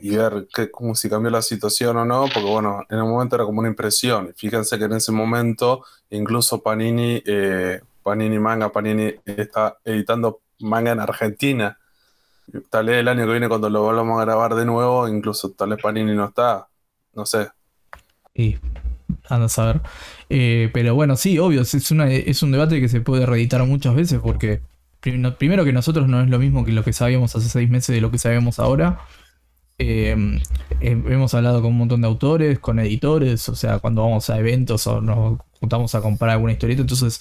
[0.00, 3.36] y ver que, como si cambió la situación o no, porque bueno, en el momento
[3.36, 4.34] era como una impresión.
[4.36, 11.00] Fíjense que en ese momento incluso Panini, eh, Panini Manga, Panini está editando manga en
[11.00, 11.78] Argentina.
[12.68, 15.70] Tal vez el año que viene cuando lo volvamos a grabar de nuevo, incluso tal
[15.70, 16.68] vez Panini no está,
[17.14, 17.48] no sé.
[18.34, 18.56] Y
[19.28, 19.80] anda a saber.
[20.30, 24.20] Eh, pero bueno, sí, obvio, es, es un debate que se puede reeditar muchas veces
[24.20, 24.60] porque
[25.38, 28.00] primero que nosotros no es lo mismo que lo que sabíamos hace seis meses de
[28.00, 29.00] lo que sabemos ahora.
[29.78, 30.14] Eh,
[30.80, 34.38] eh, hemos hablado con un montón de autores, con editores, o sea, cuando vamos a
[34.38, 37.20] eventos o nos juntamos a comprar alguna historieta, entonces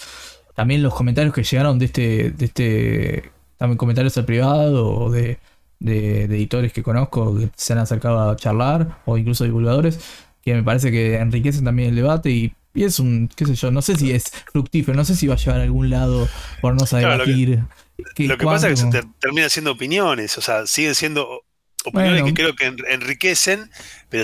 [0.56, 5.40] también los comentarios que llegaron de este, de este, también comentarios al privado o de,
[5.80, 10.00] de editores que conozco que se han acercado a charlar o incluso divulgadores,
[10.44, 13.82] que me parece que enriquecen también el debate y, es un, qué sé yo, no
[13.82, 16.30] sé si es fructífero, no sé si va a llevar a algún lado
[16.62, 17.60] por no saber debatir.
[17.98, 21.44] Lo que, pasa es que se termina siendo opiniones, o sea, siguen siendo
[21.84, 23.70] opiniones que creo que enriquecen,
[24.10, 24.24] pero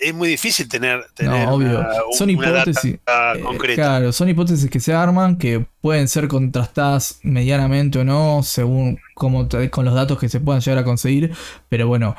[0.00, 1.86] es muy difícil tener, tener no, obvio.
[2.12, 8.04] son hipótesis eh, claro son hipótesis que se arman que pueden ser contrastadas medianamente o
[8.04, 11.32] no según cómo con los datos que se puedan llegar a conseguir
[11.68, 12.16] pero bueno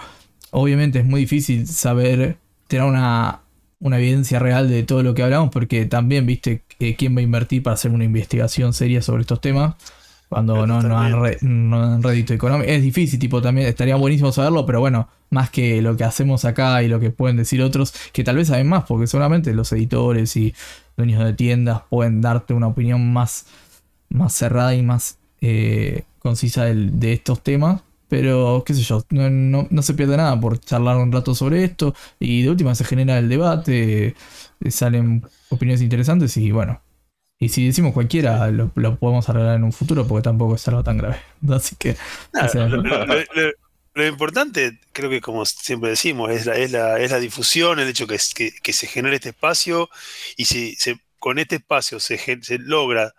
[0.51, 3.41] obviamente es muy difícil saber tener una,
[3.79, 7.63] evidencia real de todo lo que hablamos, porque también, viste, eh, quién va a invertir
[7.63, 9.75] para hacer una investigación seria sobre estos temas
[10.29, 12.69] cuando no, no, han rédito económico.
[12.69, 16.81] Es difícil, tipo, también estaría buenísimo saberlo, pero bueno, más que lo que hacemos acá
[16.83, 20.35] y lo que pueden decir otros, que tal vez saben más, porque seguramente los editores
[20.35, 20.53] y
[20.97, 23.45] dueños de tiendas pueden darte una opinión más,
[24.09, 27.81] más cerrada y más eh, concisa de estos temas.
[28.07, 31.95] Pero, qué sé yo, no, se pierde nada por charlar un rato sobre esto.
[32.19, 34.15] Y de última se genera el debate,
[34.61, 36.81] eh, salen opiniones interesantes y bueno.
[37.39, 40.97] Y si decimos cualquiera, lo, podemos arreglar en un futuro porque tampoco es algo tan
[40.97, 41.17] grave.
[41.49, 41.97] Así que.
[43.93, 47.87] lo, importante, creo que como siempre decimos, es la, es la, es la difusión, el
[47.87, 49.89] hecho que, que, que se genere este espacio
[50.37, 53.15] y si se con este espacio se, se logra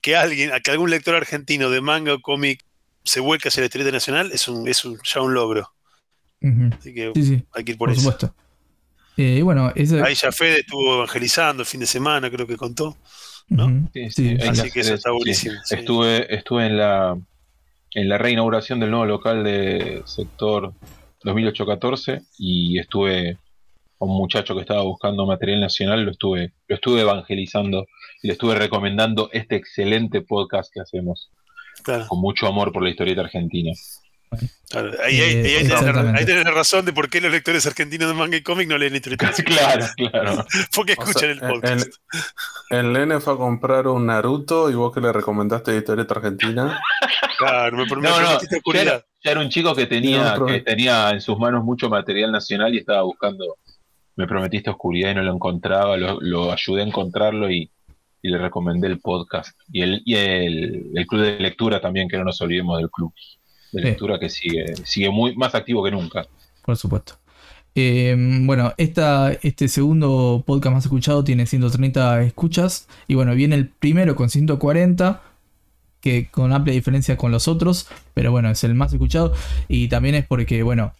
[0.00, 2.64] que alguien, que algún lector argentino de manga o cómic
[3.04, 5.70] se vuelque hacia la historieta nacional, es, un, es un, ya un logro.
[6.78, 7.12] Así que
[7.52, 8.00] hay que ir por, por eso.
[8.00, 8.34] Supuesto.
[9.16, 12.96] Eh, bueno, Ahí ya Fede estuvo evangelizando el fin de semana, creo que contó.
[13.48, 13.90] ¿no?
[13.92, 15.56] Sí, sí, Así que eso está buenísimo.
[15.70, 17.18] Estuve, estuve en la
[17.94, 20.72] en la reinauguración del nuevo local de sector
[21.24, 23.38] 2008-14 y estuve
[23.98, 27.86] con un muchacho que estaba buscando material nacional, lo estuve, lo estuve evangelizando
[28.22, 31.30] y le estuve recomendando este excelente podcast que hacemos.
[31.82, 33.72] Con mucho amor por la historieta argentina
[35.04, 38.78] ahí, hay, tenés razón de por qué los lectores argentinos de manga y cómic no
[38.78, 39.32] leen literatura.
[39.44, 40.44] claro, claro.
[40.74, 41.92] Porque escuchan el podcast.
[42.70, 46.80] El, Lene fue a comprar un Naruto y vos que le recomendaste historieta argentina.
[47.38, 51.64] Claro, me, no, no, ya era, un chico que tenía, que tenía en sus manos
[51.64, 53.56] mucho material nacional y estaba buscando.
[54.16, 57.70] Me prometiste oscuridad y no lo encontraba, lo, ayudé a encontrarlo y,
[58.28, 59.58] le recomendé el podcast.
[59.72, 63.12] Y, el, y el, el club de lectura también, que no nos olvidemos del club
[63.72, 66.26] de lectura que sigue, sigue muy más activo que nunca.
[66.64, 67.14] Por supuesto.
[67.74, 72.88] Eh, bueno, esta, este segundo podcast más escuchado tiene 130 escuchas.
[73.06, 75.22] Y bueno, viene el primero con 140,
[76.00, 77.88] que con amplia diferencia con los otros.
[78.14, 79.32] Pero bueno, es el más escuchado.
[79.68, 80.92] Y también es porque, bueno,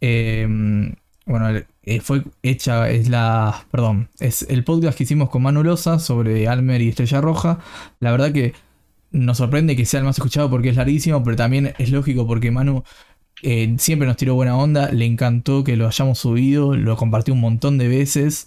[0.00, 0.94] eh,
[1.26, 1.48] bueno,
[1.84, 6.48] eh, fue hecha, es la, perdón, es el podcast que hicimos con Manu Loza sobre
[6.48, 7.58] Almer y Estrella Roja.
[8.00, 8.54] La verdad que
[9.12, 12.50] nos sorprende que sea el más escuchado porque es larguísimo, pero también es lógico porque
[12.50, 12.82] Manu
[13.42, 17.40] eh, siempre nos tiró buena onda, le encantó que lo hayamos subido, lo compartió un
[17.40, 18.46] montón de veces.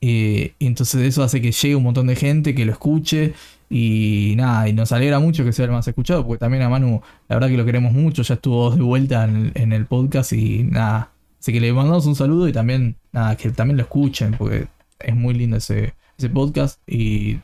[0.00, 3.34] Eh, y entonces eso hace que llegue un montón de gente, que lo escuche.
[3.70, 7.00] Y nada, y nos alegra mucho que sea el más escuchado, porque también a Manu,
[7.28, 11.13] la verdad que lo queremos mucho, ya estuvo de vuelta en, el podcast y nada.
[11.44, 14.66] Así que le mandamos un saludo y también, nada, que también lo escuchen, porque
[14.98, 16.80] es muy lindo ese, ese podcast.
[16.88, 17.38] Y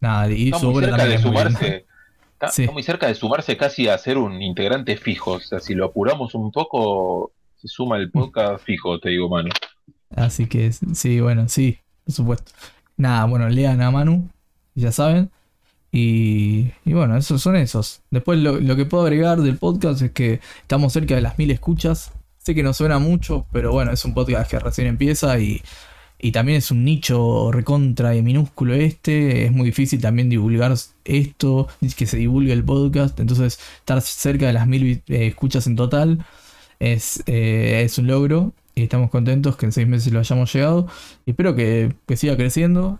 [0.00, 1.22] nada, y su obra también.
[1.22, 1.86] De
[2.38, 5.30] Está, muy cerca de sumarse casi a ser un integrante fijo.
[5.30, 9.48] O sea, si lo apuramos un poco, se suma el podcast fijo, te digo, Manu.
[10.14, 12.52] Así que sí, bueno, sí, por supuesto.
[12.98, 14.28] Nada, bueno, lean a Manu,
[14.74, 15.30] ya saben.
[15.90, 18.02] Y, bueno, esos son esos.
[18.10, 21.50] Después lo, lo, que puedo agregar del podcast es que estamos cerca de las mil
[21.50, 22.12] escuchas.
[22.48, 25.60] Sé que no suena mucho, pero bueno, es un podcast que recién empieza y
[26.18, 29.44] y también es un nicho recontra y minúsculo este.
[29.44, 33.20] Es muy difícil también divulgar esto, que se divulgue el podcast.
[33.20, 36.24] Entonces, estar cerca de las mil eh, escuchas en total
[36.78, 38.54] es, eh, es un logro.
[38.74, 40.86] Y estamos contentos que en seis meses lo hayamos llegado.
[41.26, 42.98] Espero que, que siga creciendo.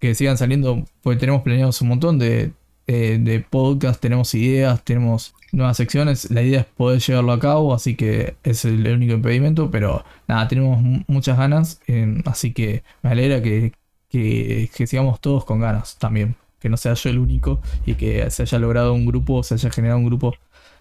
[0.00, 2.50] Que sigan saliendo, porque tenemos planeados un montón de,
[2.90, 6.30] eh, de podcast, tenemos ideas, tenemos nuevas secciones.
[6.30, 9.70] La idea es poder llevarlo a cabo, así que es el, único impedimento.
[9.70, 13.74] Pero nada, tenemos muchas ganas, eh, así que me alegra que,
[14.08, 16.36] que, sigamos todos con ganas también.
[16.60, 19.70] Que no sea yo el único y que se haya logrado un grupo, se haya
[19.70, 20.34] generado un grupo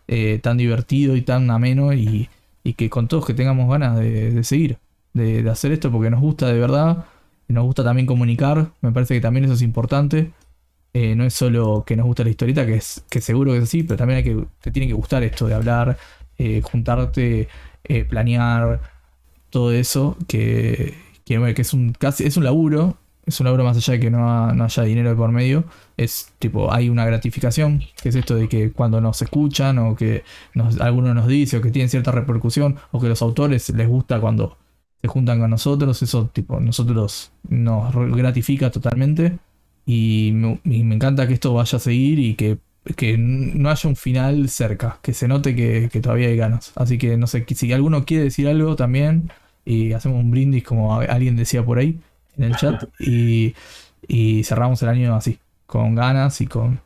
[0.07, 2.29] eh, tan divertido y tan ameno y,
[2.63, 4.77] y, que con todos que tengamos ganas de, seguir,
[5.13, 7.05] de, de hacer esto porque nos gusta de verdad.
[7.49, 10.31] Nos gusta también comunicar, me parece que también eso es importante.
[10.99, 13.65] Eh, no es solo que nos gusta la historieta, que es que seguro que es
[13.65, 15.95] así, pero también hay que, te tiene que gustar esto de hablar,
[16.39, 17.49] eh, juntarte,
[17.83, 18.81] eh, planear,
[19.51, 22.97] todo eso, que, que, es un casi es un laburo,
[23.27, 25.65] es un laburo más allá de que no, haya dinero de por medio,
[25.97, 30.23] es tipo, hay una gratificación, que es esto de que cuando nos escuchan o que
[30.55, 34.19] nos, alguno nos dice o que tiene cierta repercusión o que los autores les gusta
[34.19, 34.57] cuando
[34.99, 39.37] se juntan con nosotros, eso tipo, nosotros nos gratifica totalmente.
[39.89, 40.59] Y me,
[40.93, 42.57] encanta que esto vaya a seguir y que,
[43.17, 46.73] no haya un final cerca, que se note que, todavía hay ganas.
[46.75, 49.31] Así que no sé, si alguno quiere decir algo también,
[49.63, 51.97] y hacemos un brindis como alguien decía por ahí
[52.37, 53.53] en el chat, y,
[54.43, 56.81] cerramos el año así, con ganas y con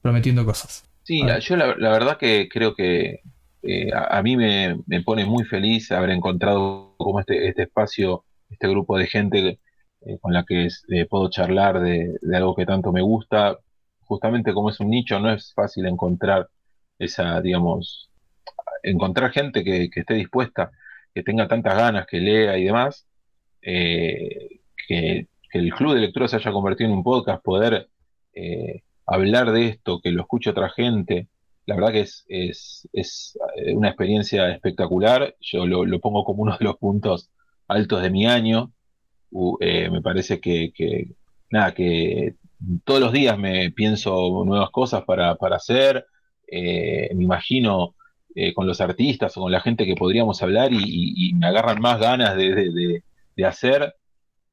[0.00, 0.82] prometiendo cosas.
[1.02, 3.20] Sí, yo la, verdad que creo que
[3.62, 8.96] eh, a, mí me, pone muy feliz haber encontrado como este, este espacio, este grupo
[8.96, 9.58] de gente
[10.06, 13.58] eh, con la que eh, puedo charlar de, algo que tanto me gusta.
[14.00, 16.48] Justamente como es un nicho, no es fácil encontrar
[16.98, 18.10] esa, digamos,
[18.82, 20.70] encontrar gente que, esté dispuesta,
[21.14, 23.06] que tenga tantas ganas, que lea y demás,
[23.62, 27.88] eh, que, el club de lectura se haya convertido en un podcast, poder
[29.06, 31.28] hablar de esto, que lo escuche otra gente,
[31.66, 32.26] la verdad que es,
[32.92, 33.38] es,
[33.74, 35.34] una experiencia espectacular.
[35.40, 37.30] Yo lo, pongo como uno de los puntos
[37.68, 38.72] altos de mi año.
[39.60, 40.72] Eh, me parece que,
[41.50, 42.36] nada, que
[42.84, 46.06] todos los días me pienso nuevas cosas para, hacer,
[46.46, 47.94] eh, me imagino
[48.34, 52.00] eh, con los artistas o con la gente que podríamos hablar y, me agarran más
[52.00, 53.02] ganas de,
[53.44, 53.94] hacer.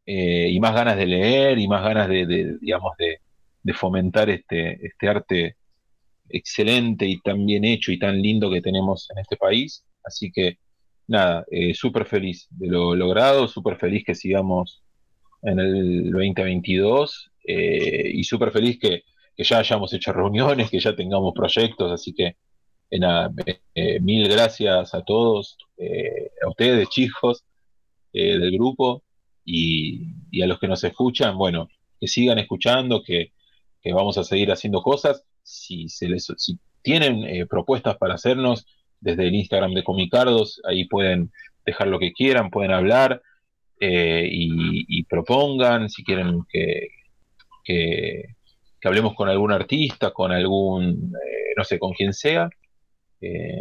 [0.06, 3.20] eh, y más ganas de leer y más ganas de, digamos, de,
[3.74, 5.56] fomentar este, este arte
[6.30, 9.86] excelente y tan bien hecho y tan lindo que tenemos en este país.
[10.04, 10.58] Así que
[11.08, 14.84] nada, eh, súper feliz de lo logrado, súper feliz que sigamos
[15.44, 19.04] en el 2022 eh, y súper feliz que,
[19.38, 22.36] ya hayamos hecho reuniones, que ya tengamos proyectos, así que
[22.92, 23.34] nada,
[24.02, 25.58] mil gracias a todos,
[26.46, 27.44] a ustedes chicos
[28.14, 29.02] del grupo
[29.44, 31.68] y, a los que nos escuchan, bueno,
[32.00, 33.32] que sigan escuchando, que,
[33.94, 35.24] vamos a seguir haciendo cosas.
[35.44, 38.66] Si, se les, si tienen eh, propuestas para hacernos,
[39.02, 41.32] desde el Instagram de Comicardos, ahí pueden
[41.66, 43.22] dejar lo que quieran, pueden hablar
[43.80, 46.88] eh, y, propongan, si quieren que,
[47.64, 48.36] que,
[48.84, 52.50] hablemos con algún artista, con algún, eh, no sé, con quien sea.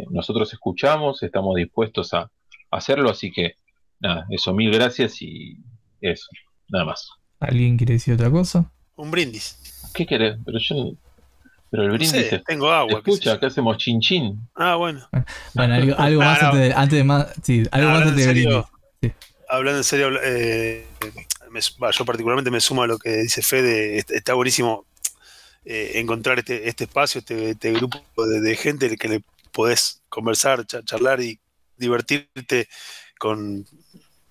[0.09, 2.31] nosotros escuchamos, estamos dispuestos a
[2.71, 3.55] hacerlo, así que
[3.99, 5.57] nada, eso, mil gracias y
[6.01, 6.27] eso,
[6.69, 7.09] nada más.
[7.39, 8.71] ¿Alguien quiere decir otra cosa?
[8.95, 9.57] Un brindis.
[9.93, 10.37] ¿Qué querés?
[10.45, 10.93] Pero yo.
[11.71, 12.43] Pero el brindis.
[12.45, 12.99] tengo agua.
[12.99, 14.37] Escucha, acá hacemos chin chin.
[14.55, 15.07] Ah, bueno.
[15.53, 17.27] Bueno, algo, más antes, de, antes, de, más.
[17.41, 18.65] Sí, algo más antes de brindis.
[19.49, 20.85] Hablando en serio, eh,
[21.97, 23.97] yo particularmente me sumo a lo que dice Fede.
[23.97, 24.85] Está buenísimo
[25.63, 30.65] eh, encontrar este, este espacio, este, este grupo de, de, gente que le podés conversar,
[30.65, 31.39] charlar y
[31.77, 32.67] divertirte
[33.17, 33.65] con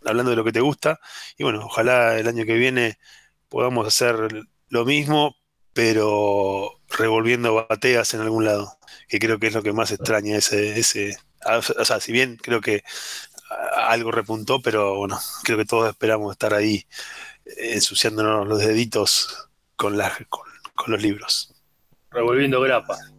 [0.04, 1.00] hablando de lo que te gusta.
[1.38, 2.98] Y bueno, ojalá el año que viene
[3.48, 5.36] podamos hacer lo mismo,
[5.72, 8.78] pero revolviendo bateas en algún lado,
[9.08, 11.16] que creo que es lo que más extraña ese, ese
[11.46, 12.82] o sea, si bien creo que
[13.76, 16.86] algo repuntó, pero bueno, creo que todos esperamos estar ahí
[17.44, 20.44] eh, ensuciándonos los deditos con, las, con,
[20.86, 21.54] los libros.
[22.10, 23.12] Revolviendo grapas.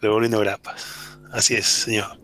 [0.00, 1.18] Revolviendo grapas.
[1.32, 2.18] Así es, señor.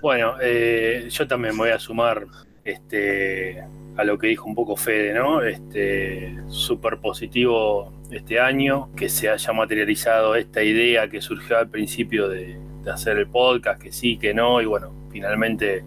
[0.00, 2.26] Bueno, eh, yo también me voy a sumar
[2.66, 3.64] este,
[3.96, 5.42] a lo que dijo un poco Fede, ¿no?
[5.42, 12.28] Este, súper positivo este año, que se haya materializado esta idea que surgió al principio
[12.28, 12.58] de,
[12.92, 15.82] hacer el podcast, que sí, que no, y bueno, finalmente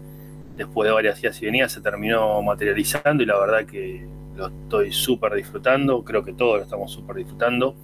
[0.54, 4.92] después de varias días y venidas se terminó materializando y la verdad que lo estoy
[4.92, 7.74] súper disfrutando, creo que todos lo estamos súper disfrutando.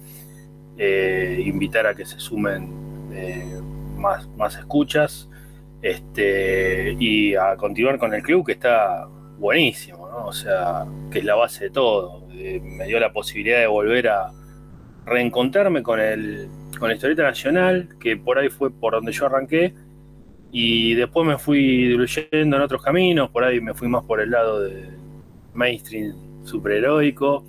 [0.77, 3.59] Eh, invitar a que se sumen eh,
[3.95, 5.27] más, más escuchas
[5.81, 10.27] este, y a continuar con el club que está buenísimo, ¿no?
[10.27, 12.27] O sea, que es la base de todo.
[12.31, 14.31] Eh, me dio la posibilidad de volver a
[15.05, 16.49] reencontrarme con el
[16.79, 19.73] con la historieta nacional, que por ahí fue por donde yo arranqué,
[20.51, 24.31] y después me fui diluyendo en otros caminos, por ahí me fui más por el
[24.31, 24.89] lado de
[25.53, 26.13] mainstream
[26.43, 27.43] superheroico.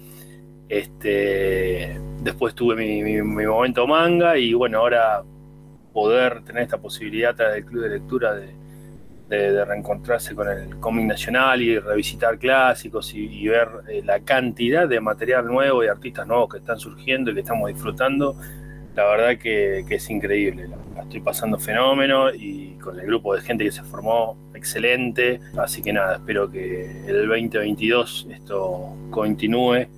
[0.68, 5.24] Este, después tuve mi momento manga y bueno, ahora
[5.98, 11.06] poder tener esta posibilidad a través del club de lectura de, reencontrarse con el cómic
[11.06, 16.50] nacional y revisitar clásicos y, ver eh, la cantidad de material nuevo y artistas nuevos
[16.50, 18.36] que están surgiendo y que estamos disfrutando,
[18.94, 20.68] la verdad que, es increíble.
[20.68, 25.40] La, estoy pasando fenómeno y con el grupo de gente que se formó, excelente.
[25.56, 29.88] Así que nada, espero que el 2022 esto continúe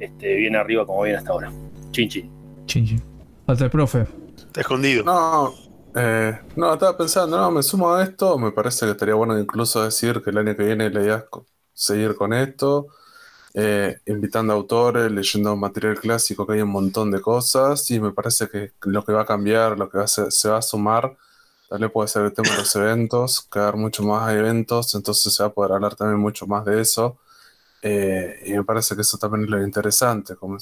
[0.00, 1.52] este, bien arriba como viene hasta ahora.
[1.92, 2.28] Chin chin.
[2.66, 3.02] Chin chin.
[3.46, 4.06] Falta el profe.
[4.54, 5.04] Escondido.
[5.04, 5.54] No,
[5.94, 8.38] eh, no, estaba pensando, no, me sumo a esto.
[8.38, 11.26] Me parece que estaría bueno incluso decir que el año que viene la idea
[11.72, 12.88] seguir con esto,
[13.54, 17.90] eh, invitando a autores, leyendo material clásico, que hay un montón de cosas.
[17.90, 20.58] Y me parece que lo que va a cambiar, lo que va a se va
[20.58, 21.16] a sumar,
[21.68, 25.42] tal vez puede ser el tema de los eventos, quedar mucho más eventos, entonces se
[25.42, 27.18] va a poder hablar también mucho más de eso.
[27.82, 30.36] Eh, y me parece que eso también es lo interesante.
[30.36, 30.58] Como,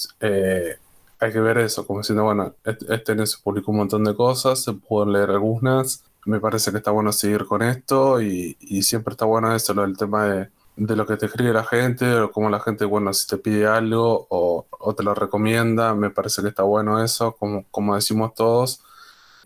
[1.20, 4.62] hay que ver eso, como diciendo, bueno, este, año se publicó un montón de cosas,
[4.62, 9.24] se pudo leer algunas, me parece que está bueno seguir con esto y, siempre está
[9.24, 12.60] bueno eso, lo del tema de, lo que te escribe la gente, o cómo la
[12.60, 14.66] gente, bueno, si te pide algo o,
[14.96, 18.82] te lo recomienda, me parece que está bueno eso, como, como decimos todos.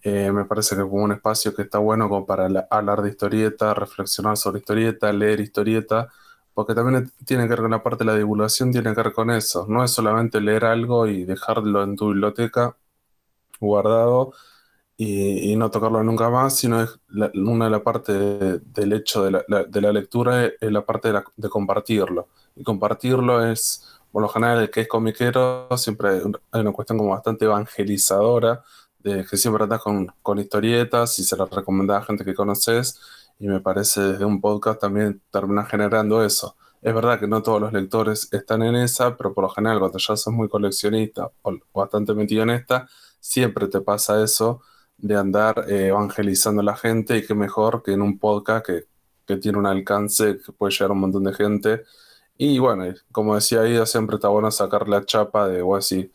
[0.05, 3.73] Eh, me parece que como un espacio que está bueno como para hablar de historieta,
[3.73, 6.11] reflexionar sobre historieta, leer historieta
[6.55, 9.31] porque también tiene que ver con la parte de la divulgación, tiene que ver con
[9.31, 9.67] eso.
[9.69, 12.77] No es solamente leer algo y dejarlo en tu biblioteca
[13.61, 14.33] guardado
[14.97, 16.99] y, no tocarlo nunca más, sino es
[17.35, 22.29] una de las partes del hecho de la, lectura es, la parte de, compartirlo.
[22.55, 26.23] Y compartirlo es, por lo general, que es comiquero, siempre
[26.53, 28.63] hay una cuestión como bastante evangelizadora,
[29.01, 33.01] de que siempre estás con, con historietas y se las recomendás a gente que conoces
[33.39, 36.57] y me parece desde un podcast también termina generando eso.
[36.81, 39.99] Es verdad que no todos los lectores están en esa, pero por lo general cuando
[39.99, 42.89] ya sos muy coleccionista o bastante metido en esta,
[43.21, 44.63] siempre te pasa eso
[44.99, 48.85] de andar eh, evangelizando a la gente y qué mejor que en un podcast que,
[49.27, 51.85] que, tiene un alcance que puede llegar a un montón de gente
[52.37, 56.11] Y bueno, como decía Ida, siempre está bueno sacar la chapa de, o así,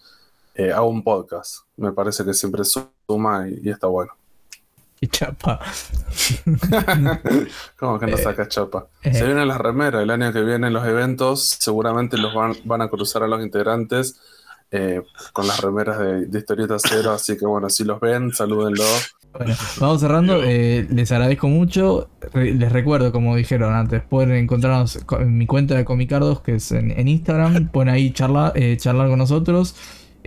[0.55, 1.59] eh, un podcast.
[1.77, 4.13] Me parece que siempre suma y, está bueno.
[4.99, 5.59] Y chapa.
[7.77, 8.87] ¿Cómo que no eh, saca chapa?
[9.03, 9.25] Se eh.
[9.25, 13.23] vienen las remeras, el año que viene los eventos, seguramente los van, van a cruzar
[13.23, 14.19] a los integrantes
[15.31, 18.83] con las remeras de, de historieta cero, así que bueno, si los ven, salúdenlo.
[19.37, 20.43] Bueno, vamos cerrando.
[20.43, 22.09] Eh, les agradezco mucho.
[22.33, 27.07] les recuerdo, como dijeron antes, pueden encontrarnos en mi cuenta de Comicardos, que es en,
[27.07, 27.67] Instagram.
[27.69, 29.75] Pueden ahí charlar, eh, charlar con nosotros.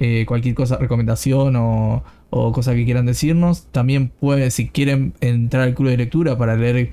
[0.01, 3.67] Eh, cualquier cosa, recomendación o, cosa que quieran decirnos.
[3.71, 6.91] También pueden, si quieren entrar al club de lectura para leer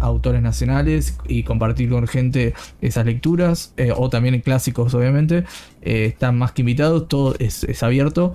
[0.00, 5.44] autores nacionales y compartir con gente esas lecturas, o también clásicos, obviamente,
[5.82, 7.08] están más que invitados.
[7.08, 8.34] Todo es abierto.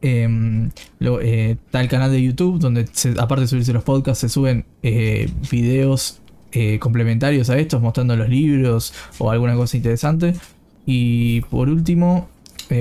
[0.00, 0.70] Em,
[1.00, 2.86] eh, está el canal de YouTube donde
[3.18, 6.20] aparte de subirse los podcasts se suben eh, videos
[6.52, 10.34] eh, complementarios a estos mostrando los libros o alguna cosa interesante.
[10.86, 12.28] Y por último,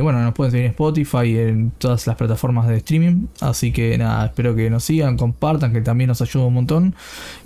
[0.01, 3.27] bueno, nos pueden seguir en Spotify en todas las plataformas de streaming.
[3.41, 6.95] Así que nada, espero que nos sigan, compartan, que también nos ayuda un montón.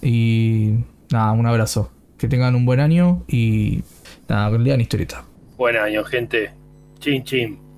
[0.01, 0.75] Y
[1.11, 1.91] nada, un abrazo.
[2.17, 3.83] Que tengan un buen año y
[4.27, 5.23] nada, lean historieta.
[5.57, 6.51] Buen año, gente.
[6.99, 7.70] Chin, chin.